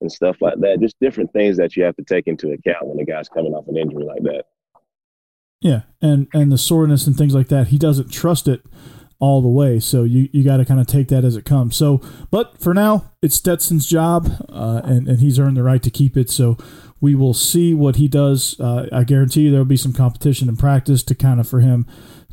and 0.00 0.10
stuff 0.10 0.36
like 0.40 0.58
that? 0.60 0.80
Just 0.80 0.96
different 1.00 1.32
things 1.32 1.56
that 1.56 1.76
you 1.76 1.84
have 1.84 1.96
to 1.96 2.04
take 2.04 2.26
into 2.26 2.50
account 2.50 2.86
when 2.86 2.98
a 3.00 3.04
guy's 3.04 3.28
coming 3.28 3.54
off 3.54 3.68
an 3.68 3.76
injury 3.76 4.04
like 4.04 4.22
that. 4.22 4.44
Yeah, 5.60 5.82
and 6.02 6.28
and 6.34 6.52
the 6.52 6.58
soreness 6.58 7.06
and 7.06 7.16
things 7.16 7.34
like 7.34 7.48
that, 7.48 7.68
he 7.68 7.78
doesn't 7.78 8.12
trust 8.12 8.48
it 8.48 8.62
all 9.18 9.40
the 9.40 9.48
way. 9.48 9.80
So 9.80 10.04
you 10.04 10.28
you 10.32 10.44
got 10.44 10.58
to 10.58 10.64
kind 10.64 10.80
of 10.80 10.86
take 10.86 11.08
that 11.08 11.24
as 11.24 11.36
it 11.36 11.44
comes. 11.46 11.76
So, 11.76 12.02
but 12.30 12.60
for 12.60 12.74
now, 12.74 13.12
it's 13.22 13.36
Stetson's 13.36 13.86
job, 13.86 14.28
uh, 14.50 14.82
and 14.84 15.08
and 15.08 15.20
he's 15.20 15.38
earned 15.38 15.56
the 15.56 15.62
right 15.62 15.82
to 15.82 15.90
keep 15.90 16.16
it. 16.16 16.28
So 16.28 16.58
we 17.00 17.14
will 17.14 17.34
see 17.34 17.72
what 17.74 17.96
he 17.96 18.08
does. 18.08 18.58
Uh, 18.60 18.88
I 18.92 19.04
guarantee 19.04 19.42
you 19.42 19.50
there 19.50 19.60
will 19.60 19.64
be 19.64 19.76
some 19.76 19.92
competition 19.92 20.48
in 20.48 20.56
practice 20.56 21.02
to 21.04 21.14
kind 21.14 21.40
of 21.40 21.48
for 21.48 21.60
him 21.60 21.86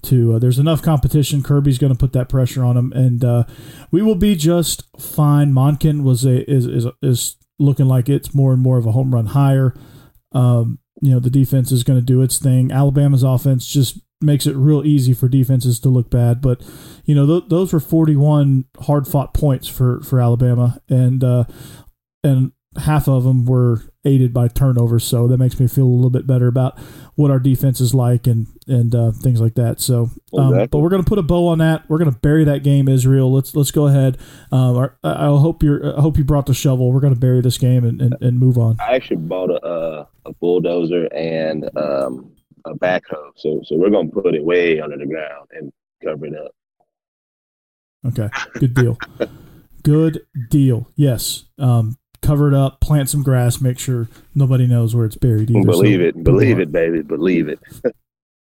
to. 0.04 0.34
Uh, 0.34 0.40
there's 0.40 0.60
enough 0.60 0.82
competition. 0.82 1.44
Kirby's 1.44 1.78
going 1.78 1.94
to 1.94 2.00
put 2.00 2.14
that 2.14 2.30
pressure 2.30 2.64
on 2.64 2.76
him, 2.76 2.92
and 2.94 3.24
uh, 3.24 3.46
we 3.92 4.02
will 4.02 4.16
be 4.16 4.36
just 4.36 4.84
fine. 5.00 5.54
Monken 5.54 6.04
was 6.04 6.26
a 6.26 6.50
is 6.52 6.66
is 6.66 6.88
is 7.02 7.38
looking 7.62 7.88
like 7.88 8.10
it's 8.10 8.34
more 8.34 8.52
and 8.54 8.62
more 8.62 8.78
of 8.78 8.86
a 8.86 8.92
home 8.92 9.14
run 9.14 9.28
hire. 9.28 9.74
Um, 10.34 10.80
you 11.02 11.12
know 11.12 11.20
the 11.20 11.30
defense 11.30 11.72
is 11.72 11.84
going 11.84 12.00
to 12.00 12.06
do 12.06 12.22
its 12.22 12.38
thing. 12.38 12.72
Alabama's 12.72 13.24
offense 13.24 13.66
just 13.66 14.00
makes 14.22 14.46
it 14.46 14.56
real 14.56 14.86
easy 14.86 15.14
for 15.14 15.28
defenses 15.28 15.80
to 15.80 15.90
look 15.90 16.10
bad. 16.10 16.42
But 16.42 16.62
you 17.06 17.16
know 17.16 17.26
th- 17.26 17.50
those 17.50 17.74
were 17.74 17.80
41 17.80 18.66
hard 18.82 19.08
fought 19.08 19.34
points 19.34 19.68
for 19.68 20.02
for 20.02 20.20
Alabama, 20.20 20.82
and 20.90 21.24
uh, 21.24 21.46
and 22.24 22.52
half 22.78 23.08
of 23.08 23.24
them 23.24 23.46
were 23.46 23.82
aided 24.06 24.34
by 24.34 24.48
turnovers. 24.48 25.04
So 25.04 25.28
that 25.28 25.38
makes 25.38 25.60
me 25.60 25.68
feel 25.68 25.84
a 25.84 25.90
little 25.90 26.10
bit 26.10 26.26
better 26.26 26.48
about 26.48 26.80
what 27.16 27.30
our 27.30 27.40
defense 27.40 27.82
is 27.82 27.94
like 27.94 28.28
and 28.28 28.48
and 28.68 28.96
uh, 28.96 29.12
things 29.12 29.42
like 29.42 29.56
that. 29.56 29.82
So, 29.82 30.10
um, 30.38 30.48
exactly. 30.48 30.68
but 30.68 30.80
we're 30.80 30.90
going 30.90 31.04
to 31.04 31.08
put 31.10 31.20
a 31.20 31.24
bow 31.24 31.48
on 31.48 31.58
that. 31.58 31.90
We're 31.90 31.98
going 31.98 32.12
to 32.12 32.20
bury 32.20 32.44
that 32.46 32.64
game, 32.64 32.88
Israel. 32.88 33.32
Let's 33.32 33.56
let's 33.56 33.72
go 33.72 33.88
ahead. 33.88 34.18
Um, 34.52 34.78
our, 34.78 34.98
I 35.04 35.28
hope 35.28 35.64
you 35.64 35.94
I 35.96 36.02
hope 36.02 36.18
you 36.18 36.24
brought 36.24 36.46
the 36.46 36.54
shovel. 36.54 36.92
We're 36.92 37.02
going 37.02 37.14
to 37.14 37.20
bury 37.20 37.42
this 37.42 37.58
game 37.58 37.84
and, 37.84 38.02
and, 38.02 38.16
and, 38.22 38.40
move 38.40 38.58
on. 38.58 38.78
I 38.80 38.96
actually 38.96 39.18
bought 39.18 39.50
a 39.50 39.66
uh, 39.66 40.06
a 40.26 40.34
bulldozer 40.34 41.06
and 41.14 41.66
um, 41.76 42.32
a 42.66 42.74
backhoe. 42.74 43.32
So 43.36 43.62
so 43.66 43.76
we're 43.76 43.90
going 43.90 44.10
to 44.10 44.14
put 44.14 44.34
it 44.34 44.44
way 44.44 44.80
under 44.80 44.98
the 44.98 45.06
ground 45.06 45.50
and 45.52 45.72
cover 46.04 46.26
it 46.26 46.36
up. 46.36 46.56
Okay, 48.08 48.30
good 48.54 48.74
deal. 48.74 48.98
good 49.84 50.22
deal. 50.50 50.88
Yes. 50.96 51.46
Um, 51.60 51.98
cover 52.22 52.48
it 52.48 52.54
up, 52.54 52.80
plant 52.80 53.10
some 53.10 53.24
grass, 53.24 53.62
make 53.62 53.80
sure 53.80 54.08
nobody 54.36 54.68
knows 54.68 54.96
where 54.96 55.06
it's 55.06 55.16
buried. 55.16 55.50
Either. 55.50 55.66
Believe 55.66 56.00
so, 56.00 56.06
it, 56.06 56.24
believe 56.24 56.60
it, 56.60 56.72
baby, 56.72 57.02
believe 57.02 57.48
it. 57.48 57.60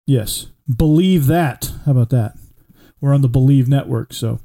yes, 0.06 0.46
believe 0.74 1.26
that. 1.26 1.72
How 1.84 1.92
about 1.92 2.10
that? 2.10 2.34
We're 3.00 3.14
on 3.14 3.22
the 3.22 3.28
Believe 3.28 3.68
Network, 3.68 4.12
so. 4.12 4.40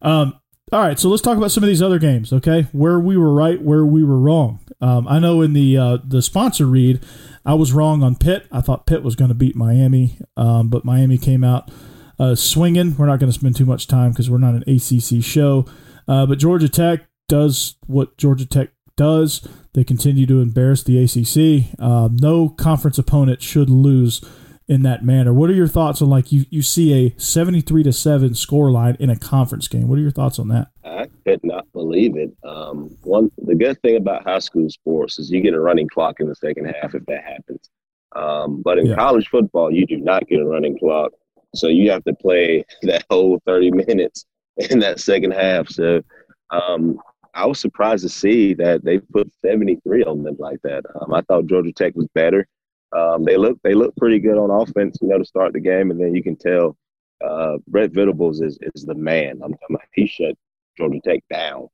Um, 0.00 0.38
all 0.72 0.80
right, 0.80 0.98
so 0.98 1.08
let's 1.08 1.22
talk 1.22 1.36
about 1.36 1.50
some 1.50 1.62
of 1.62 1.68
these 1.68 1.82
other 1.82 1.98
games. 1.98 2.32
Okay, 2.32 2.66
where 2.72 2.98
we 2.98 3.16
were 3.16 3.32
right, 3.32 3.60
where 3.60 3.84
we 3.84 4.02
were 4.02 4.18
wrong. 4.18 4.60
Um, 4.80 5.06
I 5.06 5.18
know 5.18 5.42
in 5.42 5.52
the 5.52 5.76
uh, 5.76 5.98
the 6.02 6.22
sponsor 6.22 6.66
read, 6.66 7.04
I 7.44 7.54
was 7.54 7.72
wrong 7.72 8.02
on 8.02 8.16
Pitt. 8.16 8.46
I 8.50 8.60
thought 8.60 8.86
Pitt 8.86 9.02
was 9.02 9.14
going 9.14 9.28
to 9.28 9.34
beat 9.34 9.54
Miami, 9.54 10.18
um, 10.36 10.68
but 10.68 10.84
Miami 10.84 11.18
came 11.18 11.44
out 11.44 11.70
uh, 12.18 12.34
swinging. 12.34 12.96
We're 12.96 13.06
not 13.06 13.18
going 13.18 13.30
to 13.30 13.38
spend 13.38 13.54
too 13.56 13.66
much 13.66 13.86
time 13.86 14.10
because 14.10 14.30
we're 14.30 14.38
not 14.38 14.54
an 14.54 14.64
ACC 14.66 15.22
show. 15.22 15.66
Uh, 16.08 16.26
but 16.26 16.38
Georgia 16.38 16.68
Tech 16.68 17.02
does 17.28 17.76
what 17.86 18.16
Georgia 18.16 18.46
Tech 18.46 18.70
does. 18.96 19.46
They 19.74 19.84
continue 19.84 20.26
to 20.26 20.40
embarrass 20.40 20.82
the 20.82 21.02
ACC. 21.02 21.74
Uh, 21.78 22.08
no 22.12 22.48
conference 22.48 22.98
opponent 22.98 23.42
should 23.42 23.70
lose 23.70 24.20
in 24.68 24.82
that 24.82 25.04
manner. 25.04 25.32
What 25.32 25.50
are 25.50 25.54
your 25.54 25.68
thoughts 25.68 26.00
on 26.00 26.08
like 26.08 26.32
you, 26.32 26.44
you 26.50 26.62
see 26.62 27.06
a 27.06 27.14
73 27.18 27.82
to 27.82 27.92
7 27.92 28.34
score 28.34 28.70
line 28.70 28.96
in 29.00 29.10
a 29.10 29.16
conference 29.16 29.68
game? 29.68 29.88
What 29.88 29.98
are 29.98 30.02
your 30.02 30.10
thoughts 30.10 30.38
on 30.38 30.48
that? 30.48 30.68
I 30.84 31.08
could 31.26 31.40
not 31.42 31.70
believe 31.72 32.16
it. 32.16 32.30
Um, 32.44 32.96
one 33.02 33.30
the 33.38 33.54
good 33.54 33.80
thing 33.82 33.96
about 33.96 34.24
high 34.24 34.38
school 34.38 34.68
sports 34.70 35.18
is 35.18 35.30
you 35.30 35.40
get 35.40 35.54
a 35.54 35.60
running 35.60 35.88
clock 35.88 36.20
in 36.20 36.28
the 36.28 36.34
second 36.34 36.66
half 36.66 36.94
if 36.94 37.04
that 37.06 37.24
happens. 37.24 37.70
Um, 38.14 38.62
but 38.62 38.78
in 38.78 38.86
yeah. 38.86 38.94
college 38.94 39.28
football, 39.28 39.72
you 39.72 39.86
do 39.86 39.96
not 39.96 40.26
get 40.28 40.40
a 40.40 40.44
running 40.44 40.78
clock. 40.78 41.12
So 41.54 41.68
you 41.68 41.90
have 41.90 42.04
to 42.04 42.14
play 42.14 42.64
that 42.82 43.04
whole 43.10 43.40
30 43.46 43.72
minutes 43.72 44.26
in 44.56 44.78
that 44.80 45.00
second 45.00 45.32
half. 45.32 45.68
So 45.68 46.02
um, 46.50 46.98
I 47.34 47.46
was 47.46 47.60
surprised 47.60 48.02
to 48.02 48.08
see 48.08 48.54
that 48.54 48.84
they 48.84 48.98
put 48.98 49.32
73 49.44 50.04
on 50.04 50.22
them 50.22 50.36
like 50.38 50.60
that. 50.62 50.84
Um, 51.00 51.14
I 51.14 51.22
thought 51.22 51.46
Georgia 51.46 51.72
Tech 51.72 51.94
was 51.94 52.08
better. 52.14 52.46
Um, 52.92 53.24
they 53.24 53.36
look 53.36 53.58
they 53.62 53.74
look 53.74 53.96
pretty 53.96 54.18
good 54.18 54.36
on 54.36 54.50
offense, 54.50 54.98
you 55.00 55.08
know, 55.08 55.18
to 55.18 55.24
start 55.24 55.54
the 55.54 55.60
game, 55.60 55.90
and 55.90 56.00
then 56.00 56.14
you 56.14 56.22
can 56.22 56.36
tell 56.36 56.76
uh, 57.24 57.56
Brent 57.66 57.94
Venables 57.94 58.40
is 58.42 58.58
is 58.74 58.84
the 58.84 58.94
man. 58.94 59.40
I'm 59.42 59.52
talking 59.52 59.76
about 59.76 59.88
he 59.94 60.06
shut 60.06 60.36
Georgia 60.76 61.00
Tech 61.04 61.20
down. 61.30 61.68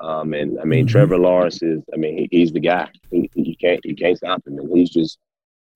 Um, 0.00 0.34
and 0.34 0.58
I 0.60 0.64
mean 0.64 0.86
mm-hmm. 0.86 0.92
Trevor 0.92 1.18
Lawrence 1.18 1.62
is 1.62 1.82
I 1.94 1.96
mean 1.96 2.18
he, 2.18 2.28
he's 2.30 2.52
the 2.52 2.60
guy. 2.60 2.88
He, 3.10 3.30
you 3.34 3.56
can't 3.56 3.84
you 3.84 3.94
can't 3.94 4.16
stop 4.16 4.46
him, 4.46 4.58
and 4.58 4.76
he's 4.76 4.90
just 4.90 5.18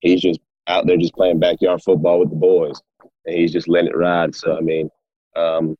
he's 0.01 0.21
just 0.21 0.41
out 0.67 0.87
there 0.87 0.97
just 0.97 1.15
playing 1.15 1.39
backyard 1.39 1.83
football 1.83 2.19
with 2.19 2.31
the 2.31 2.37
boys, 2.37 2.81
and 3.27 3.37
he's 3.37 3.53
just 3.53 3.69
letting 3.69 3.91
it 3.91 3.97
ride. 3.97 4.35
So 4.35 4.57
I 4.57 4.61
mean, 4.61 4.91
um, 5.37 5.77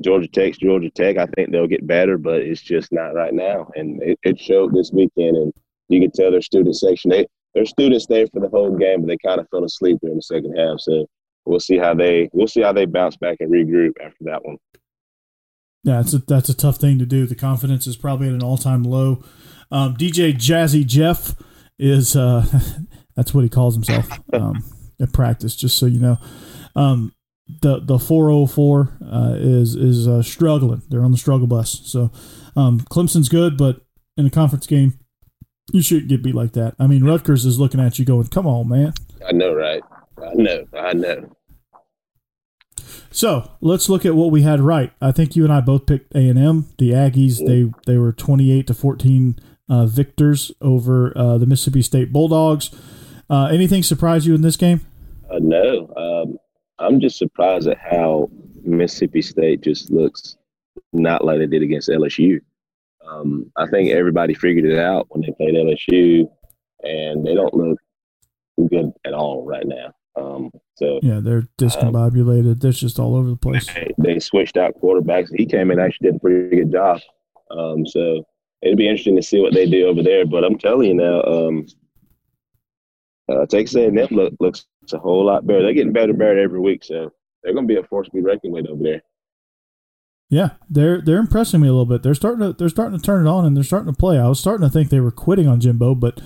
Georgia 0.00 0.28
Tech's 0.28 0.58
Georgia 0.58 0.90
Tech. 0.90 1.16
I 1.16 1.26
think 1.26 1.50
they'll 1.50 1.66
get 1.66 1.86
better, 1.86 2.18
but 2.18 2.40
it's 2.40 2.62
just 2.62 2.92
not 2.92 3.14
right 3.14 3.34
now. 3.34 3.70
And 3.74 4.02
it, 4.02 4.18
it 4.22 4.40
showed 4.40 4.74
this 4.74 4.90
weekend, 4.92 5.36
and 5.36 5.52
you 5.88 6.00
can 6.00 6.10
tell 6.10 6.30
their 6.30 6.42
student 6.42 6.76
section 6.76 7.10
they 7.10 7.26
their 7.54 7.64
students 7.64 8.04
stayed 8.04 8.30
for 8.32 8.40
the 8.40 8.48
whole 8.48 8.76
game, 8.76 9.00
but 9.00 9.08
they 9.08 9.16
kind 9.18 9.40
of 9.40 9.48
fell 9.50 9.64
asleep 9.64 9.98
during 10.00 10.16
the 10.16 10.22
second 10.22 10.56
half. 10.56 10.80
So 10.80 11.06
we'll 11.44 11.60
see 11.60 11.78
how 11.78 11.94
they 11.94 12.28
we'll 12.32 12.46
see 12.46 12.62
how 12.62 12.72
they 12.72 12.86
bounce 12.86 13.16
back 13.16 13.38
and 13.40 13.50
regroup 13.50 13.92
after 14.02 14.24
that 14.24 14.44
one. 14.44 14.58
Yeah, 15.84 16.02
that's 16.02 16.14
a, 16.14 16.18
that's 16.18 16.48
a 16.48 16.56
tough 16.56 16.76
thing 16.76 16.98
to 16.98 17.06
do. 17.06 17.26
The 17.26 17.34
confidence 17.34 17.86
is 17.86 17.96
probably 17.96 18.28
at 18.28 18.34
an 18.34 18.42
all 18.42 18.58
time 18.58 18.82
low. 18.82 19.22
Um, 19.70 19.96
DJ 19.96 20.34
Jazzy 20.34 20.86
Jeff 20.86 21.34
is 21.78 22.16
uh, 22.16 22.44
that's 23.16 23.32
what 23.34 23.44
he 23.44 23.48
calls 23.48 23.74
himself 23.74 24.08
um, 24.32 24.62
at 25.00 25.12
practice. 25.12 25.56
Just 25.56 25.78
so 25.78 25.86
you 25.86 26.00
know. 26.00 26.18
Um, 26.76 27.12
the 27.48 27.80
the 27.80 27.98
404 27.98 28.98
uh, 29.02 29.34
is 29.36 29.74
is 29.74 30.06
uh, 30.06 30.22
struggling. 30.22 30.82
They're 30.88 31.04
on 31.04 31.12
the 31.12 31.18
struggle 31.18 31.46
bus. 31.46 31.80
So 31.84 32.10
um, 32.56 32.80
Clemson's 32.80 33.28
good, 33.28 33.56
but 33.56 33.80
in 34.16 34.26
a 34.26 34.30
conference 34.30 34.66
game, 34.66 34.98
you 35.72 35.82
shouldn't 35.82 36.08
get 36.08 36.22
beat 36.22 36.34
like 36.34 36.52
that. 36.52 36.74
I 36.78 36.86
mean, 36.86 37.04
Rutgers 37.04 37.44
is 37.44 37.58
looking 37.58 37.80
at 37.80 37.98
you, 37.98 38.04
going, 38.04 38.26
"Come 38.28 38.46
on, 38.46 38.68
man." 38.68 38.92
I 39.26 39.32
know, 39.32 39.54
right? 39.54 39.82
I 40.22 40.34
know, 40.34 40.64
I 40.76 40.92
know. 40.92 41.32
So 43.10 43.50
let's 43.60 43.88
look 43.88 44.04
at 44.04 44.14
what 44.14 44.30
we 44.30 44.42
had 44.42 44.60
right. 44.60 44.92
I 45.00 45.12
think 45.12 45.34
you 45.34 45.44
and 45.44 45.52
I 45.52 45.60
both 45.60 45.86
picked 45.86 46.14
A 46.14 46.28
and 46.28 46.38
M. 46.38 46.66
The 46.78 46.90
Aggies 46.90 47.44
they 47.44 47.72
they 47.86 47.98
were 47.98 48.12
28 48.12 48.66
to 48.66 48.74
14 48.74 49.38
uh, 49.68 49.86
victors 49.86 50.52
over 50.60 51.16
uh, 51.16 51.38
the 51.38 51.46
Mississippi 51.46 51.82
State 51.82 52.12
Bulldogs. 52.12 52.70
Uh, 53.30 53.46
anything 53.46 53.82
surprise 53.82 54.26
you 54.26 54.34
in 54.34 54.42
this 54.42 54.56
game? 54.56 54.86
Uh, 55.30 55.38
no. 55.40 55.92
Um, 55.96 56.38
I'm 56.78 57.00
just 57.00 57.18
surprised 57.18 57.68
at 57.68 57.78
how 57.78 58.30
Mississippi 58.62 59.22
State 59.22 59.60
just 59.62 59.90
looks 59.90 60.36
not 60.92 61.24
like 61.24 61.38
they 61.38 61.46
did 61.46 61.62
against 61.62 61.88
LSU. 61.88 62.40
Um, 63.06 63.50
I 63.56 63.66
think 63.66 63.90
everybody 63.90 64.34
figured 64.34 64.64
it 64.64 64.78
out 64.78 65.06
when 65.10 65.22
they 65.22 65.32
played 65.32 65.54
LSU, 65.54 66.28
and 66.82 67.26
they 67.26 67.34
don't 67.34 67.54
look 67.54 67.78
good 68.68 68.92
at 69.04 69.14
all 69.14 69.44
right 69.44 69.66
now. 69.66 69.92
Um, 70.16 70.50
so 70.76 70.98
yeah, 71.02 71.20
they're 71.20 71.48
discombobulated. 71.58 72.52
Um, 72.52 72.58
they're 72.58 72.72
just 72.72 72.98
all 72.98 73.16
over 73.16 73.30
the 73.30 73.36
place. 73.36 73.66
They, 73.66 73.94
they, 73.98 74.18
switched 74.18 74.56
out 74.56 74.80
quarterbacks. 74.80 75.28
He 75.34 75.46
came 75.46 75.70
in 75.70 75.78
actually 75.78 76.10
did 76.10 76.16
a 76.16 76.18
pretty 76.18 76.56
good 76.56 76.72
job. 76.72 77.00
Um, 77.50 77.86
so 77.86 78.24
it'd 78.62 78.78
be 78.78 78.88
interesting 78.88 79.16
to 79.16 79.22
see 79.22 79.40
what 79.40 79.54
they 79.54 79.66
do 79.66 79.86
over 79.86 80.02
there. 80.02 80.26
But 80.26 80.44
I'm 80.44 80.58
telling 80.58 80.88
you 80.88 80.94
now, 80.94 81.22
um, 81.22 81.66
uh, 83.28 83.46
Texas 83.46 83.76
A&M 83.76 83.94
look, 84.10 84.34
looks 84.40 84.66
a 84.92 84.98
whole 84.98 85.26
lot 85.26 85.46
better. 85.46 85.62
They're 85.62 85.74
getting 85.74 85.92
better 85.92 86.10
and 86.10 86.18
better 86.18 86.38
every 86.38 86.60
week, 86.60 86.84
so 86.84 87.12
they're 87.42 87.52
going 87.52 87.68
to 87.68 87.74
be 87.74 87.78
a 87.78 87.84
force 87.84 88.08
to 88.08 88.14
be 88.14 88.22
reckoned 88.22 88.52
with 88.52 88.66
over 88.66 88.82
there. 88.82 89.02
Yeah, 90.30 90.50
they're 90.68 91.00
they're 91.00 91.18
impressing 91.18 91.60
me 91.60 91.68
a 91.68 91.70
little 91.70 91.86
bit. 91.86 92.02
They're 92.02 92.14
starting 92.14 92.40
to 92.40 92.52
they're 92.52 92.68
starting 92.68 92.98
to 92.98 93.04
turn 93.04 93.26
it 93.26 93.30
on 93.30 93.46
and 93.46 93.56
they're 93.56 93.64
starting 93.64 93.90
to 93.90 93.98
play. 93.98 94.18
I 94.18 94.28
was 94.28 94.38
starting 94.38 94.66
to 94.66 94.70
think 94.70 94.90
they 94.90 95.00
were 95.00 95.10
quitting 95.10 95.48
on 95.48 95.58
Jimbo, 95.58 95.94
but 95.94 96.20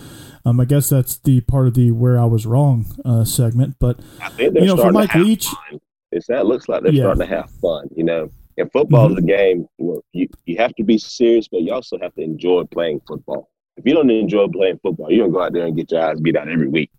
um, 0.45 0.59
I 0.59 0.65
guess 0.65 0.89
that's 0.89 1.19
the 1.19 1.41
part 1.43 1.69
of 1.69 1.75
the 1.75 1.93
where 1.93 2.19
I 2.19 2.25
was 2.25 2.45
wrong 2.45 2.87
uh, 3.05 3.25
segment. 3.25 3.77
But 3.79 4.01
you 4.39 4.51
know, 4.51 4.77
for 4.77 4.91
Mike 4.91 5.15
Leach, 5.15 5.47
fun. 5.47 5.81
it's 6.11 6.27
that 6.27 6.47
looks 6.47 6.69
like 6.69 6.83
they're 6.83 6.93
yeah. 6.93 7.03
starting 7.03 7.29
to 7.29 7.33
have 7.33 7.51
fun. 7.61 7.89
You 7.95 8.03
know, 8.03 8.31
and 8.59 8.73
football 8.73 9.09
mm-hmm. 9.09 9.19
is 9.19 9.25
a 9.25 9.27
game 9.27 9.69
where 9.77 10.01
you 10.13 10.29
you 10.47 10.57
have 10.57 10.75
to 10.75 10.83
be 10.83 10.99
serious, 10.99 11.47
but 11.47 11.63
you 11.63 11.73
also 11.73 11.97
have 12.01 12.13
to 12.15 12.23
enjoy 12.23 12.65
playing 12.65 13.01
football. 13.07 13.52
If 13.77 13.87
you 13.87 13.95
don't 13.95 14.11
enjoy 14.11 14.49
playing 14.49 14.81
football, 14.83 15.11
you 15.11 15.19
don't 15.19 15.33
go 15.33 15.43
out 15.43 15.53
there 15.53 15.67
and 15.67 15.77
get 15.77 15.91
your 15.91 16.03
eyes 16.03 16.21
beat 16.21 16.37
out 16.37 16.49
every 16.49 16.69
week. 16.69 16.91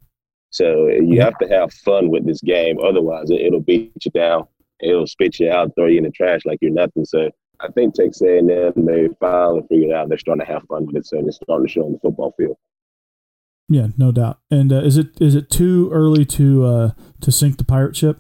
So 0.49 0.87
you 0.87 1.19
have 1.21 1.37
to 1.39 1.47
have 1.47 1.73
fun 1.73 2.09
with 2.09 2.25
this 2.25 2.41
game. 2.41 2.77
Otherwise, 2.83 3.31
it, 3.31 3.51
will 3.51 3.59
beat 3.59 3.91
you 4.03 4.11
down. 4.11 4.47
It'll 4.79 5.07
spit 5.07 5.39
you 5.39 5.49
out, 5.49 5.71
throw 5.75 5.87
you 5.87 5.97
in 5.97 6.03
the 6.03 6.11
trash 6.11 6.41
like 6.45 6.59
you're 6.61 6.71
nothing. 6.71 7.05
So 7.05 7.29
I 7.59 7.69
think 7.69 7.95
Texas 7.95 8.21
A&M 8.21 8.73
they 8.85 9.09
finally 9.19 9.63
figured 9.69 9.91
out 9.91 10.09
they're 10.09 10.17
starting 10.17 10.45
to 10.45 10.51
have 10.51 10.63
fun 10.67 10.85
with 10.85 10.97
it. 10.97 11.05
So 11.05 11.19
it's 11.19 11.37
starting 11.37 11.65
to 11.65 11.71
show 11.71 11.85
on 11.85 11.93
the 11.93 11.99
football 11.99 12.33
field. 12.37 12.57
Yeah, 13.69 13.87
no 13.97 14.11
doubt. 14.11 14.39
And 14.51 14.71
uh, 14.71 14.81
is 14.81 14.97
it 14.97 15.07
is 15.19 15.35
it 15.35 15.49
too 15.49 15.89
early 15.91 16.25
to 16.25 16.65
uh, 16.65 16.91
to 17.21 17.31
sink 17.31 17.57
the 17.57 17.63
pirate 17.63 17.95
ship? 17.95 18.19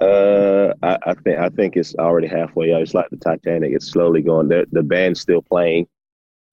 Uh, 0.00 0.74
I, 0.82 0.96
I, 1.06 1.14
think 1.14 1.38
I 1.38 1.48
think 1.48 1.76
it's 1.76 1.94
already 1.96 2.28
halfway 2.28 2.72
out. 2.72 2.82
It's 2.82 2.94
like 2.94 3.10
the 3.10 3.16
Titanic. 3.16 3.72
It's 3.72 3.88
slowly 3.88 4.22
going. 4.22 4.48
The 4.48 4.66
the 4.72 4.82
band's 4.82 5.20
still 5.20 5.42
playing, 5.42 5.86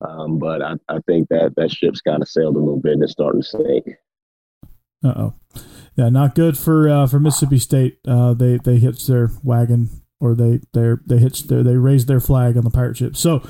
um, 0.01 0.39
but 0.39 0.61
I, 0.61 0.73
I 0.89 0.99
think 1.07 1.29
that 1.29 1.53
that 1.55 1.71
ship's 1.71 2.01
kind 2.01 2.21
of 2.21 2.27
sailed 2.27 2.55
a 2.55 2.59
little 2.59 2.79
bit 2.79 2.93
and 2.93 3.03
it's 3.03 3.11
starting 3.11 3.41
to 3.41 3.47
sink. 3.47 3.85
Uh 5.03 5.13
oh. 5.15 5.33
Yeah, 5.95 6.09
not 6.09 6.35
good 6.35 6.57
for 6.57 6.89
uh, 6.89 7.07
for 7.07 7.19
Mississippi 7.19 7.59
State. 7.59 7.99
Uh, 8.07 8.33
they 8.33 8.57
they 8.57 8.77
hitched 8.77 9.07
their 9.07 9.31
wagon 9.43 9.89
or 10.19 10.35
they 10.35 10.59
they 10.73 10.93
they 11.05 11.17
hit 11.17 11.43
their, 11.47 11.63
they 11.63 11.77
raised 11.77 12.07
their 12.07 12.19
flag 12.19 12.57
on 12.57 12.63
the 12.63 12.69
pirate 12.69 12.97
ship. 12.97 13.15
So 13.15 13.41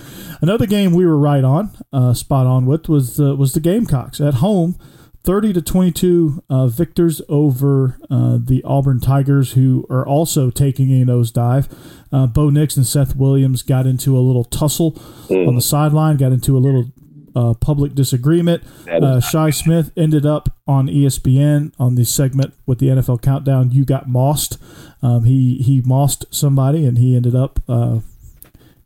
another 0.42 0.66
game 0.66 0.94
we 0.94 1.06
were 1.06 1.18
right 1.18 1.44
on, 1.44 1.76
uh, 1.94 2.14
spot 2.14 2.46
on 2.46 2.66
with 2.66 2.90
was 2.90 3.18
the 3.18 3.36
was 3.36 3.54
the 3.54 3.60
Gamecocks 3.60 4.20
at 4.22 4.36
home. 4.36 4.78
30 5.26 5.54
to 5.54 5.62
22 5.62 6.44
uh, 6.52 6.68
victors 6.68 7.20
over 7.28 7.98
uh, 8.12 8.38
the 8.40 8.62
Auburn 8.64 9.00
Tigers, 9.00 9.54
who 9.54 9.86
are 9.90 10.08
also 10.08 10.52
taking 10.52 11.02
a 11.02 11.04
nosedive. 11.04 11.68
Uh, 12.12 12.28
Bo 12.28 12.52
Nix 12.52 12.78
and 12.78 12.86
Seth 12.86 13.16
Williams 13.16 13.64
got 13.64 13.88
into 13.88 14.16
a 14.16 14.22
little 14.22 14.44
tussle 14.44 14.92
mm. 15.28 15.48
on 15.48 15.56
the 15.56 15.62
sideline, 15.62 16.18
got 16.18 16.32
into 16.32 16.56
a 16.56 16.60
little 16.60 16.92
uh, 17.36 17.56
public 17.56 17.96
disagreement. 17.96 18.64
Uh, 18.88 19.20
Shi 19.20 19.52
Smith 19.52 19.92
ended 19.98 20.28
up 20.28 20.50
on 20.68 20.88
ESPN 20.88 21.74
on 21.80 21.96
the 21.96 22.06
segment 22.06 22.54
with 22.68 22.78
the 22.78 22.90
NFL 22.90 23.24
Countdown. 23.24 23.72
You 23.72 23.84
got 23.84 24.08
mossed. 24.08 24.60
Um, 25.02 25.24
he 25.24 25.58
he 25.58 25.82
mossed 25.82 26.26
somebody, 26.30 26.86
and 26.86 27.00
he 27.00 27.16
ended 27.16 27.36
up 27.36 27.60
uh, 27.68 28.00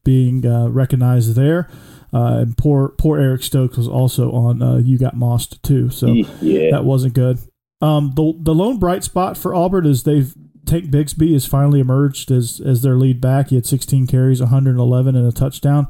being 0.06 0.42
recognized 0.72 1.36
there. 1.36 1.70
Uh, 2.14 2.40
and 2.40 2.58
poor 2.58 2.90
poor 2.98 3.20
Eric 3.20 3.44
Stokes 3.44 3.78
was 3.78 3.88
also 3.88 4.32
on 4.32 4.62
uh, 4.62 4.78
You 4.78 4.98
Got 4.98 5.16
Mossed 5.16 5.62
too, 5.62 5.90
so 5.90 6.08
yeah. 6.42 6.72
that 6.72 6.86
wasn't 6.86 7.14
good. 7.14 7.40
Um, 7.82 8.14
the 8.16 8.34
the 8.40 8.56
lone 8.56 8.78
bright 8.78 9.04
spot 9.04 9.38
for 9.38 9.54
Auburn 9.54 9.86
is 9.86 10.04
they've 10.04 10.34
Tank 10.66 10.86
Bigsby 10.86 11.34
has 11.34 11.46
finally 11.46 11.80
emerged 11.80 12.32
as 12.32 12.60
as 12.60 12.82
their 12.82 12.96
lead 12.96 13.22
back. 13.22 13.50
He 13.50 13.56
had 13.56 13.66
16 13.66 14.08
carries, 14.08 14.40
111, 14.40 15.16
and 15.16 15.28
a 15.28 15.32
touchdown. 15.32 15.88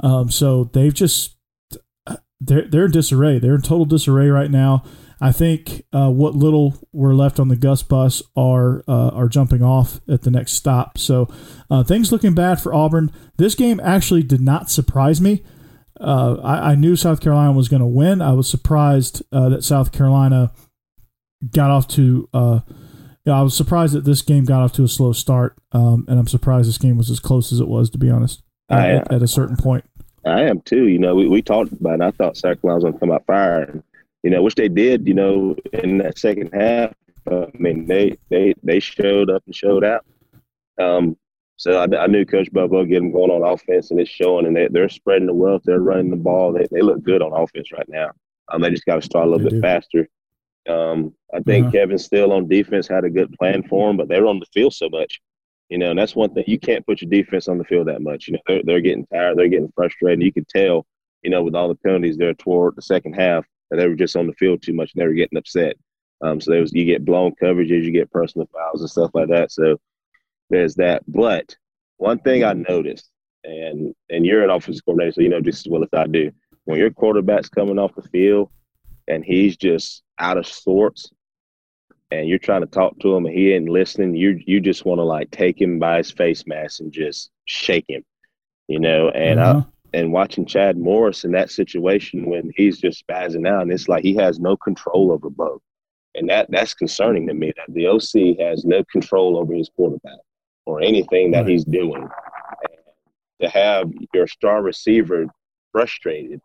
Um, 0.00 0.30
so 0.30 0.64
they've 0.72 0.94
just 0.94 1.36
they're 2.40 2.68
they're 2.68 2.86
in 2.86 2.90
disarray. 2.90 3.38
They're 3.38 3.54
in 3.54 3.62
total 3.62 3.84
disarray 3.84 4.28
right 4.28 4.50
now. 4.50 4.84
I 5.20 5.32
think 5.32 5.84
uh, 5.92 6.10
what 6.10 6.34
little 6.34 6.74
were 6.92 7.14
left 7.14 7.40
on 7.40 7.48
the 7.48 7.56
Gus 7.56 7.82
bus 7.82 8.22
are 8.36 8.84
uh, 8.86 9.08
are 9.08 9.28
jumping 9.28 9.62
off 9.62 10.00
at 10.08 10.22
the 10.22 10.30
next 10.30 10.52
stop. 10.52 10.96
So 10.98 11.28
uh, 11.70 11.82
things 11.82 12.12
looking 12.12 12.34
bad 12.34 12.60
for 12.60 12.72
Auburn. 12.72 13.12
This 13.36 13.54
game 13.54 13.80
actually 13.82 14.22
did 14.22 14.40
not 14.40 14.70
surprise 14.70 15.20
me. 15.20 15.42
Uh, 16.00 16.36
I, 16.44 16.70
I, 16.70 16.74
knew 16.76 16.94
South 16.94 17.20
Carolina 17.20 17.50
was 17.50 17.68
going 17.68 17.80
to 17.80 17.86
win. 17.86 18.22
I 18.22 18.32
was 18.32 18.48
surprised 18.48 19.20
uh, 19.32 19.48
that 19.48 19.64
South 19.64 19.90
Carolina 19.90 20.52
got 21.50 21.70
off 21.70 21.88
to. 21.88 22.28
Uh, 22.32 22.60
you 23.24 23.32
know, 23.32 23.40
I 23.40 23.42
was 23.42 23.56
surprised 23.56 23.94
that 23.94 24.04
this 24.04 24.22
game 24.22 24.44
got 24.44 24.62
off 24.62 24.72
to 24.74 24.84
a 24.84 24.88
slow 24.88 25.12
start, 25.12 25.56
um, 25.72 26.06
and 26.08 26.20
I'm 26.20 26.28
surprised 26.28 26.68
this 26.68 26.78
game 26.78 26.96
was 26.96 27.10
as 27.10 27.18
close 27.18 27.52
as 27.52 27.58
it 27.58 27.66
was. 27.66 27.90
To 27.90 27.98
be 27.98 28.10
honest, 28.10 28.42
at, 28.70 29.12
at, 29.12 29.22
a 29.22 29.26
certain 29.26 29.56
point. 29.56 29.84
I 30.24 30.42
am 30.42 30.60
too. 30.60 30.86
You 30.86 31.00
know, 31.00 31.16
we, 31.16 31.26
we 31.26 31.42
talked 31.42 31.72
about 31.72 32.00
it. 32.00 32.02
I 32.02 32.10
thought 32.12 32.36
South 32.36 32.62
Carolina 32.62 32.76
was 32.76 32.84
going 32.84 32.92
to 32.94 33.00
come 33.00 33.10
out 33.10 33.26
fire. 33.26 33.82
You 34.22 34.30
know, 34.30 34.42
which 34.42 34.56
they 34.56 34.68
did, 34.68 35.06
you 35.06 35.14
know, 35.14 35.56
in 35.72 35.98
that 35.98 36.18
second 36.18 36.50
half. 36.52 36.92
Uh, 37.30 37.46
I 37.46 37.58
mean, 37.58 37.86
they, 37.86 38.16
they, 38.30 38.54
they 38.62 38.80
showed 38.80 39.30
up 39.30 39.42
and 39.46 39.54
showed 39.54 39.84
out. 39.84 40.04
Um, 40.80 41.16
so 41.56 41.78
I, 41.78 42.04
I 42.04 42.06
knew 42.06 42.24
Coach 42.24 42.50
Bobo 42.52 42.84
get 42.84 42.96
them 42.96 43.12
going 43.12 43.30
on 43.30 43.42
offense, 43.42 43.90
and 43.90 44.00
it's 44.00 44.10
showing. 44.10 44.46
And 44.46 44.56
they, 44.56 44.68
they're 44.68 44.88
spreading 44.88 45.26
the 45.26 45.34
wealth. 45.34 45.62
They're 45.64 45.80
running 45.80 46.10
the 46.10 46.16
ball. 46.16 46.52
They, 46.52 46.66
they 46.70 46.82
look 46.82 47.02
good 47.02 47.22
on 47.22 47.32
offense 47.32 47.72
right 47.72 47.88
now. 47.88 48.10
Um, 48.50 48.62
they 48.62 48.70
just 48.70 48.86
got 48.86 48.96
to 48.96 49.02
start 49.02 49.26
a 49.26 49.30
little 49.30 49.44
they 49.44 49.56
bit 49.56 49.56
do. 49.56 49.60
faster. 49.60 50.08
Um, 50.68 51.14
I 51.34 51.40
think 51.40 51.66
uh-huh. 51.66 51.72
Kevin 51.72 51.98
Steele 51.98 52.32
on 52.32 52.48
defense 52.48 52.88
had 52.88 53.04
a 53.04 53.10
good 53.10 53.32
plan 53.38 53.62
for 53.68 53.88
them, 53.88 53.96
but 53.96 54.08
they 54.08 54.20
were 54.20 54.28
on 54.28 54.38
the 54.38 54.46
field 54.52 54.74
so 54.74 54.88
much. 54.88 55.20
You 55.68 55.78
know, 55.78 55.90
and 55.90 55.98
that's 55.98 56.16
one 56.16 56.32
thing 56.32 56.44
you 56.46 56.58
can't 56.58 56.86
put 56.86 57.02
your 57.02 57.10
defense 57.10 57.48
on 57.48 57.58
the 57.58 57.64
field 57.64 57.88
that 57.88 58.00
much. 58.00 58.28
You 58.28 58.34
know, 58.34 58.40
they're, 58.46 58.62
they're 58.64 58.80
getting 58.80 59.06
tired, 59.06 59.36
they're 59.36 59.48
getting 59.48 59.72
frustrated. 59.74 60.22
You 60.22 60.32
can 60.32 60.46
tell, 60.48 60.86
you 61.22 61.30
know, 61.30 61.42
with 61.42 61.54
all 61.54 61.68
the 61.68 61.74
penalties 61.74 62.16
there 62.16 62.32
toward 62.34 62.76
the 62.76 62.82
second 62.82 63.14
half, 63.14 63.44
they 63.70 63.86
were 63.86 63.94
just 63.94 64.16
on 64.16 64.26
the 64.26 64.32
field 64.34 64.62
too 64.62 64.72
much 64.72 64.92
and 64.94 65.02
they 65.02 65.06
were 65.06 65.14
getting 65.14 65.38
upset. 65.38 65.76
Um, 66.20 66.40
so 66.40 66.50
there 66.50 66.60
was 66.60 66.72
you 66.72 66.84
get 66.84 67.04
blown 67.04 67.32
coverages, 67.40 67.84
you 67.84 67.92
get 67.92 68.10
personal 68.10 68.48
fouls 68.52 68.80
and 68.80 68.90
stuff 68.90 69.10
like 69.14 69.28
that. 69.28 69.52
So 69.52 69.78
there's 70.50 70.74
that. 70.76 71.02
But 71.06 71.56
one 71.98 72.18
thing 72.18 72.44
I 72.44 72.54
noticed, 72.54 73.10
and 73.44 73.94
and 74.10 74.26
you're 74.26 74.42
an 74.42 74.50
offensive 74.50 74.84
coordinator, 74.84 75.12
so 75.12 75.20
you 75.20 75.28
know 75.28 75.40
just 75.40 75.66
as 75.66 75.70
well 75.70 75.82
as 75.82 75.90
I 75.92 76.06
do. 76.06 76.32
When 76.64 76.78
your 76.78 76.90
quarterback's 76.90 77.48
coming 77.48 77.78
off 77.78 77.94
the 77.94 78.02
field 78.02 78.50
and 79.06 79.24
he's 79.24 79.56
just 79.56 80.02
out 80.18 80.36
of 80.36 80.46
sorts, 80.46 81.10
and 82.10 82.28
you're 82.28 82.38
trying 82.38 82.62
to 82.62 82.66
talk 82.66 82.98
to 83.00 83.14
him 83.14 83.26
and 83.26 83.34
he 83.34 83.52
ain't 83.52 83.68
listening, 83.68 84.14
you 84.14 84.40
you 84.46 84.60
just 84.60 84.84
want 84.84 84.98
to 84.98 85.04
like 85.04 85.30
take 85.30 85.60
him 85.60 85.78
by 85.78 85.98
his 85.98 86.10
face 86.10 86.46
mask 86.46 86.80
and 86.80 86.92
just 86.92 87.30
shake 87.44 87.84
him, 87.88 88.04
you 88.66 88.80
know. 88.80 89.08
And 89.10 89.38
mm-hmm. 89.38 89.68
And 89.94 90.12
watching 90.12 90.44
Chad 90.44 90.76
Morris 90.76 91.24
in 91.24 91.32
that 91.32 91.50
situation 91.50 92.26
when 92.26 92.52
he's 92.54 92.78
just 92.78 93.06
spazzing 93.06 93.48
out, 93.48 93.62
and 93.62 93.72
it's 93.72 93.88
like 93.88 94.04
he 94.04 94.14
has 94.16 94.38
no 94.38 94.56
control 94.56 95.10
over 95.10 95.30
both, 95.30 95.62
and 96.14 96.28
that 96.28 96.50
that's 96.50 96.74
concerning 96.74 97.26
to 97.26 97.34
me. 97.34 97.52
That 97.56 97.72
the 97.74 97.86
OC 97.86 98.38
has 98.38 98.64
no 98.64 98.84
control 98.92 99.38
over 99.38 99.54
his 99.54 99.70
quarterback 99.74 100.18
or 100.66 100.82
anything 100.82 101.30
that 101.30 101.48
he's 101.48 101.64
doing. 101.64 102.02
And 102.02 102.80
to 103.40 103.48
have 103.48 103.90
your 104.12 104.26
star 104.26 104.62
receiver 104.62 105.26
frustrated 105.72 106.40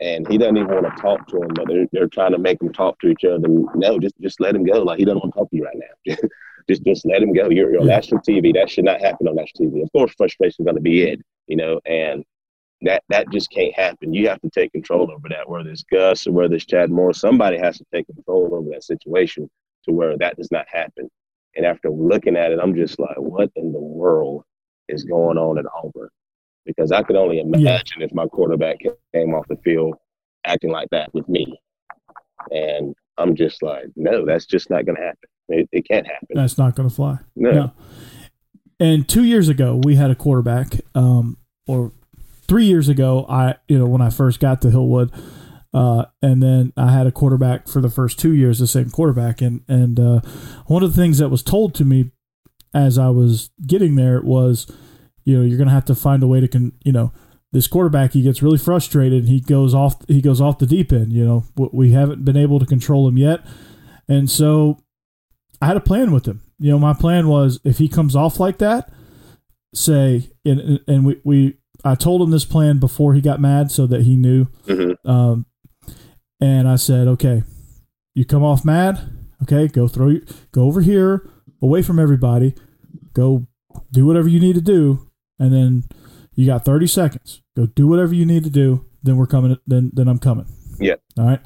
and 0.00 0.26
he 0.28 0.38
doesn't 0.38 0.56
even 0.56 0.70
want 0.70 0.84
to 0.84 1.02
talk 1.02 1.26
to 1.28 1.42
him, 1.42 1.48
but 1.54 1.68
they're, 1.68 1.86
they're 1.92 2.08
trying 2.08 2.32
to 2.32 2.38
make 2.38 2.60
him 2.60 2.72
talk 2.72 2.98
to 3.00 3.08
each 3.08 3.24
other. 3.24 3.46
No, 3.74 3.98
just 3.98 4.14
just 4.20 4.40
let 4.40 4.54
him 4.54 4.64
go. 4.64 4.82
Like 4.82 4.98
he 4.98 5.04
doesn't 5.04 5.20
want 5.20 5.32
to 5.32 5.38
talk 5.38 5.50
to 5.50 5.56
you 5.56 5.64
right 5.64 5.76
now. 5.76 6.16
just 6.68 6.84
just 6.84 7.06
let 7.06 7.22
him 7.22 7.32
go. 7.32 7.48
You're, 7.48 7.70
you're 7.70 7.80
on 7.80 7.86
national 7.86 8.20
TV. 8.20 8.52
That 8.54 8.70
should 8.70 8.84
not 8.84 9.00
happen 9.00 9.28
on 9.28 9.36
national 9.36 9.70
TV. 9.70 9.82
Of 9.82 9.92
course, 9.92 10.12
frustration 10.16 10.62
is 10.62 10.64
going 10.64 10.76
to 10.76 10.82
be 10.82 11.02
it, 11.02 11.20
you 11.46 11.56
know, 11.56 11.80
and 11.86 12.24
that 12.82 13.02
that 13.08 13.30
just 13.30 13.50
can't 13.50 13.74
happen. 13.74 14.12
You 14.12 14.28
have 14.28 14.40
to 14.42 14.50
take 14.50 14.72
control 14.72 15.10
over 15.10 15.28
that. 15.30 15.48
Whether 15.48 15.70
it's 15.70 15.84
Gus 15.84 16.26
or 16.26 16.32
whether 16.32 16.54
it's 16.54 16.66
Chad 16.66 16.90
Moore, 16.90 17.14
somebody 17.14 17.58
has 17.58 17.78
to 17.78 17.84
take 17.92 18.06
control 18.06 18.50
over 18.52 18.70
that 18.70 18.84
situation 18.84 19.48
to 19.84 19.92
where 19.92 20.16
that 20.18 20.36
does 20.36 20.50
not 20.50 20.66
happen. 20.68 21.08
And 21.56 21.64
after 21.64 21.88
looking 21.88 22.36
at 22.36 22.52
it, 22.52 22.58
I'm 22.60 22.74
just 22.74 22.98
like, 22.98 23.16
what 23.16 23.50
in 23.54 23.72
the 23.72 23.80
world 23.80 24.44
is 24.88 25.04
going 25.04 25.38
on 25.38 25.58
at 25.58 25.66
Auburn? 25.72 26.10
because 26.64 26.92
I 26.92 27.02
could 27.02 27.16
only 27.16 27.40
imagine 27.40 27.62
yeah. 28.00 28.04
if 28.04 28.14
my 28.14 28.26
quarterback 28.26 28.78
came 29.14 29.34
off 29.34 29.46
the 29.48 29.56
field 29.56 29.96
acting 30.44 30.70
like 30.70 30.88
that 30.90 31.12
with 31.14 31.28
me. 31.28 31.58
And 32.50 32.94
I'm 33.16 33.36
just 33.36 33.62
like, 33.62 33.86
no, 33.96 34.24
that's 34.26 34.46
just 34.46 34.70
not 34.70 34.84
going 34.84 34.96
to 34.96 35.02
happen. 35.02 35.28
It, 35.48 35.68
it, 35.72 35.88
can't 35.88 36.06
happen. 36.06 36.28
That's 36.34 36.58
not 36.58 36.74
going 36.74 36.88
to 36.88 36.94
fly. 36.94 37.18
No. 37.36 37.50
no. 37.50 37.72
And 38.80 39.08
two 39.08 39.24
years 39.24 39.48
ago, 39.48 39.80
we 39.84 39.94
had 39.96 40.10
a 40.10 40.14
quarterback, 40.14 40.80
um, 40.94 41.38
or 41.66 41.92
three 42.46 42.64
years 42.64 42.88
ago, 42.88 43.26
I 43.28 43.56
you 43.68 43.78
know 43.78 43.86
when 43.86 44.02
I 44.02 44.10
first 44.10 44.40
got 44.40 44.62
to 44.62 44.68
Hillwood, 44.68 45.12
uh, 45.72 46.06
and 46.22 46.42
then 46.42 46.72
I 46.76 46.92
had 46.92 47.06
a 47.06 47.12
quarterback 47.12 47.68
for 47.68 47.80
the 47.80 47.90
first 47.90 48.18
two 48.18 48.32
years, 48.32 48.58
the 48.58 48.66
same 48.66 48.90
quarterback, 48.90 49.40
and 49.40 49.62
and 49.68 49.98
uh, 49.98 50.20
one 50.66 50.82
of 50.82 50.94
the 50.94 51.00
things 51.00 51.18
that 51.18 51.30
was 51.30 51.42
told 51.42 51.74
to 51.74 51.84
me 51.84 52.12
as 52.74 52.98
I 52.98 53.08
was 53.08 53.50
getting 53.66 53.94
there 53.94 54.20
was 54.20 54.66
you 55.24 55.38
know 55.38 55.44
you're 55.44 55.58
to 55.58 55.70
have 55.70 55.84
to 55.86 55.94
find 55.94 56.22
a 56.22 56.26
way 56.26 56.40
to 56.40 56.48
con 56.48 56.72
you 56.84 56.92
know 56.92 57.12
this 57.52 57.66
quarterback 57.66 58.12
he 58.12 58.22
gets 58.22 58.42
really 58.42 58.58
frustrated 58.58 59.20
and 59.20 59.28
he 59.28 59.40
goes 59.40 59.74
off 59.74 59.96
he 60.08 60.20
goes 60.20 60.40
off 60.40 60.58
the 60.58 60.66
deep 60.66 60.92
end 60.92 61.12
you 61.12 61.24
know. 61.24 61.44
We 61.56 61.92
haven't 61.92 62.24
been 62.24 62.36
able 62.36 62.58
to 62.58 62.66
control 62.66 63.08
him 63.08 63.16
yet. 63.16 63.44
And 64.08 64.30
so 64.30 64.78
i 65.62 65.66
had 65.66 65.76
a 65.76 65.80
plan 65.80 66.12
with 66.12 66.26
him. 66.26 66.42
You 66.58 66.72
know 66.72 66.78
my 66.78 66.94
plan 66.94 67.28
was 67.28 67.60
if 67.64 67.78
he 67.78 67.88
comes 67.88 68.14
off 68.14 68.38
like 68.38 68.58
that 68.58 68.90
say 69.72 70.30
and 70.44 70.80
and 70.86 71.04
we, 71.04 71.20
we 71.24 71.58
i 71.84 71.94
told 71.94 72.22
him 72.22 72.30
this 72.30 72.44
plan 72.44 72.78
before 72.78 73.14
he 73.14 73.20
got 73.20 73.40
mad 73.40 73.70
so 73.70 73.86
that 73.86 74.02
he 74.02 74.16
knew 74.16 74.46
mm-hmm. 74.66 75.10
um, 75.10 75.46
and 76.40 76.68
i 76.68 76.76
said 76.76 77.06
okay 77.06 77.42
you 78.14 78.24
come 78.24 78.42
off 78.42 78.64
mad 78.64 78.98
okay 79.42 79.68
go 79.68 79.88
throw 79.88 80.08
you, 80.08 80.24
go 80.52 80.64
over 80.64 80.80
here 80.80 81.28
away 81.62 81.82
from 81.82 81.98
everybody 81.98 82.54
go 83.12 83.46
do 83.90 84.06
whatever 84.06 84.28
you 84.28 84.40
need 84.40 84.54
to 84.54 84.60
do 84.60 85.10
and 85.38 85.52
then 85.52 85.84
you 86.34 86.46
got 86.46 86.64
30 86.64 86.86
seconds. 86.86 87.42
Go 87.56 87.66
do 87.66 87.86
whatever 87.86 88.14
you 88.14 88.26
need 88.26 88.44
to 88.44 88.50
do. 88.50 88.84
Then 89.02 89.16
we're 89.16 89.26
coming. 89.26 89.56
Then 89.66 89.90
then 89.92 90.08
I'm 90.08 90.18
coming. 90.18 90.46
Yeah. 90.78 90.94
All 91.18 91.26
right. 91.26 91.40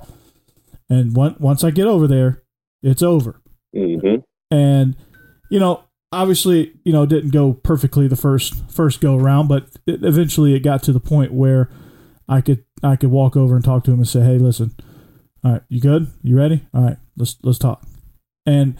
And 0.88 1.14
once 1.14 1.38
once 1.38 1.64
I 1.64 1.70
get 1.70 1.86
over 1.86 2.06
there, 2.06 2.42
it's 2.82 3.02
over. 3.02 3.40
Mm-hmm. 3.74 4.22
And 4.50 4.96
you 5.50 5.58
know, 5.58 5.84
obviously, 6.12 6.72
you 6.84 6.92
know, 6.92 7.02
it 7.02 7.08
didn't 7.08 7.30
go 7.30 7.52
perfectly 7.52 8.08
the 8.08 8.16
first 8.16 8.70
first 8.70 9.00
go 9.00 9.16
around, 9.16 9.48
but 9.48 9.68
it, 9.86 10.04
eventually 10.04 10.54
it 10.54 10.60
got 10.60 10.82
to 10.84 10.92
the 10.92 11.00
point 11.00 11.32
where 11.32 11.70
I 12.28 12.40
could 12.40 12.64
I 12.82 12.96
could 12.96 13.10
walk 13.10 13.36
over 13.36 13.54
and 13.54 13.64
talk 13.64 13.84
to 13.84 13.92
him 13.92 13.98
and 13.98 14.08
say, 14.08 14.20
"Hey, 14.20 14.38
listen, 14.38 14.74
all 15.44 15.52
right, 15.52 15.62
you 15.68 15.80
good? 15.80 16.08
You 16.22 16.36
ready? 16.36 16.66
All 16.74 16.82
right, 16.82 16.96
let's 17.16 17.36
let's 17.42 17.58
talk." 17.58 17.86
And 18.46 18.76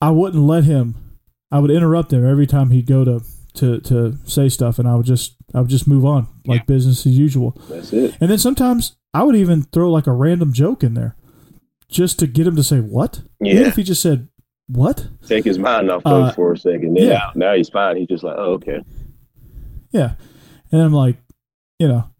I 0.00 0.10
wouldn't 0.10 0.42
let 0.42 0.64
him. 0.64 1.18
I 1.50 1.60
would 1.60 1.70
interrupt 1.70 2.12
him 2.12 2.26
every 2.26 2.46
time 2.46 2.70
he'd 2.70 2.86
go 2.86 3.04
to 3.04 3.20
to 3.54 3.80
to 3.80 4.18
say 4.24 4.48
stuff, 4.48 4.78
and 4.78 4.88
I 4.88 4.96
would 4.96 5.06
just 5.06 5.36
I 5.54 5.60
would 5.60 5.70
just 5.70 5.86
move 5.86 6.04
on 6.04 6.28
like 6.46 6.60
yeah. 6.60 6.64
business 6.66 7.06
as 7.06 7.16
usual. 7.16 7.56
That's 7.68 7.92
it. 7.92 8.16
And 8.20 8.30
then 8.30 8.38
sometimes 8.38 8.96
I 9.12 9.22
would 9.22 9.36
even 9.36 9.62
throw 9.62 9.90
like 9.90 10.06
a 10.06 10.12
random 10.12 10.52
joke 10.52 10.82
in 10.82 10.94
there, 10.94 11.16
just 11.88 12.18
to 12.18 12.26
get 12.26 12.46
him 12.46 12.56
to 12.56 12.64
say 12.64 12.80
what. 12.80 13.22
Yeah. 13.40 13.52
Even 13.54 13.66
if 13.66 13.76
he 13.76 13.82
just 13.82 14.02
said 14.02 14.28
what. 14.68 15.06
Take 15.26 15.44
his 15.44 15.58
mind 15.58 15.90
off 15.90 16.02
uh, 16.04 16.32
for 16.32 16.52
a 16.52 16.58
second. 16.58 16.94
Then 16.94 17.08
yeah. 17.08 17.30
Now, 17.34 17.54
he's 17.54 17.68
fine. 17.68 17.96
He's 17.96 18.08
just 18.08 18.24
like, 18.24 18.36
oh 18.38 18.54
okay. 18.54 18.80
Yeah, 19.92 20.14
and 20.72 20.82
I'm 20.82 20.92
like, 20.92 21.16
you 21.78 21.86
know, 21.86 22.10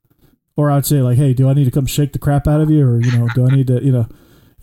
or 0.56 0.70
I'd 0.70 0.86
say 0.86 1.02
like, 1.02 1.16
hey, 1.16 1.34
do 1.34 1.48
I 1.48 1.54
need 1.54 1.64
to 1.64 1.70
come 1.70 1.86
shake 1.86 2.12
the 2.12 2.18
crap 2.18 2.46
out 2.46 2.60
of 2.60 2.70
you, 2.70 2.86
or 2.86 3.00
you 3.00 3.18
know, 3.18 3.28
do 3.34 3.46
I 3.46 3.54
need 3.54 3.66
to, 3.68 3.82
you 3.82 3.92
know. 3.92 4.08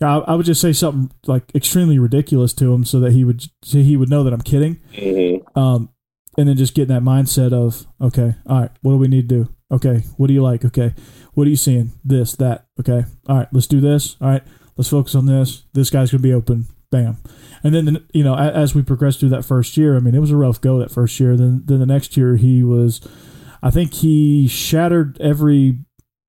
I, 0.00 0.16
I 0.16 0.34
would 0.34 0.46
just 0.46 0.60
say 0.60 0.72
something 0.72 1.12
like 1.26 1.54
extremely 1.54 1.98
ridiculous 1.98 2.52
to 2.54 2.72
him 2.72 2.84
so 2.84 2.98
that 3.00 3.12
he 3.12 3.22
would 3.24 3.42
so 3.62 3.78
he 3.78 3.96
would 3.96 4.10
know 4.10 4.24
that 4.24 4.32
I'm 4.32 4.40
kidding. 4.40 4.80
Mm-hmm. 4.94 5.58
Um, 5.58 5.90
and 6.36 6.48
then 6.48 6.56
just 6.56 6.74
getting 6.74 6.94
that 6.94 7.02
mindset 7.02 7.52
of 7.52 7.86
okay, 8.00 8.34
all 8.46 8.62
right, 8.62 8.70
what 8.80 8.92
do 8.92 8.98
we 8.98 9.08
need 9.08 9.28
to 9.28 9.44
do? 9.44 9.54
Okay, 9.70 9.98
what 10.16 10.26
do 10.26 10.34
you 10.34 10.42
like? 10.42 10.64
Okay, 10.64 10.94
what 11.34 11.46
are 11.46 11.50
you 11.50 11.56
seeing? 11.56 11.92
This, 12.04 12.34
that. 12.36 12.66
Okay, 12.80 13.04
all 13.28 13.36
right, 13.36 13.48
let's 13.52 13.66
do 13.66 13.80
this. 13.80 14.16
All 14.20 14.28
right, 14.28 14.42
let's 14.76 14.90
focus 14.90 15.14
on 15.14 15.26
this. 15.26 15.64
This 15.72 15.90
guy's 15.90 16.10
gonna 16.10 16.22
be 16.22 16.34
open. 16.34 16.66
Bam. 16.92 17.16
And 17.64 17.74
then 17.74 18.06
you 18.12 18.22
know, 18.22 18.36
as 18.36 18.74
we 18.74 18.82
progressed 18.82 19.18
through 19.18 19.30
that 19.30 19.44
first 19.44 19.76
year, 19.76 19.96
I 19.96 20.00
mean, 20.00 20.14
it 20.14 20.20
was 20.20 20.30
a 20.30 20.36
rough 20.36 20.60
go 20.60 20.78
that 20.78 20.92
first 20.92 21.18
year. 21.18 21.36
Then 21.36 21.62
then 21.64 21.80
the 21.80 21.86
next 21.86 22.16
year 22.16 22.36
he 22.36 22.62
was, 22.62 23.00
I 23.60 23.70
think 23.72 23.94
he 23.94 24.46
shattered 24.46 25.20
every 25.20 25.78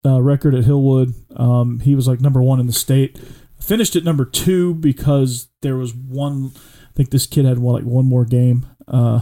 uh, 0.06 0.22
record 0.22 0.56
at 0.56 0.64
Hillwood. 0.64 1.14
Um, 1.40 1.82
he 1.82 1.94
was 1.94 2.08
like 2.08 2.22
number 2.22 2.42
one 2.42 2.60
in 2.60 2.66
the 2.66 2.74
state. 2.74 3.20
Finished 3.60 3.96
at 3.96 4.04
number 4.04 4.26
two 4.26 4.74
because 4.76 5.50
there 5.62 5.76
was 5.76 5.94
one. 5.94 6.52
I 6.56 6.96
think 6.96 7.10
this 7.10 7.28
kid 7.28 7.46
had 7.46 7.60
one, 7.60 7.76
like 7.76 7.84
one 7.84 8.06
more 8.06 8.26
game 8.26 8.68
uh, 8.88 9.22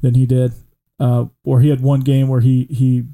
than 0.00 0.14
he 0.14 0.26
did, 0.26 0.52
uh, 0.98 1.26
or 1.44 1.60
he 1.60 1.68
had 1.68 1.80
one 1.80 2.00
game 2.00 2.28
where 2.28 2.40
he 2.40 2.66
he 2.70 3.04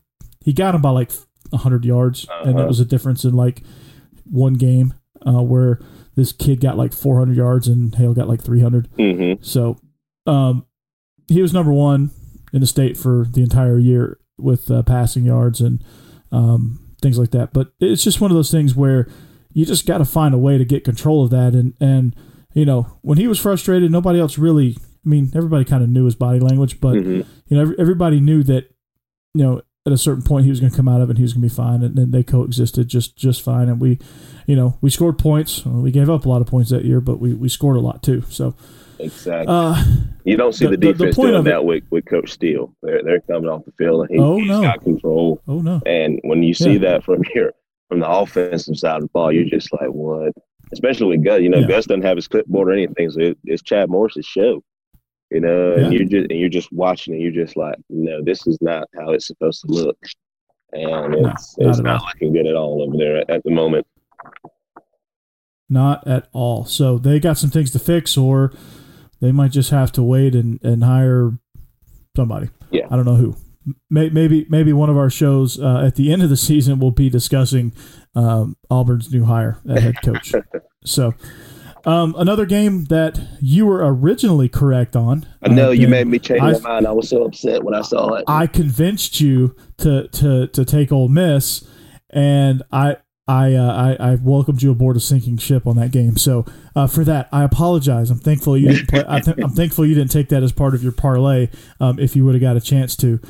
he 0.44 0.52
got 0.52 0.74
him 0.74 0.82
by 0.82 0.90
like 0.90 1.10
hundred 1.54 1.84
yards, 1.84 2.28
uh-huh. 2.28 2.50
and 2.50 2.60
it 2.60 2.66
was 2.66 2.80
a 2.80 2.84
difference 2.84 3.24
in 3.24 3.34
like 3.34 3.62
one 4.24 4.54
game 4.54 4.92
uh, 5.26 5.42
where 5.42 5.80
this 6.16 6.32
kid 6.32 6.60
got 6.60 6.76
like 6.76 6.92
400 6.92 7.36
yards 7.36 7.68
and 7.68 7.94
Hale 7.94 8.14
got 8.14 8.28
like 8.28 8.42
300. 8.42 8.90
Mm-hmm. 8.96 9.44
So 9.44 9.78
um, 10.26 10.66
he 11.28 11.42
was 11.42 11.52
number 11.52 11.72
one 11.72 12.10
in 12.52 12.60
the 12.60 12.66
state 12.66 12.96
for 12.96 13.26
the 13.30 13.42
entire 13.42 13.78
year 13.78 14.18
with 14.38 14.70
uh, 14.70 14.82
passing 14.82 15.24
yards 15.24 15.60
and 15.60 15.84
um, 16.32 16.94
things 17.02 17.18
like 17.18 17.30
that. 17.32 17.52
But 17.52 17.72
it's 17.80 18.02
just 18.02 18.20
one 18.20 18.30
of 18.30 18.36
those 18.36 18.50
things 18.50 18.74
where 18.74 19.08
you 19.52 19.66
just 19.66 19.86
got 19.86 19.98
to 19.98 20.04
find 20.04 20.34
a 20.34 20.38
way 20.38 20.58
to 20.58 20.64
get 20.64 20.84
control 20.84 21.22
of 21.22 21.30
that. 21.30 21.52
And, 21.54 21.74
and, 21.80 22.16
you 22.54 22.64
know, 22.64 22.98
when 23.02 23.18
he 23.18 23.26
was 23.26 23.38
frustrated, 23.38 23.92
nobody 23.92 24.18
else 24.18 24.38
really, 24.38 24.76
I 25.04 25.08
mean, 25.08 25.30
everybody 25.34 25.64
kind 25.64 25.82
of 25.82 25.90
knew 25.90 26.06
his 26.06 26.14
body 26.14 26.40
language, 26.40 26.80
but, 26.80 26.94
mm-hmm. 26.94 27.28
you 27.48 27.56
know, 27.56 27.74
everybody 27.78 28.20
knew 28.20 28.42
that, 28.44 28.70
you 29.34 29.44
know, 29.44 29.62
at 29.86 29.92
a 29.92 29.98
certain 29.98 30.22
point 30.22 30.44
he 30.44 30.50
was 30.50 30.60
going 30.60 30.70
to 30.70 30.76
come 30.76 30.88
out 30.88 31.00
of 31.00 31.08
it 31.08 31.12
and 31.12 31.18
he 31.18 31.22
was 31.22 31.32
going 31.32 31.42
to 31.42 31.48
be 31.48 31.54
fine. 31.54 31.82
And 31.82 31.94
then 31.94 32.10
they 32.10 32.22
coexisted 32.22 32.88
just, 32.88 33.16
just 33.16 33.42
fine. 33.42 33.68
And 33.68 33.80
we, 33.80 33.98
you 34.46 34.56
know, 34.56 34.76
we 34.80 34.90
scored 34.90 35.18
points. 35.18 35.64
We 35.64 35.90
gave 35.90 36.10
up 36.10 36.26
a 36.26 36.28
lot 36.28 36.40
of 36.40 36.48
points 36.48 36.70
that 36.70 36.84
year, 36.84 37.00
but 37.00 37.20
we, 37.20 37.34
we 37.34 37.48
scored 37.48 37.76
a 37.76 37.80
lot 37.80 38.02
too. 38.02 38.22
So, 38.28 38.54
Exactly. 38.98 39.46
Uh, 39.48 39.84
you 40.24 40.36
don't 40.36 40.54
see 40.54 40.66
the, 40.66 40.70
the 40.72 40.76
defense 40.78 41.16
the, 41.16 41.22
the 41.22 41.28
doing 41.28 41.44
that 41.44 41.64
with, 41.64 41.84
with 41.90 42.06
Coach 42.06 42.32
Steele. 42.32 42.74
They're 42.82 43.02
they're 43.02 43.20
coming 43.20 43.48
off 43.48 43.64
the 43.64 43.72
field 43.72 44.08
and 44.08 44.10
he, 44.10 44.18
oh, 44.18 44.38
no. 44.38 44.62
got 44.62 44.82
control. 44.82 45.42
Oh 45.46 45.60
no! 45.60 45.80
And 45.86 46.20
when 46.24 46.42
you 46.42 46.54
see 46.54 46.72
yeah. 46.72 46.78
that 46.78 47.04
from 47.04 47.22
here 47.32 47.52
from 47.88 48.00
the 48.00 48.08
offensive 48.08 48.78
side 48.78 48.96
of 48.96 49.02
the 49.02 49.08
ball, 49.08 49.32
you're 49.32 49.44
just 49.44 49.72
like, 49.72 49.88
what? 49.88 50.32
Especially 50.72 51.16
with 51.16 51.24
Gus. 51.24 51.42
You 51.42 51.48
know, 51.48 51.58
yeah. 51.58 51.68
Gus 51.68 51.86
doesn't 51.86 52.02
have 52.02 52.16
his 52.16 52.28
clipboard 52.28 52.68
or 52.68 52.72
anything, 52.72 53.10
so 53.10 53.20
it, 53.20 53.38
it's 53.44 53.62
Chad 53.62 53.90
Morris's 53.90 54.26
show. 54.26 54.62
You 55.30 55.40
know, 55.40 55.72
and 55.72 55.92
you're 55.92 56.04
just 56.04 56.30
and 56.30 56.38
you're 56.38 56.48
just 56.48 56.72
watching 56.72 57.14
it. 57.14 57.20
You're 57.20 57.44
just 57.44 57.56
like, 57.56 57.76
no, 57.88 58.22
this 58.22 58.46
is 58.46 58.58
not 58.60 58.88
how 58.96 59.10
it's 59.10 59.26
supposed 59.26 59.62
to 59.62 59.72
look, 59.72 59.98
and 60.72 61.14
it's 61.14 61.58
no, 61.58 61.68
it's 61.68 61.78
not, 61.78 62.00
not 62.00 62.04
looking 62.06 62.32
good 62.32 62.46
at 62.46 62.54
all 62.54 62.82
over 62.82 62.96
there 62.96 63.16
at, 63.18 63.30
at 63.30 63.42
the 63.42 63.50
moment. 63.50 63.86
Not 65.68 66.06
at 66.06 66.28
all. 66.32 66.64
So 66.64 66.96
they 66.96 67.18
got 67.18 67.38
some 67.38 67.50
things 67.50 67.72
to 67.72 67.80
fix, 67.80 68.16
or 68.16 68.52
they 69.20 69.32
might 69.32 69.50
just 69.50 69.70
have 69.70 69.90
to 69.92 70.02
wait 70.02 70.34
and, 70.34 70.62
and 70.62 70.84
hire 70.84 71.32
somebody. 72.16 72.50
Yeah. 72.70 72.86
I 72.90 72.96
don't 72.96 73.04
know 73.04 73.16
who. 73.16 73.36
Maybe 73.90 74.46
maybe 74.48 74.72
one 74.72 74.90
of 74.90 74.96
our 74.96 75.10
shows 75.10 75.60
uh, 75.60 75.82
at 75.84 75.96
the 75.96 76.12
end 76.12 76.22
of 76.22 76.30
the 76.30 76.36
season 76.36 76.78
will 76.78 76.92
be 76.92 77.10
discussing 77.10 77.72
um, 78.14 78.56
Auburn's 78.70 79.12
new 79.12 79.24
hire 79.24 79.58
at 79.68 79.82
head 79.82 79.96
coach. 80.02 80.32
so 80.84 81.14
um, 81.86 82.16
another 82.18 82.46
game 82.46 82.84
that 82.86 83.18
you 83.40 83.64
were 83.64 83.80
originally 83.82 84.48
correct 84.48 84.96
on. 84.96 85.24
I 85.42 85.48
know 85.48 85.68
uh, 85.68 85.72
you 85.72 85.86
made 85.86 86.08
me 86.08 86.18
change 86.18 86.42
I, 86.42 86.52
my 86.52 86.58
mind. 86.58 86.86
I 86.86 86.92
was 86.92 87.08
so 87.08 87.24
upset 87.24 87.62
when 87.62 87.74
I 87.74 87.82
saw 87.82 88.14
it. 88.14 88.24
I 88.26 88.48
convinced 88.48 89.20
you 89.20 89.54
to 89.78 90.08
to 90.08 90.48
to 90.48 90.64
take 90.64 90.90
Ole 90.90 91.08
Miss, 91.08 91.66
and 92.10 92.64
I 92.72 92.96
I, 93.28 93.54
uh, 93.54 93.96
I 94.00 94.12
I 94.12 94.14
welcomed 94.16 94.62
you 94.62 94.72
aboard 94.72 94.96
a 94.96 95.00
sinking 95.00 95.38
ship 95.38 95.64
on 95.64 95.76
that 95.76 95.92
game. 95.92 96.16
So 96.16 96.44
uh, 96.74 96.88
for 96.88 97.04
that, 97.04 97.28
I 97.32 97.44
apologize. 97.44 98.10
I'm 98.10 98.18
thankful 98.18 98.56
you 98.56 98.68
didn't 98.68 98.88
play. 98.88 99.04
I 99.04 99.18
am 99.18 99.50
thankful 99.50 99.86
you 99.86 99.94
didn't 99.94 100.10
take 100.10 100.28
that 100.30 100.42
as 100.42 100.52
part 100.52 100.74
of 100.74 100.82
your 100.82 100.92
parlay. 100.92 101.48
Um, 101.80 102.00
if 102.00 102.16
you 102.16 102.24
would 102.24 102.34
have 102.34 102.42
got 102.42 102.56
a 102.56 102.60
chance 102.60 102.96
to. 102.96 103.20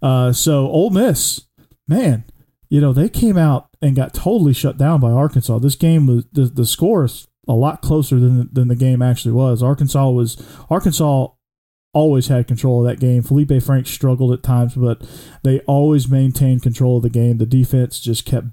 Uh, 0.00 0.32
so 0.32 0.66
Ole 0.68 0.90
Miss, 0.90 1.42
man, 1.86 2.24
you 2.70 2.80
know 2.80 2.94
they 2.94 3.10
came 3.10 3.36
out 3.36 3.68
and 3.82 3.94
got 3.94 4.14
totally 4.14 4.54
shut 4.54 4.78
down 4.78 5.00
by 5.00 5.10
Arkansas. 5.10 5.58
This 5.58 5.74
game 5.74 6.06
was 6.06 6.24
the 6.32 6.44
the 6.44 6.64
score 6.64 7.04
is 7.04 7.26
a 7.48 7.54
lot 7.54 7.82
closer 7.82 8.20
than 8.20 8.48
than 8.52 8.68
the 8.68 8.76
game 8.76 9.02
actually 9.02 9.32
was. 9.32 9.62
Arkansas 9.62 10.10
was 10.10 10.36
Arkansas 10.70 11.28
always 11.94 12.28
had 12.28 12.46
control 12.46 12.84
of 12.84 12.90
that 12.90 13.00
game. 13.00 13.22
Feleipe 13.22 13.62
Frank 13.62 13.86
struggled 13.86 14.32
at 14.32 14.42
times, 14.42 14.74
but 14.74 15.02
they 15.42 15.60
always 15.60 16.08
maintained 16.08 16.62
control 16.62 16.98
of 16.98 17.02
the 17.02 17.10
game. 17.10 17.38
The 17.38 17.46
defense 17.46 17.98
just 18.00 18.24
kept 18.24 18.48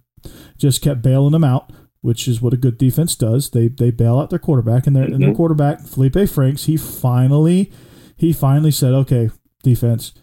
just 0.57 0.81
kept 0.81 1.01
bailing 1.01 1.33
them 1.33 1.43
out, 1.43 1.71
which 2.01 2.27
is 2.27 2.41
what 2.41 2.53
a 2.53 2.57
good 2.57 2.77
defense 2.77 3.15
does. 3.15 3.51
They 3.51 3.67
they 3.67 3.91
bail 3.91 4.17
out 4.19 4.29
their 4.29 4.39
quarterback, 4.39 4.87
and 4.87 4.95
their, 4.95 5.03
mm-hmm. 5.03 5.13
and 5.13 5.23
their 5.23 5.35
quarterback 5.35 5.81
Feleipe 5.81 6.29
Franks, 6.29 6.63
he 6.65 6.77
finally 6.77 7.71
he 8.15 8.31
finally 8.31 8.71
said, 8.71 8.93
"Okay, 8.93 9.29
defense, 9.61 10.13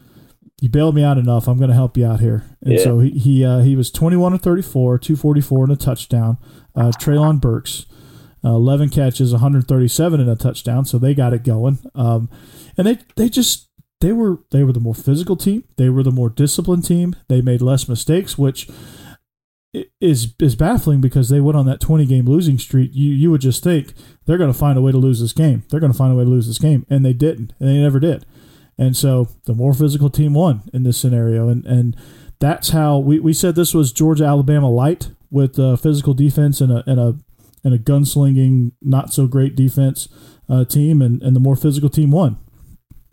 you 0.61 0.69
bailed 0.71 0.95
me 0.95 1.05
out 1.05 1.19
enough. 1.19 1.47
I'm 1.47 1.59
going 1.59 1.71
to 1.71 1.77
help 1.77 1.97
you 1.97 2.07
out 2.07 2.21
here." 2.21 2.45
And 2.63 2.75
yeah. 2.75 2.85
so 2.85 2.99
he 3.01 3.11
he 3.11 3.45
uh, 3.45 3.61
he 3.61 3.77
was 3.77 3.91
21 3.91 4.33
to 4.33 4.39
34, 4.39 4.99
244 4.99 5.65
and 5.65 5.73
a 5.73 5.77
touchdown. 5.77 6.39
Uh, 6.75 6.91
Treylon 6.99 7.41
Burks. 7.41 7.87
Uh, 8.45 8.51
11 8.51 8.89
catches, 8.89 9.33
137 9.33 10.21
in 10.21 10.29
a 10.29 10.35
touchdown, 10.35 10.85
so 10.85 10.99
they 10.99 11.15
got 11.15 11.33
it 11.33 11.45
going. 11.45 11.79
Um, 11.95 12.29
and 12.77 12.87
they 12.87 12.99
they 13.17 13.29
just 13.29 13.69
they 14.01 14.13
were 14.13 14.41
they 14.51 14.65
were 14.65 14.73
the 14.73 14.81
more 14.81 14.95
physical 14.95 15.37
team. 15.37 15.65
They 15.77 15.89
were 15.89 16.03
the 16.03 16.11
more 16.11 16.29
disciplined 16.29 16.85
team. 16.85 17.15
They 17.29 17.41
made 17.41 17.63
less 17.63 17.89
mistakes, 17.89 18.37
which 18.37 18.69
is 20.01 20.35
is 20.41 20.57
baffling 20.57 21.01
because 21.01 21.29
they 21.29 21.41
went 21.41 21.57
on 21.57 21.67
that 21.67 21.81
20 21.81 22.05
game 22.07 22.27
losing 22.27 22.59
streak. 22.59 22.91
You 22.93 23.13
you 23.13 23.31
would 23.31 23.41
just 23.41 23.63
think 23.63 23.95
they're 24.27 24.39
going 24.39 24.53
to 24.53 24.59
find 24.59 24.77
a 24.77 24.83
way 24.83 24.93
to 24.93 24.99
lose 24.99 25.21
this 25.21 25.33
game. 25.33 25.63
They're 25.71 25.81
going 25.81 25.93
to 25.93 25.99
find 25.99 26.13
a 26.13 26.17
way 26.17 26.25
to 26.25 26.31
lose 26.31 26.47
this 26.47 26.59
game, 26.59 26.85
and 26.91 27.05
they 27.05 27.13
didn't, 27.13 27.55
and 27.59 27.69
they 27.69 27.79
never 27.79 28.01
did. 28.01 28.27
And 28.77 28.97
so 28.97 29.29
the 29.45 29.55
more 29.55 29.73
physical 29.73 30.11
team 30.11 30.35
won 30.35 30.63
in 30.73 30.83
this 30.83 30.99
scenario, 30.99 31.49
and 31.49 31.65
and 31.65 31.97
that's 32.39 32.71
how 32.71 32.99
we, 32.99 33.21
we 33.21 33.33
said 33.33 33.55
this 33.55 33.75
was 33.75 33.93
Georgia 33.93 34.25
Alabama 34.25 34.69
light 34.69 35.11
with 35.31 35.59
uh, 35.59 35.77
physical 35.77 36.13
defense 36.13 36.61
and 36.61 36.73
a 36.73 36.83
and 36.87 36.99
a 36.99 37.17
and 37.65 37.75
a 37.75 37.79
gunslinging 37.79 38.73
not 38.81 39.13
so 39.13 39.27
great 39.27 39.57
defense 39.57 40.09
uh, 40.49 40.65
team, 40.65 41.01
and 41.03 41.23
and 41.23 41.35
the 41.37 41.41
more 41.41 41.57
physical 41.57 41.89
team 41.89 42.11
won. 42.11 42.39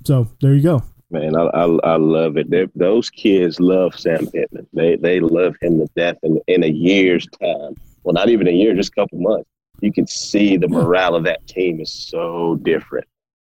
So 0.06 0.30
there 0.41 0.54
you 0.54 0.64
go. 0.64 0.84
Man, 1.12 1.36
I 1.36 1.41
I, 1.41 1.66
I 1.66 1.95
love 1.97 2.38
it. 2.38 2.50
They're, 2.50 2.68
those 2.76 3.10
kids 3.10 3.60
love 3.60 4.00
Sam 4.00 4.28
Pittman. 4.28 4.68
They 4.74 4.95
they 4.95 5.20
love 5.20 5.56
him 5.62 5.80
to 5.80 5.88
death. 5.95 6.18
And 6.24 6.39
in 6.47 6.64
a 6.64 6.68
year's 6.68 7.28
time, 7.41 7.76
well, 8.04 8.14
not 8.14 8.30
even 8.30 8.47
a 8.47 8.52
year, 8.52 8.76
just 8.76 8.91
a 8.91 9.02
couple 9.02 9.20
months, 9.20 9.50
you 9.82 9.91
can 9.91 10.08
see 10.08 10.58
the 10.58 10.68
morale 10.68 11.16
of 11.16 11.24
that 11.24 11.45
team 11.47 11.80
is 11.82 11.91
so 11.91 12.60
different. 12.64 13.08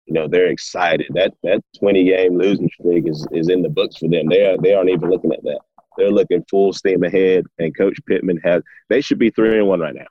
You 0.05 0.13
know, 0.13 0.27
they're 0.27 0.47
excited. 0.47 1.07
That 1.15 1.33
that 1.43 1.61
twenty 1.77 2.05
game 2.05 2.37
losing 2.37 2.69
streak 2.69 3.07
is, 3.07 3.27
is 3.31 3.49
in 3.49 3.61
the 3.61 3.69
books 3.69 3.97
for 3.97 4.07
them. 4.07 4.27
They 4.29 4.45
are 4.45 4.57
they 4.57 4.73
aren't 4.73 4.89
even 4.89 5.09
looking 5.09 5.33
at 5.33 5.43
that. 5.43 5.59
They're 5.97 6.11
looking 6.11 6.45
full 6.49 6.73
steam 6.73 7.03
ahead. 7.03 7.45
And 7.57 7.75
Coach 7.75 7.99
Pittman 8.05 8.39
has 8.43 8.61
they 8.89 9.01
should 9.01 9.19
be 9.19 9.31
three 9.31 9.57
and 9.57 9.67
one 9.67 9.79
right 9.79 9.95
now. 9.95 10.05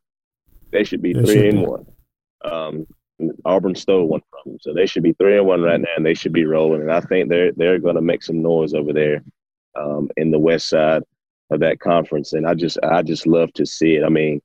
They 0.77 0.85
should 0.85 1.01
be 1.01 1.14
they 1.14 1.22
three 1.22 1.35
should 1.35 1.55
and 1.55 1.59
be. 1.61 1.66
one. 1.66 1.87
Um, 2.45 2.87
Auburn 3.47 3.74
stole 3.74 4.09
one 4.09 4.20
from 4.31 4.53
them, 4.53 4.59
so 4.61 4.74
they 4.74 4.85
should 4.85 5.03
be 5.03 5.14
three 5.14 5.39
and 5.39 5.47
one 5.47 5.62
right 5.62 5.81
now, 5.81 5.89
and 5.97 6.05
they 6.05 6.12
should 6.12 6.35
be 6.35 6.45
rolling. 6.45 6.83
And 6.83 6.93
I 6.93 7.01
think 7.01 7.31
they're 7.31 7.53
they're 7.53 7.79
going 7.79 7.95
to 7.95 8.03
make 8.03 8.22
some 8.22 8.43
noise 8.43 8.74
over 8.74 8.93
there 8.93 9.24
um, 9.74 10.11
in 10.18 10.31
the 10.31 10.39
west 10.39 10.68
side 10.68 11.03
of 11.51 11.61
that 11.61 11.81
conference. 11.81 12.35
And 12.35 12.47
I 12.47 12.53
just 12.53 12.79
I 12.83 13.01
just 13.01 13.27
love 13.27 13.55
to 13.55 13.64
see 13.64 13.97
it. 13.97 14.05
I 14.05 14.11
mean, 14.11 14.43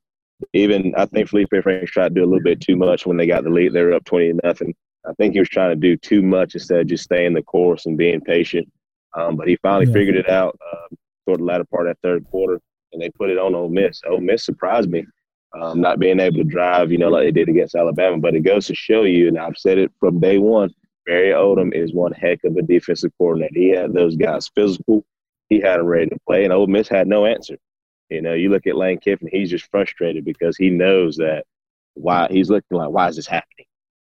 even 0.54 0.94
I 0.96 1.04
think 1.04 1.28
Feleipe 1.28 1.62
Franks 1.62 1.90
tried 1.90 2.14
to 2.14 2.20
do 2.20 2.24
a 2.24 2.30
little 2.30 2.42
bit 2.42 2.62
too 2.62 2.76
much 2.76 3.04
when 3.04 3.18
they 3.18 3.26
got 3.26 3.44
the 3.44 3.50
lead. 3.50 3.74
They 3.74 3.82
were 3.82 3.92
up 3.92 4.06
twenty 4.06 4.32
to 4.32 4.40
nothing. 4.42 4.74
I 5.06 5.12
think 5.18 5.34
he 5.34 5.40
was 5.40 5.50
trying 5.50 5.70
to 5.70 5.76
do 5.76 5.98
too 5.98 6.22
much 6.22 6.54
instead 6.54 6.80
of 6.80 6.86
just 6.86 7.04
staying 7.04 7.34
the 7.34 7.42
course 7.42 7.84
and 7.84 7.98
being 7.98 8.22
patient. 8.22 8.72
Um, 9.14 9.36
but 9.36 9.48
he 9.48 9.56
finally 9.56 9.86
yeah. 9.86 9.92
figured 9.92 10.16
it 10.16 10.30
out 10.30 10.58
uh, 10.72 10.88
toward 11.26 11.40
the 11.40 11.44
latter 11.44 11.64
part 11.64 11.88
of 11.88 11.94
that 11.94 12.08
third 12.08 12.24
quarter, 12.30 12.58
and 12.94 13.02
they 13.02 13.10
put 13.10 13.28
it 13.28 13.36
on 13.36 13.54
Ole 13.54 13.68
Miss. 13.68 14.00
Ole 14.08 14.20
Miss 14.22 14.46
surprised 14.46 14.88
me 14.88 15.04
um, 15.60 15.80
not 15.80 15.98
being 15.98 16.20
able 16.20 16.38
to 16.38 16.44
drive, 16.44 16.90
you 16.90 16.98
know, 16.98 17.08
like 17.08 17.24
they 17.24 17.32
did 17.32 17.48
against 17.48 17.74
Alabama. 17.74 18.18
But 18.18 18.34
it 18.34 18.40
goes 18.40 18.66
to 18.66 18.74
show 18.74 19.02
you, 19.02 19.28
and 19.28 19.38
I've 19.38 19.56
said 19.56 19.78
it 19.78 19.90
from 19.98 20.20
day 20.20 20.38
one, 20.38 20.74
Barry 21.06 21.32
Odom 21.32 21.74
is 21.74 21.92
one 21.92 22.12
heck 22.12 22.44
of 22.44 22.56
a 22.56 22.62
defensive 22.62 23.12
coordinator. 23.18 23.54
He 23.54 23.70
had 23.70 23.92
those 23.92 24.16
guys 24.16 24.50
physical. 24.54 25.04
He 25.48 25.60
had 25.60 25.80
them 25.80 25.86
ready 25.86 26.10
to 26.10 26.18
play, 26.26 26.44
and 26.44 26.52
Ole 26.52 26.66
Miss 26.66 26.88
had 26.88 27.06
no 27.06 27.26
answer. 27.26 27.58
You 28.08 28.22
know, 28.22 28.34
you 28.34 28.50
look 28.50 28.66
at 28.66 28.76
Lane 28.76 28.98
Kiffin, 28.98 29.28
he's 29.30 29.50
just 29.50 29.70
frustrated 29.70 30.24
because 30.24 30.56
he 30.56 30.70
knows 30.70 31.16
that 31.16 31.44
why 31.94 32.28
he's 32.30 32.50
looking 32.50 32.76
like, 32.76 32.90
why 32.90 33.08
is 33.08 33.16
this 33.16 33.26
happening? 33.26 33.66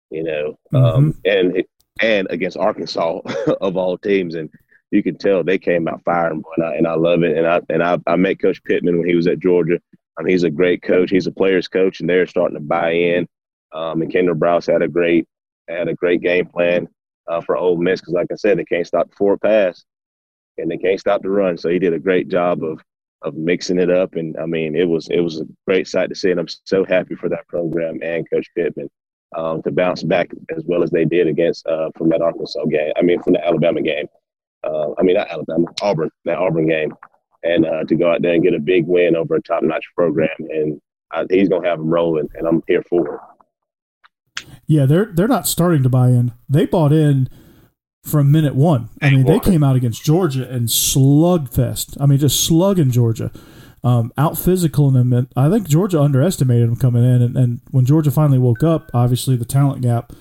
You 0.09 0.23
know, 0.23 0.59
um, 0.73 1.13
mm-hmm. 1.13 1.53
and 1.53 1.63
and 2.01 2.27
against 2.29 2.57
Arkansas 2.57 3.21
of 3.61 3.77
all 3.77 3.97
teams, 3.97 4.35
and 4.35 4.49
you 4.91 5.01
can 5.01 5.17
tell 5.17 5.43
they 5.43 5.57
came 5.57 5.87
out 5.87 6.01
firing, 6.03 6.43
and 6.57 6.65
I, 6.65 6.75
and 6.75 6.87
I 6.87 6.93
love 6.95 7.23
it. 7.23 7.37
And 7.37 7.47
I 7.47 7.61
and 7.69 7.83
I, 7.83 7.97
I 8.05 8.15
met 8.15 8.41
Coach 8.41 8.63
Pittman 8.63 8.97
when 8.97 9.07
he 9.07 9.15
was 9.15 9.27
at 9.27 9.39
Georgia. 9.39 9.79
Um, 10.19 10.25
he's 10.27 10.43
a 10.43 10.49
great 10.49 10.81
coach. 10.83 11.09
He's 11.11 11.27
a 11.27 11.31
player's 11.31 11.67
coach, 11.67 11.99
and 11.99 12.09
they're 12.09 12.27
starting 12.27 12.57
to 12.57 12.63
buy 12.63 12.91
in. 12.91 13.27
Um, 13.73 14.01
and 14.01 14.11
Kendall 14.11 14.35
Briles 14.35 14.71
had 14.71 14.81
a 14.83 14.87
great 14.87 15.27
had 15.69 15.87
a 15.87 15.95
great 15.95 16.21
game 16.21 16.45
plan. 16.47 16.87
uh, 17.27 17.41
for 17.41 17.57
Ole 17.57 17.77
Miss 17.77 18.01
because, 18.01 18.13
like 18.13 18.27
I 18.31 18.35
said, 18.35 18.57
they 18.57 18.65
can't 18.65 18.87
stop 18.87 19.09
the 19.09 19.15
forward 19.15 19.41
pass 19.41 19.83
and 20.57 20.69
they 20.69 20.77
can't 20.77 20.99
stop 20.99 21.21
the 21.21 21.29
run. 21.29 21.57
So 21.57 21.69
he 21.69 21.79
did 21.79 21.93
a 21.93 21.99
great 21.99 22.29
job 22.29 22.63
of 22.63 22.81
of 23.23 23.35
mixing 23.35 23.79
it 23.79 23.89
up, 23.89 24.15
and 24.15 24.37
I 24.37 24.45
mean, 24.45 24.75
it 24.75 24.87
was 24.87 25.07
it 25.09 25.21
was 25.21 25.41
a 25.41 25.45
great 25.67 25.87
sight 25.87 26.09
to 26.09 26.15
see, 26.15 26.31
and 26.31 26.39
I'm 26.39 26.47
so 26.65 26.85
happy 26.85 27.15
for 27.15 27.29
that 27.29 27.47
program 27.47 27.99
and 28.03 28.29
Coach 28.29 28.47
Pittman 28.55 28.89
um, 29.35 29.61
to 29.63 29.71
bounce 29.71 30.03
back 30.03 30.29
as 30.55 30.63
well 30.65 30.83
as 30.83 30.91
they 30.91 31.05
did 31.05 31.27
against 31.27 31.65
uh, 31.67 31.89
from 31.97 32.09
that 32.09 32.21
Arkansas 32.21 32.65
game. 32.65 32.91
I 32.97 33.01
mean, 33.01 33.21
from 33.23 33.33
the 33.33 33.45
Alabama 33.45 33.81
game. 33.81 34.07
Uh, 34.63 34.91
I 34.97 35.03
mean, 35.03 35.15
not 35.15 35.29
Alabama, 35.29 35.67
Auburn, 35.81 36.09
that 36.25 36.37
Auburn 36.37 36.67
game, 36.67 36.93
and 37.43 37.65
uh, 37.65 37.83
to 37.85 37.95
go 37.95 38.11
out 38.11 38.21
there 38.21 38.33
and 38.33 38.43
get 38.43 38.53
a 38.53 38.59
big 38.59 38.85
win 38.87 39.15
over 39.15 39.35
a 39.35 39.41
top-notch 39.41 39.85
program, 39.95 40.29
and 40.39 40.81
I, 41.11 41.25
he's 41.29 41.49
gonna 41.49 41.67
have 41.67 41.79
them 41.79 41.89
rolling, 41.89 42.29
and 42.35 42.47
I'm 42.47 42.63
here 42.67 42.83
for 42.89 43.15
it. 43.15 44.45
Yeah, 44.65 44.85
they're 44.85 45.11
they're 45.13 45.27
not 45.27 45.47
starting 45.47 45.83
to 45.83 45.89
buy 45.89 46.09
in. 46.09 46.33
They 46.49 46.65
bought 46.65 46.93
in 46.93 47.29
from 48.03 48.31
minute 48.31 48.55
one. 48.55 48.89
I 49.01 49.11
mean, 49.11 49.25
they 49.25 49.39
came 49.39 49.63
out 49.63 49.75
against 49.75 50.03
Georgia 50.03 50.49
and 50.49 50.67
slugfest. 50.67 51.97
I 51.99 52.05
mean, 52.05 52.19
just 52.19 52.45
slugging 52.45 52.91
Georgia, 52.91 53.31
um, 53.83 54.11
out 54.17 54.37
physical 54.37 54.91
them. 54.91 55.13
And 55.13 55.27
I 55.35 55.49
think 55.49 55.67
Georgia 55.67 56.01
underestimated 56.01 56.69
them 56.69 56.75
coming 56.75 57.03
in. 57.03 57.21
And, 57.21 57.37
and 57.37 57.61
when 57.71 57.85
Georgia 57.85 58.11
finally 58.11 58.39
woke 58.39 58.63
up, 58.63 58.91
obviously 58.93 59.35
the 59.35 59.45
talent 59.45 59.81
gap 59.81 60.11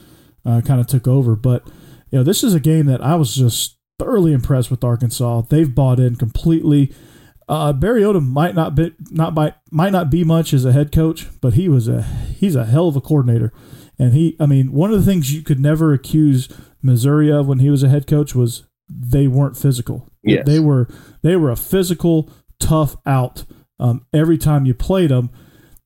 uh, 0.45 0.61
kind 0.61 0.81
of 0.81 0.87
took 0.87 1.09
over. 1.09 1.35
But 1.35 1.67
you 2.11 2.19
know, 2.19 2.25
this 2.25 2.45
is 2.45 2.55
a 2.55 2.61
game 2.61 2.87
that 2.87 3.03
I 3.03 3.17
was 3.17 3.35
just 3.35 3.79
thoroughly 3.99 4.33
impressed 4.33 4.71
with 4.71 4.85
Arkansas. 4.85 5.43
They've 5.43 5.75
bought 5.75 5.99
in 5.99 6.17
completely. 6.17 6.93
Uh, 7.49 7.73
Barry 7.73 8.03
Odom 8.03 8.29
might 8.29 8.55
not 8.55 8.75
be 8.75 8.95
not 9.11 9.35
by 9.35 9.55
might 9.71 9.93
not 9.93 10.11
be 10.11 10.25
much 10.25 10.53
as 10.53 10.65
a 10.65 10.73
head 10.73 10.93
coach, 10.93 11.29
but 11.41 11.55
he 11.55 11.69
was 11.69 11.89
a 11.89 12.03
he's 12.03 12.57
a 12.57 12.67
hell 12.67 12.89
of 12.89 12.97
a 12.97 13.01
coordinator. 13.01 13.53
And 13.99 14.15
he, 14.15 14.37
I 14.41 14.47
mean, 14.47 14.73
one 14.73 14.93
of 14.93 14.99
the 14.99 15.11
things 15.11 15.33
you 15.33 15.43
could 15.43 15.61
never 15.61 15.93
accuse 15.93 16.49
Missouri 16.83 17.31
of 17.31 17.47
when 17.47 17.59
he 17.59 17.71
was 17.71 17.83
a 17.83 17.89
head 17.89 18.07
coach 18.07 18.35
was 18.35 18.65
they 18.89 19.27
weren't 19.27 19.57
physical. 19.57 20.09
Yes. 20.23 20.45
They 20.47 20.59
were 20.61 20.89
they 21.23 21.37
were 21.37 21.51
a 21.51 21.57
physical 21.57 22.31
tough 22.59 22.97
out. 23.07 23.45
Um, 23.79 24.07
every 24.13 24.39
time 24.39 24.65
you 24.67 24.75
played 24.75 25.11
them, 25.11 25.31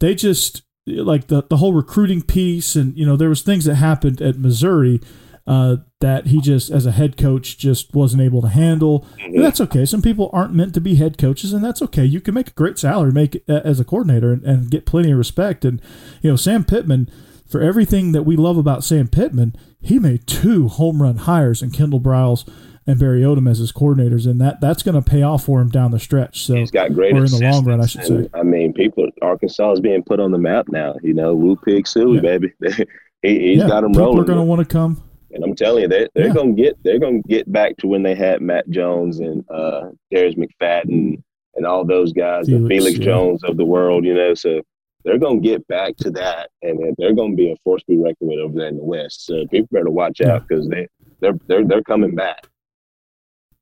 they 0.01 0.15
just 0.15 0.63
like 0.87 1.27
the 1.29 1.43
the 1.49 1.57
whole 1.57 1.73
recruiting 1.73 2.23
piece 2.23 2.77
and 2.77 2.97
you 2.97 3.05
know 3.05 3.17
there 3.17 3.29
was 3.29 3.43
things 3.43 3.65
that 3.65 3.77
happened 3.77 4.23
at 4.23 4.39
Missouri 4.39 5.01
uh, 5.47 5.77
that 6.01 6.27
he 6.27 6.41
just 6.41 6.71
as 6.71 6.87
a 6.87 6.93
head 6.93 7.17
coach 7.17 7.57
just 7.57 7.95
wasn't 7.95 8.23
able 8.23 8.43
to 8.43 8.49
handle. 8.49 9.07
And 9.21 9.43
that's 9.43 9.61
okay. 9.61 9.85
Some 9.85 10.03
people 10.03 10.31
aren't 10.33 10.55
meant 10.55 10.75
to 10.75 10.81
be 10.81 10.97
head 10.97 11.19
coaches, 11.19 11.53
and 11.53 11.65
that's 11.65 11.81
okay. 11.83 12.05
You 12.05 12.21
can 12.21 12.35
make 12.35 12.49
a 12.49 12.53
great 12.53 12.79
salary, 12.79 13.13
make 13.13 13.43
uh, 13.49 13.61
as 13.65 13.81
a 13.81 13.85
coordinator, 13.85 14.33
and, 14.33 14.43
and 14.45 14.71
get 14.71 14.87
plenty 14.87 15.13
of 15.13 15.19
respect. 15.19 15.65
And 15.65 15.81
you 16.23 16.31
know 16.31 16.37
Sam 16.37 16.65
Pittman 16.65 17.11
for 17.49 17.61
everything 17.61 18.13
that 18.13 18.25
we 18.25 18.37
love 18.37 18.57
about 18.57 18.85
Sam 18.85 19.09
Pittman, 19.09 19.55
he 19.81 19.99
made 19.99 20.27
two 20.27 20.69
home 20.69 21.01
run 21.01 21.17
hires 21.17 21.63
in 21.63 21.71
Kendall 21.71 22.01
Briles 22.01 22.49
and 22.87 22.99
Barry 22.99 23.23
Odom 23.23 23.51
as 23.51 23.59
his 23.59 23.73
coordinators, 23.73 24.27
and 24.27 24.41
that 24.41 24.61
that's 24.61 24.83
going 24.83 24.95
to 24.95 25.09
pay 25.09 25.23
off 25.23 25.45
for 25.45 25.61
him 25.61 25.69
down 25.69 25.91
the 25.91 25.99
stretch. 25.99 26.43
So 26.43 26.55
he's 26.55 26.71
got 26.71 26.93
great 26.93 27.15
or 27.15 27.25
in 27.25 27.31
the 27.31 27.41
long 27.41 27.65
run, 27.65 27.81
I 27.81 27.87
should 27.87 28.03
and, 28.03 28.25
say. 28.25 28.31
I 28.35 28.43
mean, 28.43 28.73
people, 28.73 29.09
Arkansas 29.23 29.73
is 29.73 29.81
being 29.81 30.03
put 30.03 30.21
on 30.21 30.31
the 30.31 30.39
map 30.39 30.67
now. 30.69 30.95
You 31.03 31.15
know, 31.15 31.35
Woo 31.35 31.57
Pig 31.57 31.85
Sooie, 31.85 32.17
Yeah. 32.17 32.21
baby. 32.21 32.53
he, 33.23 33.51
he's 33.51 33.59
yeah, 33.59 33.69
got 33.69 33.81
them 33.83 33.93
people 33.93 34.07
rolling. 34.07 34.21
are 34.21 34.25
going 34.25 34.39
to 34.39 34.45
want 34.45 34.61
to 34.61 34.73
come. 34.73 35.03
And 35.37 35.45
I'm 35.45 35.55
telling 35.55 35.83
you, 35.83 35.89
they, 35.89 36.09
they're 36.15 36.29
Yeah. 36.29 36.35
gonna 36.35 36.53
get 36.53 36.77
they're 36.83 36.99
gonna 36.99 37.21
get 37.29 37.51
back 37.53 37.77
to 37.79 37.87
when 37.87 38.03
they 38.03 38.15
had 38.15 38.41
Matt 38.41 38.69
Jones 38.71 39.21
and 39.21 39.45
uh, 39.51 39.91
Darius 40.11 40.35
McFadden 40.35 41.23
and 41.55 41.67
all 41.67 41.85
those 41.85 42.13
guys, 42.13 42.47
the 42.47 42.53
Felix, 42.53 42.69
Felix 42.75 42.99
yeah. 42.99 43.05
Jones 43.05 43.45
of 43.45 43.57
the 43.59 43.65
world. 43.65 44.05
You 44.05 44.15
know, 44.15 44.35
so 44.35 44.63
they're 45.05 45.19
gonna 45.19 45.41
get 45.41 45.67
back 45.69 45.95
to 45.99 46.11
that, 46.13 46.49
and 46.63 46.95
they're 46.99 47.13
gonna 47.15 47.35
be 47.37 47.53
a 47.53 47.57
force 47.63 47.83
to 47.83 47.87
be 47.89 47.99
reckoned 47.99 48.31
with 48.31 48.39
over 48.41 48.59
there 48.59 48.69
in 48.69 48.77
the 48.79 48.85
West. 48.85 49.27
So 49.27 49.47
people 49.49 49.69
better 49.71 49.91
watch 49.91 50.21
Yeah. 50.21 50.37
out 50.37 50.49
because 50.49 50.69
they 50.69 50.89
they're 51.21 51.39
they're 51.49 51.65
they're 51.65 51.83
coming 51.83 52.15
back. 52.15 52.49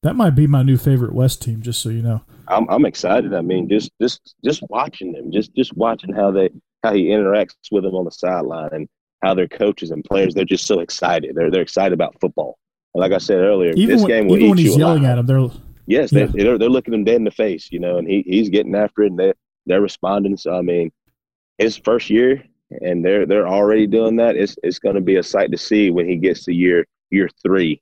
That 0.03 0.17
might 0.17 0.31
be 0.37 0.47
my 0.47 0.63
new 0.63 0.77
favorite 0.77 1.15
West 1.15 1.43
team, 1.43 1.61
just 1.63 1.83
so 1.83 1.89
you 1.89 2.03
know. 2.03 2.23
I'm 2.47 2.69
I'm 2.69 2.85
excited. 2.85 3.35
I 3.35 3.41
mean, 3.41 3.69
just 3.69 3.91
just 4.01 4.35
just 4.45 4.63
watching 4.69 5.13
them, 5.13 5.33
just 5.33 5.55
just 5.55 5.77
watching 5.77 6.15
how 6.15 6.31
they 6.31 6.51
how 6.85 6.93
he 6.93 7.07
interacts 7.07 7.55
with 7.73 7.83
them 7.85 7.95
on 7.95 8.05
the 8.05 8.11
sideline 8.11 8.69
and 8.73 8.89
how 9.25 9.35
their 9.35 9.49
coaches 9.49 9.91
and 9.91 10.05
players 10.05 10.35
they're 10.35 10.45
just 10.45 10.67
so 10.67 10.81
excited. 10.81 11.35
They're 11.35 11.51
they're 11.51 11.63
excited 11.63 11.93
about 11.93 12.19
football. 12.21 12.59
And 12.95 13.01
like 13.01 13.13
I 13.13 13.19
said 13.19 13.39
earlier, 13.39 13.73
Even 13.73 13.89
this 13.97 14.03
when, 14.03 14.11
game 14.11 14.29
will 14.29 14.37
even 14.37 14.51
when 14.51 14.59
he's 14.59 14.73
you 14.75 14.79
yelling 14.79 15.05
alive. 15.05 15.19
at 15.19 15.27
them, 15.27 15.27
they're 15.27 15.59
Yes, 15.87 16.13
Yeah. 16.13 16.27
they, 16.27 16.43
they're 16.43 16.59
they're 16.59 16.69
looking 16.69 16.95
him 16.95 17.05
dead 17.05 17.17
in 17.17 17.25
the 17.25 17.31
face, 17.31 17.69
you 17.71 17.81
know, 17.81 17.99
and 17.99 18.09
he 18.09 18.23
he's 18.27 18.49
getting 18.49 18.75
after 18.75 19.03
it, 19.03 19.11
and 19.11 19.19
they 19.19 19.33
they're 19.67 19.81
responding. 19.81 20.37
So 20.37 20.55
I 20.57 20.63
mean, 20.63 20.91
his 21.59 21.77
first 21.77 22.11
year, 22.11 22.43
and 22.83 23.05
they're 23.05 23.27
they're 23.27 23.49
already 23.49 23.87
doing 23.87 24.17
that. 24.17 24.37
It's 24.37 24.57
it's 24.63 24.79
going 24.79 24.95
to 24.95 25.01
be 25.01 25.17
a 25.17 25.23
sight 25.23 25.51
to 25.53 25.59
see 25.59 25.91
when 25.91 26.09
he 26.09 26.17
gets 26.17 26.45
to 26.45 26.53
year 26.55 26.87
year 27.11 27.29
three. 27.43 27.81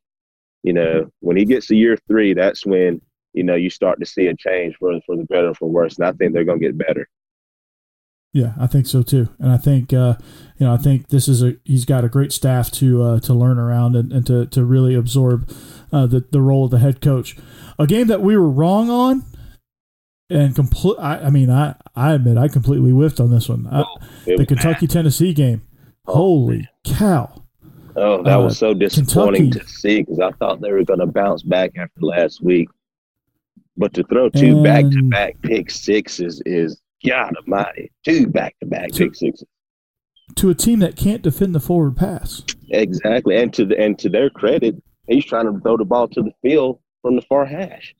You 0.62 0.72
know, 0.72 1.10
when 1.20 1.36
he 1.36 1.44
gets 1.44 1.66
to 1.68 1.76
year 1.76 1.96
three, 2.08 2.34
that's 2.34 2.64
when 2.66 3.00
you 3.34 3.42
know 3.44 3.54
you 3.54 3.70
start 3.70 4.00
to 4.00 4.06
see 4.06 4.26
a 4.28 4.36
change 4.36 4.76
for 4.76 5.00
for 5.06 5.16
the 5.16 5.24
better 5.24 5.48
or 5.48 5.54
for 5.54 5.68
worse. 5.70 5.96
And 5.98 6.06
I 6.06 6.12
think 6.12 6.32
they're 6.32 6.44
going 6.44 6.60
to 6.60 6.66
get 6.66 6.78
better. 6.78 7.08
Yeah, 8.34 8.54
I 8.58 8.66
think 8.66 8.86
so 8.86 9.02
too, 9.02 9.28
and 9.38 9.52
I 9.52 9.58
think 9.58 9.92
uh, 9.92 10.14
you 10.58 10.66
know 10.66 10.72
I 10.72 10.78
think 10.78 11.08
this 11.08 11.28
is 11.28 11.42
a 11.42 11.56
he's 11.64 11.84
got 11.84 12.02
a 12.04 12.08
great 12.08 12.32
staff 12.32 12.70
to 12.72 13.02
uh, 13.02 13.20
to 13.20 13.34
learn 13.34 13.58
around 13.58 13.94
and, 13.94 14.10
and 14.10 14.26
to, 14.26 14.46
to 14.46 14.64
really 14.64 14.94
absorb 14.94 15.50
uh, 15.92 16.06
the 16.06 16.24
the 16.30 16.40
role 16.40 16.64
of 16.64 16.70
the 16.70 16.78
head 16.78 17.02
coach. 17.02 17.36
A 17.78 17.86
game 17.86 18.06
that 18.06 18.22
we 18.22 18.34
were 18.36 18.48
wrong 18.48 18.88
on, 18.88 19.22
and 20.30 20.54
complete. 20.54 20.96
I, 20.98 21.24
I 21.26 21.30
mean, 21.30 21.50
I 21.50 21.74
I 21.94 22.12
admit 22.14 22.38
I 22.38 22.48
completely 22.48 22.90
whiffed 22.90 23.20
on 23.20 23.30
this 23.30 23.50
one. 23.50 23.66
I, 23.70 23.84
It 24.24 24.38
the 24.38 24.46
Kentucky 24.46 24.86
Tennessee 24.86 25.34
game. 25.34 25.60
Oh, 26.06 26.14
Holy 26.14 26.68
cow! 26.84 27.42
Oh, 27.96 28.22
that 28.22 28.38
Uh, 28.38 28.42
was 28.44 28.56
so 28.56 28.72
disappointing 28.72 29.50
Kentucky- 29.50 29.66
to 29.66 29.70
see 29.70 30.00
because 30.02 30.20
I 30.20 30.30
thought 30.32 30.62
they 30.62 30.72
were 30.72 30.84
going 30.84 31.00
to 31.00 31.06
bounce 31.06 31.42
back 31.42 31.72
after 31.76 32.00
last 32.00 32.42
week. 32.42 32.68
But 33.76 33.92
to 33.94 34.04
throw 34.04 34.30
two 34.30 34.62
back 34.62 34.84
to 34.86 35.02
back 35.10 35.36
pick 35.42 35.70
sixes 35.70 36.42
is 36.46 36.78
God 37.06 37.34
Almighty. 37.36 37.90
Two 38.04 38.26
back 38.26 38.54
to 38.60 38.66
back 38.66 38.90
Two- 38.92 39.06
pick 39.06 39.14
sixes. 39.16 39.46
To 40.36 40.48
a 40.50 40.54
team 40.54 40.78
that 40.78 40.96
can't 40.96 41.20
defend 41.22 41.54
the 41.54 41.60
forward 41.60 41.96
pass. 41.96 42.42
Exactly. 42.70 43.36
And 43.36 43.52
to 43.54 43.64
the 43.66 43.78
and 43.78 43.98
to 43.98 44.08
their 44.08 44.30
credit, 44.30 44.80
he's 45.06 45.24
trying 45.24 45.52
to 45.52 45.60
throw 45.60 45.76
the 45.76 45.84
ball 45.84 46.08
to 46.08 46.22
the 46.22 46.32
field 46.42 46.78
from 47.02 47.16
the 47.16 47.22
far 47.22 47.44
hash. 47.44 47.94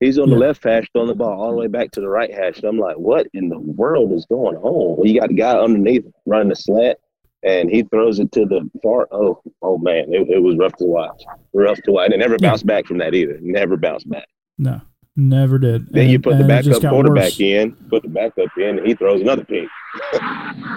He's 0.00 0.18
on 0.18 0.30
the 0.30 0.36
left 0.36 0.62
hash, 0.64 0.86
throwing 0.92 1.08
the 1.08 1.14
ball 1.14 1.40
all 1.40 1.50
the 1.50 1.56
way 1.56 1.66
back 1.66 1.90
to 1.92 2.00
the 2.00 2.08
right 2.08 2.32
hash. 2.32 2.58
And 2.58 2.66
I'm 2.66 2.78
like, 2.78 2.96
what 2.96 3.26
in 3.34 3.48
the 3.48 3.58
world 3.58 4.12
is 4.12 4.26
going 4.26 4.56
on? 4.56 4.96
Well, 4.96 5.06
you 5.06 5.18
got 5.20 5.28
the 5.28 5.34
guy 5.34 5.58
underneath 5.58 6.04
running 6.24 6.48
the 6.50 6.56
slant, 6.56 6.98
and 7.42 7.68
he 7.68 7.82
throws 7.82 8.20
it 8.20 8.30
to 8.32 8.44
the 8.46 8.68
far. 8.82 9.08
Oh, 9.10 9.42
oh 9.62 9.76
man, 9.78 10.12
it, 10.12 10.28
it 10.30 10.38
was 10.42 10.56
rough 10.56 10.74
to 10.76 10.84
watch. 10.84 11.22
Rough 11.52 11.78
to 11.82 11.90
watch. 11.92 12.06
And 12.06 12.14
it 12.14 12.18
never 12.18 12.36
Yeah. 12.40 12.50
bounced 12.50 12.64
back 12.66 12.86
from 12.86 12.98
that 12.98 13.14
either. 13.14 13.38
Never 13.42 13.76
bounced 13.76 14.08
back. 14.08 14.26
No, 14.56 14.80
never 15.18 15.58
did. 15.58 15.92
Then 15.92 16.08
you 16.08 16.18
put 16.20 16.38
the 16.38 16.44
and 16.44 16.48
backup 16.48 16.80
quarterback 16.80 17.24
worse. 17.24 17.40
in, 17.40 17.72
put 17.90 18.02
the 18.02 18.08
backup 18.08 18.56
in, 18.56 18.78
and 18.78 18.86
he 18.86 18.94
throws 18.94 19.20
another 19.20 19.44
pick. 19.44 19.68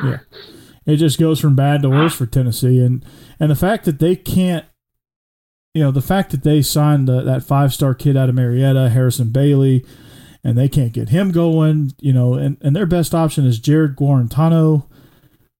Yeah, 0.03 0.17
it 0.85 0.95
just 0.97 1.19
goes 1.19 1.39
from 1.39 1.55
bad 1.55 1.83
to 1.83 1.89
worse 1.89 2.15
for 2.15 2.25
Tennessee, 2.25 2.79
and 2.79 3.05
and 3.39 3.51
the 3.51 3.55
fact 3.55 3.85
that 3.85 3.99
they 3.99 4.15
can't, 4.15 4.65
you 5.75 5.83
know, 5.83 5.91
the 5.91 6.01
fact 6.01 6.31
that 6.31 6.43
they 6.43 6.61
signed 6.61 7.07
the, 7.07 7.21
that 7.21 7.43
five 7.43 7.73
star 7.73 7.93
kid 7.93 8.17
out 8.17 8.29
of 8.29 8.35
Marietta, 8.35 8.89
Harrison 8.89 9.29
Bailey, 9.29 9.85
and 10.43 10.57
they 10.57 10.67
can't 10.67 10.93
get 10.93 11.09
him 11.09 11.31
going, 11.31 11.93
you 11.99 12.13
know, 12.13 12.33
and 12.33 12.57
and 12.61 12.75
their 12.75 12.85
best 12.87 13.13
option 13.13 13.45
is 13.45 13.59
Jarrett 13.59 13.95
Guarantano. 13.95 14.87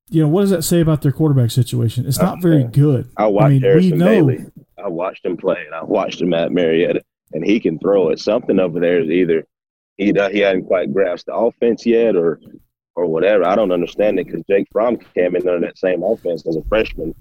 You 0.10 0.24
know, 0.24 0.28
what 0.28 0.42
does 0.42 0.50
that 0.50 0.64
say 0.64 0.82
about 0.82 1.04
their 1.04 1.12
quarterback 1.12 1.52
situation? 1.52 2.06
It's 2.06 2.20
not 2.20 2.42
very 2.42 2.64
good. 2.64 3.10
I 3.16 3.28
watched 3.28 3.50
mean, 3.50 3.62
we 3.62 3.68
Harrison 3.68 4.00
Bailey. 4.00 4.46
I 4.84 4.88
watched 4.88 5.26
him 5.26 5.38
play, 5.38 5.64
and 5.66 5.76
I 5.76 5.84
watched 5.84 6.22
him 6.22 6.34
at 6.34 6.52
Marietta, 6.52 7.04
and 7.42 7.50
he 7.50 7.60
can 7.60 7.80
throw 7.80 8.10
it. 8.10 8.20
Something 8.20 8.60
over 8.60 8.80
there 8.80 9.02
is 9.02 9.10
either 9.10 9.46
he 9.98 10.14
he 10.32 10.40
hadn't 10.40 10.66
quite 10.66 10.94
grasped 10.94 11.28
the 11.28 11.36
offense 11.36 11.86
yet, 11.86 12.16
or 12.16 12.40
or 12.96 13.08
whatever. 13.08 13.46
I 13.46 13.56
don't 13.56 13.72
understand 13.72 14.20
it 14.20 14.28
because 14.28 14.44
Jake 14.50 14.68
Fromm 14.72 14.98
came 15.16 15.36
in 15.36 15.48
under 15.48 15.66
that 15.68 15.78
same 15.78 16.04
offense 16.04 16.46
as 16.48 16.56
a 16.56 16.64
freshman 16.64 17.16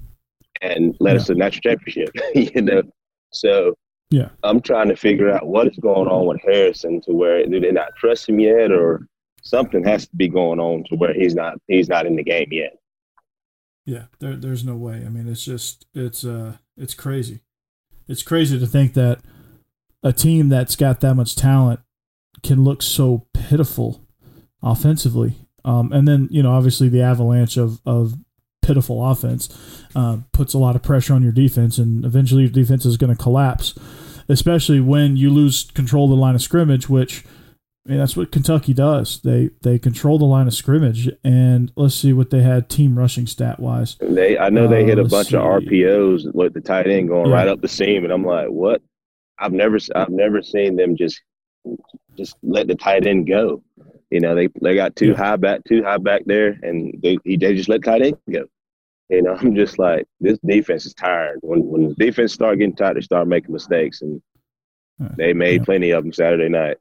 and 0.60 0.96
led 1.00 1.16
us 1.16 1.26
to 1.26 1.34
the 1.34 1.38
national 1.38 1.62
championship. 1.62 2.10
you 2.34 2.62
know, 2.62 2.82
so 3.32 3.76
Yeah. 4.10 4.30
I'm 4.42 4.60
trying 4.60 4.88
to 4.88 4.96
figure 4.96 5.30
out 5.30 5.46
what 5.46 5.68
is 5.68 5.78
going 5.78 6.08
on 6.08 6.26
with 6.26 6.40
Harrison 6.42 7.00
to 7.02 7.12
where 7.12 7.46
do 7.46 7.60
they 7.60 7.70
not 7.72 7.96
trust 7.96 8.28
him 8.28 8.40
yet, 8.40 8.72
or 8.72 9.06
something 9.42 9.84
has 9.84 10.06
to 10.08 10.16
be 10.16 10.28
going 10.28 10.60
on 10.60 10.84
to 10.90 10.96
where 10.96 11.14
he's 11.14 11.34
not 11.34 11.58
he's 11.68 11.88
not 11.88 12.06
in 12.06 12.16
the 12.16 12.24
game 12.24 12.48
yet. 12.50 12.76
Yeah, 13.86 14.04
there, 14.18 14.36
there's 14.36 14.64
no 14.64 14.76
way. 14.76 15.02
I 15.06 15.08
mean, 15.08 15.28
it's 15.28 15.44
just 15.44 15.86
it's 15.94 16.24
uh 16.24 16.56
it's 16.76 16.94
crazy. 16.94 17.40
It's 18.08 18.22
crazy 18.22 18.58
to 18.58 18.66
think 18.66 18.94
that 18.94 19.20
a 20.02 20.12
team 20.12 20.48
that's 20.48 20.76
got 20.76 21.00
that 21.00 21.14
much 21.14 21.36
talent 21.36 21.80
can 22.42 22.64
look 22.64 22.82
so 22.82 23.26
pitiful 23.34 24.06
offensively. 24.62 25.34
Um, 25.64 25.92
and 25.92 26.08
then 26.08 26.28
you 26.30 26.42
know, 26.42 26.52
obviously, 26.52 26.88
the 26.88 27.02
avalanche 27.02 27.56
of 27.56 27.80
of 27.84 28.14
pitiful 28.62 29.04
offense 29.10 29.48
uh, 29.94 30.18
puts 30.32 30.54
a 30.54 30.58
lot 30.58 30.76
of 30.76 30.82
pressure 30.82 31.12
on 31.14 31.22
your 31.22 31.32
defense, 31.32 31.76
and 31.78 32.04
eventually 32.04 32.42
your 32.42 32.50
defense 32.50 32.86
is 32.86 32.96
going 32.96 33.14
to 33.14 33.20
collapse. 33.22 33.74
Especially 34.28 34.78
when 34.80 35.16
you 35.16 35.28
lose 35.28 35.70
control 35.72 36.04
of 36.04 36.10
the 36.10 36.16
line 36.16 36.36
of 36.36 36.40
scrimmage, 36.42 36.88
which 36.88 37.24
I 37.86 37.90
mean, 37.90 37.98
that's 37.98 38.16
what 38.16 38.30
Kentucky 38.30 38.72
does. 38.72 39.20
They 39.22 39.50
they 39.62 39.78
control 39.78 40.18
the 40.18 40.24
line 40.24 40.46
of 40.46 40.54
scrimmage, 40.54 41.10
and 41.24 41.72
let's 41.76 41.94
see 41.96 42.12
what 42.12 42.30
they 42.30 42.40
had 42.40 42.68
team 42.70 42.96
rushing 42.98 43.26
stat 43.26 43.58
wise. 43.60 43.96
They, 44.00 44.38
I 44.38 44.48
know 44.50 44.68
they 44.68 44.82
Uh, 44.84 44.86
hit 44.86 44.98
a 44.98 45.04
bunch 45.04 45.32
of. 45.34 45.42
RPOs 45.42 46.32
with 46.32 46.54
the 46.54 46.60
tight 46.60 46.86
end 46.86 47.08
going 47.08 47.28
Yeah. 47.28 47.34
right 47.34 47.48
up 47.48 47.60
the 47.60 47.68
seam, 47.68 48.04
and 48.04 48.12
I'm 48.12 48.24
like, 48.24 48.48
what? 48.48 48.80
I've 49.40 49.52
never, 49.52 49.78
I've 49.94 50.10
never 50.10 50.42
seen 50.42 50.76
them 50.76 50.96
just, 50.96 51.20
just 52.16 52.36
let 52.42 52.66
the 52.68 52.74
tight 52.74 53.06
end 53.06 53.26
go. 53.26 53.62
You 54.10 54.20
know, 54.20 54.34
they 54.34 54.48
they 54.60 54.74
got 54.74 54.96
too 54.96 55.14
high 55.14 55.36
back, 55.36 55.60
too 55.68 55.82
high 55.84 55.98
back 55.98 56.22
there, 56.26 56.58
and 56.62 56.94
they 57.02 57.16
they 57.24 57.54
just 57.54 57.68
let 57.68 57.84
tight 57.84 58.02
end 58.02 58.16
go. 58.30 58.44
You 59.08 59.22
know, 59.22 59.34
I'm 59.40 59.54
just 59.54 59.78
like, 59.78 60.06
this 60.20 60.38
defense 60.44 60.84
is 60.86 60.94
tired. 60.94 61.38
When 61.42 61.64
when 61.64 61.88
the 61.88 61.94
defense 61.94 62.32
start 62.32 62.58
getting 62.58 62.74
tired, 62.74 62.96
they 62.96 63.00
start 63.02 63.28
making 63.28 63.52
mistakes, 63.52 64.02
and 64.02 64.20
they 65.16 65.32
made 65.32 65.60
Yeah. 65.60 65.64
plenty 65.64 65.90
of 65.92 66.02
them 66.04 66.12
Saturday 66.12 66.48
night. 66.48 66.76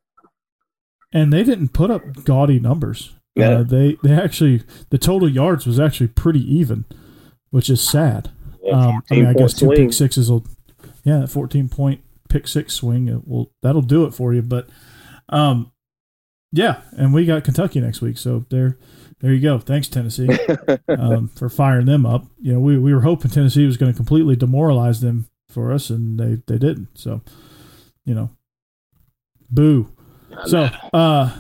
And 1.14 1.32
they 1.34 1.44
didn't 1.44 1.70
put 1.74 1.90
up 1.92 2.02
gaudy 2.24 2.60
numbers. 2.60 3.14
Yeah. 3.36 3.60
Uh, 3.60 3.64
they 3.64 3.98
they 4.04 4.14
actually 4.14 4.64
the 4.90 4.98
total 4.98 5.30
yards 5.30 5.66
was 5.68 5.80
actually 5.80 6.08
pretty 6.08 6.42
even, 6.56 6.86
which 7.52 7.70
is 7.70 7.82
sad. 7.82 8.32
Yeah, 8.64 8.74
Um, 8.74 9.04
I 9.10 9.16
mean, 9.16 9.26
I 9.28 9.34
guess 9.34 9.54
two 9.54 9.68
point 9.68 9.78
pick 9.78 9.94
sixes 9.94 10.30
will, 10.32 10.46
yeah, 11.04 11.26
fourteen 11.28 11.70
point 11.70 12.02
pick 12.30 12.48
six 12.48 12.74
swing 12.74 13.22
will 13.26 13.52
that'll 13.62 13.82
do 13.82 14.06
it 14.06 14.14
for 14.14 14.34
you. 14.34 14.42
But, 14.42 14.70
um, 15.30 15.72
yeah, 16.52 16.82
and 16.98 17.14
we 17.14 17.26
got 17.26 17.44
Kentucky 17.44 17.80
next 17.82 18.02
week, 18.02 18.18
so 18.18 18.46
there, 18.50 18.78
there 19.20 19.34
you 19.34 19.42
go. 19.42 19.60
Thanks 19.60 19.88
Tennessee 19.88 20.30
um, 20.88 21.28
for 21.28 21.50
firing 21.50 21.86
them 21.86 22.06
up. 22.06 22.26
You 22.40 22.54
know, 22.54 22.60
we 22.60 22.78
we 22.78 22.94
were 22.94 23.02
hoping 23.02 23.30
Tennessee 23.30 23.66
was 23.66 23.78
going 23.78 23.92
to 23.92 23.96
completely 23.96 24.36
demoralize 24.36 25.02
them 25.02 25.28
for 25.50 25.72
us, 25.72 25.90
and 25.90 26.20
they 26.20 26.42
they 26.48 26.58
didn't. 26.58 26.90
So, 26.96 27.22
you 28.06 28.16
know, 28.16 28.30
boo. 29.50 29.92
So, 30.46 30.70
uh, 30.94 31.36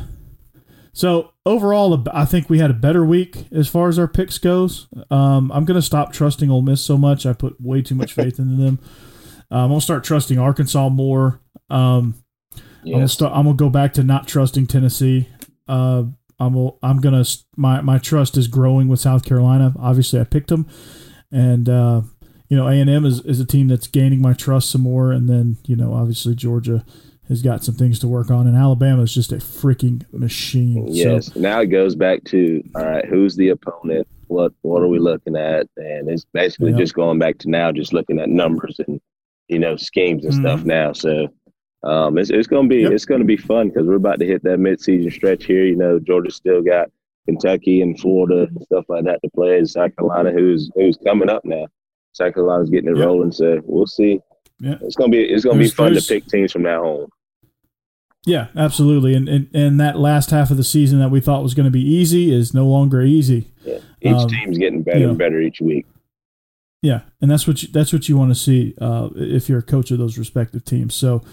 so 0.94 1.32
overall, 1.46 2.04
I 2.12 2.26
think 2.26 2.50
we 2.50 2.60
had 2.60 2.72
a 2.72 2.76
better 2.76 3.06
week 3.06 3.46
as 3.52 3.68
far 3.68 3.88
as 3.88 3.98
our 3.98 4.08
picks 4.08 4.38
goes. 4.38 4.88
Um, 5.10 5.52
I'm 5.52 5.66
gonna 5.66 5.82
stop 5.82 6.12
trusting 6.12 6.52
Ole 6.52 6.62
Miss 6.62 6.84
so 6.84 6.98
much. 6.98 7.26
I 7.26 7.34
put 7.34 7.62
way 7.62 7.82
too 7.82 7.96
much 7.96 8.14
faith 8.16 8.40
into 8.40 8.62
them. 8.62 8.80
I'm 9.52 9.70
gonna 9.70 9.82
start 9.82 10.04
trusting 10.04 10.38
Arkansas 10.38 10.90
more. 10.90 11.40
Um, 11.70 12.16
I'm 12.86 12.92
gonna 12.92 13.08
start. 13.08 13.34
I'm 13.36 13.46
gonna 13.46 13.56
go 13.58 13.70
back 13.70 13.94
to 13.94 14.04
not 14.04 14.28
trusting 14.28 14.68
Tennessee. 14.68 15.28
Uh, 15.68 16.04
I'm 16.40 16.54
gonna- 16.54 16.72
I'm 16.84 17.02
gonna 17.02 17.26
my 17.58 17.82
my 17.82 17.98
trust 17.98 18.38
is 18.38 18.48
growing 18.48 18.88
with 18.88 19.00
South 19.00 19.26
Carolina. 19.26 19.74
Obviously, 19.78 20.20
I 20.20 20.24
picked 20.24 20.50
them, 20.50 20.68
and 21.32 21.68
uh, 21.68 22.02
you 22.48 22.56
know 22.58 22.68
A 22.68 22.74
and 22.74 22.90
M 22.90 23.06
is 23.06 23.22
is 23.26 23.40
a 23.40 23.46
team 23.46 23.68
that's 23.68 23.88
gaining 23.88 24.22
my 24.22 24.34
trust 24.34 24.70
some 24.70 24.82
more. 24.82 25.12
And 25.12 25.28
then 25.28 25.58
you 25.66 25.76
know 25.76 25.94
obviously 25.94 26.36
Georgia 26.36 26.86
has 27.28 27.42
got 27.44 27.64
some 27.64 27.76
things 27.76 28.00
to 28.00 28.08
work 28.08 28.32
on, 28.32 28.48
and 28.48 28.56
Alabama 28.56 29.02
is 29.04 29.14
just 29.14 29.32
a 29.32 29.36
freaking 29.38 30.04
machine. 30.14 30.88
Yes. 30.88 31.36
now 31.36 31.60
it 31.62 31.68
goes 31.68 31.96
back 31.96 32.24
to 32.26 32.64
all 32.76 32.86
right, 32.86 33.06
who's 33.06 33.36
the 33.36 33.50
opponent? 33.50 34.08
What 34.28 34.54
what 34.62 34.82
are 34.82 34.88
we 34.88 35.00
looking 35.00 35.36
at? 35.36 35.68
And 35.78 36.10
it's 36.10 36.26
basically 36.34 36.72
Yeah. 36.72 36.78
just 36.78 36.94
going 36.96 37.20
back 37.20 37.38
to 37.40 37.50
now, 37.50 37.72
just 37.72 37.94
looking 37.94 38.20
at 38.20 38.30
numbers 38.30 38.80
and 38.88 39.02
you 39.50 39.60
know 39.60 39.76
schemes 39.76 40.24
and 40.26 40.34
stuff 40.34 40.64
now. 40.64 40.94
So 40.94 41.28
um, 41.84 42.18
it's 42.18 42.30
it's 42.30 42.48
gonna 42.48 42.68
be 42.68 42.78
Mm-hmm. 42.78 42.84
Yep. 42.86 42.92
it's 42.94 43.06
gonna 43.06 43.24
be 43.26 43.38
fun 43.38 43.70
because 43.70 43.86
we're 43.88 43.96
about 43.96 44.20
to 44.20 44.26
hit 44.26 44.44
that 44.44 44.60
midseason 44.60 45.12
stretch 45.12 45.46
here. 45.46 45.66
You 45.66 45.76
know, 45.76 46.00
Georgia 46.00 46.32
still 46.32 46.62
got 46.62 46.90
Kentucky 47.26 47.82
and 47.82 48.00
Florida 48.00 48.48
and 48.50 48.62
stuff 48.64 48.86
like 48.90 49.06
that 49.06 49.20
to 49.24 49.30
play. 49.32 49.58
And 49.58 49.70
South 49.70 49.96
Carolina, 49.96 50.32
who's 50.32 50.70
who's 50.76 50.98
coming 51.06 51.30
up 51.30 51.44
now. 51.46 51.68
South 52.14 52.34
Carolina's 52.34 52.70
getting 52.70 52.90
it 52.90 52.98
Yep. 52.98 53.06
rolling, 53.06 53.32
so 53.32 53.60
we'll 53.64 53.86
see. 53.88 54.20
Yeah. 54.60 54.76
It's 54.82 54.96
gonna 54.96 55.10
be 55.12 55.22
it's 55.24 55.44
gonna 55.46 55.58
There's- 55.58 55.72
be 55.72 55.76
fun 55.76 55.94
to 55.94 56.02
pick 56.02 56.26
teams 56.28 56.52
from 56.52 56.64
now 56.64 56.84
on. 56.84 57.08
Yeah, 58.26 58.48
absolutely. 58.56 59.16
And, 59.16 59.30
and 59.30 59.50
and 59.54 59.80
that 59.80 59.98
last 59.98 60.30
half 60.32 60.52
of 60.52 60.58
the 60.58 60.64
season 60.64 61.00
that 61.00 61.10
we 61.10 61.22
thought 61.22 61.42
was 61.42 61.54
going 61.54 61.64
to 61.68 61.72
be 61.72 61.82
easy 61.82 62.34
is 62.36 62.54
no 62.54 62.66
longer 62.68 63.02
easy. 63.02 63.48
Yeah. 63.64 63.78
Each 64.02 64.14
Um, 64.14 64.28
team's 64.28 64.58
getting 64.58 64.84
better 64.84 64.98
you 65.00 65.04
know. 65.06 65.10
and 65.12 65.18
better 65.18 65.40
each 65.42 65.62
week. 65.62 65.86
Yeah, 66.82 67.02
and 67.22 67.30
that's 67.30 67.46
what 67.46 67.62
you, 67.62 67.70
that's 67.72 67.92
what 67.92 68.08
you 68.08 68.18
want 68.18 68.32
to 68.32 68.36
see 68.36 68.74
uh, 68.80 69.10
if 69.16 69.50
you're 69.50 69.60
a 69.60 69.64
coach 69.64 69.92
of 69.92 69.98
those 69.98 70.18
respective 70.18 70.64
teams. 70.64 70.96
So, 70.96 71.24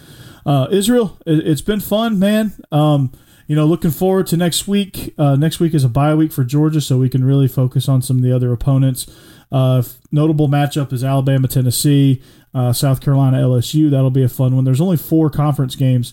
uh, 0.44 0.66
Israel, 0.72 1.18
it, 1.24 1.46
it's 1.46 1.60
been 1.60 1.78
fun, 1.80 2.18
man. 2.18 2.52
Um, 2.72 3.12
you 3.46 3.54
know, 3.54 3.64
looking 3.64 3.92
forward 3.92 4.26
to 4.28 4.36
next 4.36 4.66
week. 4.66 5.14
Uh, 5.16 5.36
next 5.36 5.60
week 5.60 5.72
is 5.72 5.84
a 5.84 5.88
bye 5.88 6.16
week 6.16 6.32
for 6.32 6.42
Georgia, 6.42 6.80
so 6.80 6.98
we 6.98 7.08
can 7.08 7.22
really 7.22 7.46
focus 7.46 7.88
on 7.88 8.02
some 8.02 8.16
of 8.16 8.22
the 8.24 8.32
other 8.32 8.52
opponents. 8.52 9.06
Uh, 9.52 9.84
notable 10.10 10.48
matchup 10.48 10.92
is 10.92 11.04
Alabama, 11.04 11.46
Tennessee, 11.46 12.20
uh, 12.52 12.72
South 12.72 13.00
Carolina, 13.00 13.36
LSU. 13.36 13.88
That'll 13.88 14.10
be 14.10 14.24
a 14.24 14.28
fun 14.28 14.56
one. 14.56 14.64
There's 14.64 14.80
only 14.80 14.96
four 14.96 15.30
conference 15.30 15.76
games 15.76 16.12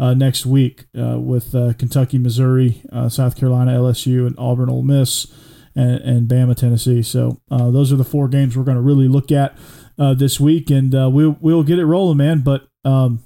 uh, 0.00 0.14
next 0.14 0.44
week 0.44 0.86
with 0.92 1.52
Kentucky, 1.78 2.18
Missouri, 2.18 2.82
South 3.08 3.36
Carolina, 3.36 3.74
LSU, 3.74 4.26
and 4.26 4.34
Auburn, 4.36 4.68
Ole 4.68 4.82
Miss 4.82 5.28
and, 5.74 6.00
and 6.00 6.28
Bama, 6.28 6.56
Tennessee. 6.56 7.02
So 7.02 7.40
uh, 7.50 7.70
those 7.70 7.92
are 7.92 7.96
the 7.96 8.04
four 8.04 8.28
games 8.28 8.56
we're 8.56 8.64
going 8.64 8.76
to 8.76 8.82
really 8.82 9.08
look 9.08 9.32
at 9.32 9.56
uh, 9.98 10.14
this 10.14 10.40
week, 10.40 10.70
and 10.70 10.94
uh, 10.94 11.08
we'll 11.10 11.36
we'll 11.40 11.62
get 11.62 11.78
it 11.78 11.86
rolling, 11.86 12.18
man. 12.18 12.40
But 12.40 12.68
um, 12.84 13.22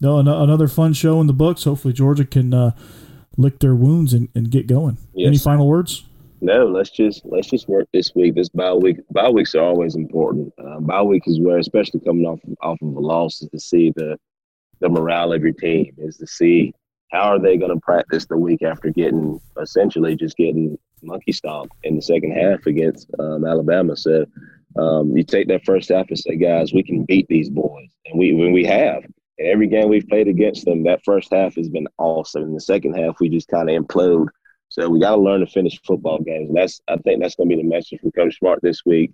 no, 0.00 0.18
an- 0.18 0.28
another 0.28 0.68
fun 0.68 0.92
show 0.92 1.20
in 1.20 1.26
the 1.26 1.32
books. 1.32 1.64
Hopefully, 1.64 1.94
Georgia 1.94 2.24
can 2.24 2.52
uh, 2.52 2.72
lick 3.36 3.60
their 3.60 3.74
wounds 3.74 4.12
and, 4.12 4.28
and 4.34 4.50
get 4.50 4.66
going. 4.66 4.98
Yes, 5.14 5.28
Any 5.28 5.38
final 5.38 5.66
words? 5.68 6.04
No, 6.40 6.66
let's 6.66 6.90
just 6.90 7.22
let's 7.24 7.48
just 7.48 7.68
work 7.68 7.88
this 7.92 8.14
week. 8.14 8.34
This 8.34 8.50
bye 8.50 8.74
week, 8.74 8.98
bye 9.10 9.30
weeks 9.30 9.54
are 9.54 9.64
always 9.64 9.94
important. 9.94 10.52
Uh, 10.58 10.80
bye 10.80 11.02
week 11.02 11.22
is 11.26 11.40
where, 11.40 11.58
especially 11.58 12.00
coming 12.00 12.26
off 12.26 12.40
off 12.60 12.78
of 12.82 12.88
a 12.94 13.00
loss, 13.00 13.40
is 13.40 13.48
to 13.50 13.58
see 13.58 13.92
the 13.96 14.18
the 14.80 14.88
morale 14.88 15.32
of 15.32 15.42
your 15.42 15.52
team. 15.52 15.94
Is 15.96 16.18
to 16.18 16.26
see 16.26 16.74
how 17.10 17.22
are 17.22 17.38
they 17.38 17.56
going 17.56 17.72
to 17.72 17.80
practice 17.80 18.26
the 18.26 18.36
week 18.36 18.62
after 18.62 18.90
getting 18.90 19.40
essentially 19.60 20.14
just 20.16 20.36
getting 20.36 20.76
monkey 21.02 21.32
stomped 21.32 21.74
in 21.84 21.96
the 21.96 22.02
second 22.02 22.32
half 22.32 22.66
against 22.66 23.10
um, 23.18 23.44
Alabama. 23.44 23.96
So 23.96 24.26
um, 24.76 25.16
you 25.16 25.24
take 25.24 25.48
that 25.48 25.64
first 25.64 25.88
half 25.88 26.08
and 26.08 26.18
say, 26.18 26.36
guys, 26.36 26.72
we 26.72 26.82
can 26.82 27.04
beat 27.04 27.26
these 27.28 27.48
boys, 27.48 27.88
and 28.06 28.18
we 28.18 28.32
when 28.32 28.52
we 28.52 28.64
have. 28.64 29.04
And 29.38 29.48
every 29.48 29.66
game 29.66 29.88
we've 29.88 30.08
played 30.08 30.28
against 30.28 30.64
them, 30.64 30.84
that 30.84 31.04
first 31.04 31.32
half 31.32 31.56
has 31.56 31.68
been 31.68 31.88
awesome. 31.98 32.42
In 32.44 32.54
the 32.54 32.60
second 32.60 32.94
half, 32.94 33.20
we 33.20 33.28
just 33.28 33.48
kind 33.48 33.68
of 33.68 33.82
implode. 33.82 34.28
So 34.68 34.88
we 34.88 35.00
got 35.00 35.16
to 35.16 35.20
learn 35.20 35.40
to 35.40 35.46
finish 35.46 35.80
football 35.86 36.18
games. 36.18 36.48
And 36.48 36.56
that's 36.56 36.80
I 36.88 36.96
think 36.96 37.20
that's 37.20 37.36
going 37.36 37.48
to 37.48 37.56
be 37.56 37.62
the 37.62 37.68
message 37.68 38.00
from 38.00 38.12
Coach 38.12 38.38
Smart 38.38 38.60
this 38.62 38.84
week, 38.84 39.12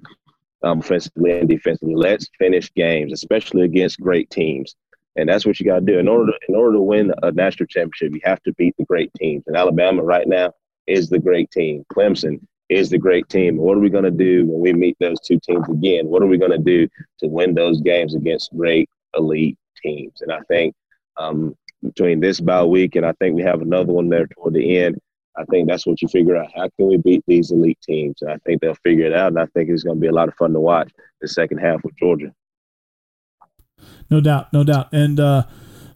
um, 0.62 0.80
offensively 0.80 1.38
and 1.38 1.48
defensively. 1.48 1.94
Let's 1.94 2.28
finish 2.38 2.72
games, 2.74 3.12
especially 3.12 3.62
against 3.62 4.00
great 4.00 4.30
teams. 4.30 4.74
And 5.16 5.28
that's 5.28 5.44
what 5.44 5.60
you 5.60 5.66
got 5.66 5.80
to 5.80 5.84
do 5.84 5.98
in 5.98 6.08
order 6.08 6.32
to, 6.32 6.38
in 6.48 6.54
order 6.54 6.78
to 6.78 6.80
win 6.80 7.12
a 7.22 7.30
national 7.32 7.66
championship. 7.66 8.14
You 8.14 8.20
have 8.24 8.42
to 8.44 8.54
beat 8.54 8.74
the 8.78 8.86
great 8.86 9.12
teams. 9.14 9.44
And 9.46 9.56
Alabama 9.56 10.02
right 10.02 10.26
now 10.26 10.52
is 10.86 11.08
the 11.08 11.18
great 11.18 11.50
team. 11.50 11.84
Clemson 11.92 12.40
is 12.68 12.90
the 12.90 12.98
great 12.98 13.28
team. 13.28 13.56
What 13.56 13.76
are 13.76 13.80
we 13.80 13.90
going 13.90 14.04
to 14.04 14.10
do 14.10 14.46
when 14.46 14.60
we 14.60 14.72
meet 14.72 14.96
those 14.98 15.20
two 15.20 15.38
teams 15.46 15.68
again? 15.68 16.06
What 16.06 16.22
are 16.22 16.26
we 16.26 16.38
going 16.38 16.52
to 16.52 16.58
do 16.58 16.88
to 17.20 17.26
win 17.26 17.54
those 17.54 17.80
games 17.80 18.14
against 18.14 18.56
great 18.56 18.88
elite 19.16 19.58
teams? 19.82 20.22
And 20.22 20.32
I 20.32 20.40
think 20.48 20.74
um, 21.16 21.54
between 21.82 22.20
this 22.20 22.40
bye 22.40 22.64
week 22.64 22.96
and 22.96 23.04
I 23.04 23.12
think 23.12 23.36
we 23.36 23.42
have 23.42 23.60
another 23.60 23.92
one 23.92 24.08
there 24.08 24.26
toward 24.26 24.54
the 24.54 24.78
end. 24.78 24.98
I 25.36 25.44
think 25.44 25.68
that's 25.68 25.86
what 25.86 26.02
you 26.02 26.08
figure 26.08 26.36
out. 26.36 26.50
How 26.54 26.68
can 26.76 26.88
we 26.88 26.98
beat 26.98 27.24
these 27.26 27.50
elite 27.50 27.78
teams? 27.82 28.20
And 28.20 28.30
I 28.30 28.36
think 28.44 28.60
they'll 28.60 28.74
figure 28.74 29.06
it 29.06 29.14
out. 29.14 29.28
And 29.28 29.38
I 29.38 29.46
think 29.46 29.70
it's 29.70 29.82
going 29.82 29.96
to 29.96 30.00
be 30.00 30.08
a 30.08 30.12
lot 30.12 30.28
of 30.28 30.34
fun 30.34 30.52
to 30.52 30.60
watch 30.60 30.92
the 31.20 31.28
second 31.28 31.58
half 31.58 31.82
with 31.84 31.96
Georgia. 31.96 32.32
No 34.10 34.20
doubt, 34.20 34.52
no 34.52 34.62
doubt. 34.62 34.92
And 34.92 35.18
uh, 35.18 35.44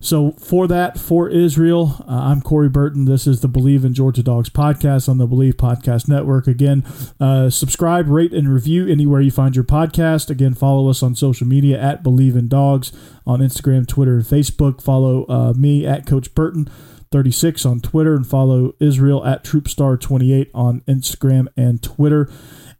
so 0.07 0.33
for 0.39 0.69
that, 0.69 0.99
for 0.99 1.29
Israel, 1.29 2.05
uh, 2.09 2.13
I'm 2.13 2.41
Corey 2.41 2.69
Burton. 2.69 3.07
This 3.07 3.27
is 3.27 3.41
the 3.41 3.49
Bleav 3.49 3.85
in 3.85 3.93
Georgia 3.93 4.23
Dogs 4.23 4.49
podcast 4.49 5.09
on 5.09 5.19
the 5.19 5.27
Bleav 5.27 5.55
Podcast 5.55 6.09
Network. 6.09 6.47
Again, 6.47 6.85
uh, 7.19 7.51
subscribe, 7.51 8.09
rate, 8.09 8.33
and 8.33 8.49
review 8.49 8.87
anywhere 8.87 9.21
you 9.21 9.33
find 9.33 9.57
your 9.57 9.65
podcast. 9.65 10.31
Again, 10.31 10.55
follow 10.55 10.89
us 10.89 11.03
on 11.03 11.17
social 11.17 11.47
media 11.47 11.81
at 11.81 12.05
Bleav 12.05 12.37
in 12.37 12.47
Dogs 12.47 12.93
on 13.27 13.41
Instagram, 13.41 13.89
Twitter, 13.89 14.15
and 14.15 14.25
Facebook. 14.25 14.81
Follow 14.81 15.27
uh, 15.29 15.53
me 15.55 15.85
at 15.85 16.07
Coach 16.07 16.33
Burton. 16.35 16.71
36 17.13 17.65
on 17.65 17.81
Twitter 17.81 18.15
and 18.15 18.27
follow 18.27 18.75
Israel 18.81 19.25
at 19.25 19.45
Troopstar28 19.45 20.51
on 20.55 20.83
Instagram 20.83 21.47
and 21.57 21.83
Twitter. 21.83 22.31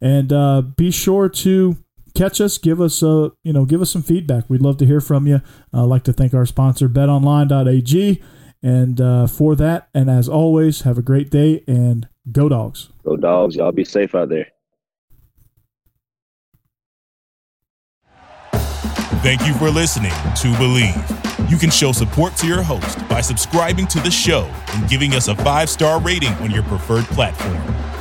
And 0.01 0.31
uh, 0.31 0.61
be 0.61 0.91
sure 0.91 1.29
to 1.29 1.77
catch 2.17 2.41
us 2.41 2.57
give 2.57 2.81
us 2.81 3.01
a 3.03 3.31
you 3.43 3.53
know 3.53 3.65
give 3.65 3.81
us 3.81 3.91
some 3.91 4.03
feedback 4.03 4.49
we'd 4.49 4.61
love 4.61 4.77
to 4.77 4.85
hear 4.85 4.99
from 4.99 5.27
you 5.27 5.41
i'd 5.73 5.81
like 5.81 6.03
to 6.03 6.13
thank 6.13 6.33
our 6.33 6.45
sponsor 6.45 6.89
betonline.ag 6.89 8.21
and 8.63 8.99
uh, 8.99 9.27
for 9.27 9.55
that 9.55 9.87
and 9.93 10.09
as 10.09 10.27
always 10.27 10.81
have 10.81 10.97
a 10.97 11.01
great 11.01 11.29
day 11.29 11.63
and 11.67 12.07
go 12.31 12.49
dogs 12.49 12.89
Go 13.07 13.15
dogs. 13.15 13.55
Y'all 13.55 13.71
be 13.71 13.85
safe 13.85 14.13
out 14.15 14.27
there. 14.27 14.47
Thank 19.23 19.47
you 19.47 19.53
for 19.53 19.69
listening 19.69 20.11
to 20.11 20.47
Bleav. 20.57 21.49
You 21.49 21.57
can 21.57 21.69
show 21.69 21.93
support 21.93 22.35
to 22.37 22.47
your 22.47 22.61
host 22.61 23.07
by 23.07 23.21
subscribing 23.21 23.87
to 23.87 24.01
the 24.01 24.11
show 24.11 24.51
and 24.73 24.89
giving 24.89 25.13
us 25.13 25.29
a 25.29 25.35
five 25.37 25.69
star 25.69 26.01
rating 26.01 26.33
on 26.33 26.51
your 26.51 26.63
preferred 26.63 27.05
platform. 27.05 27.86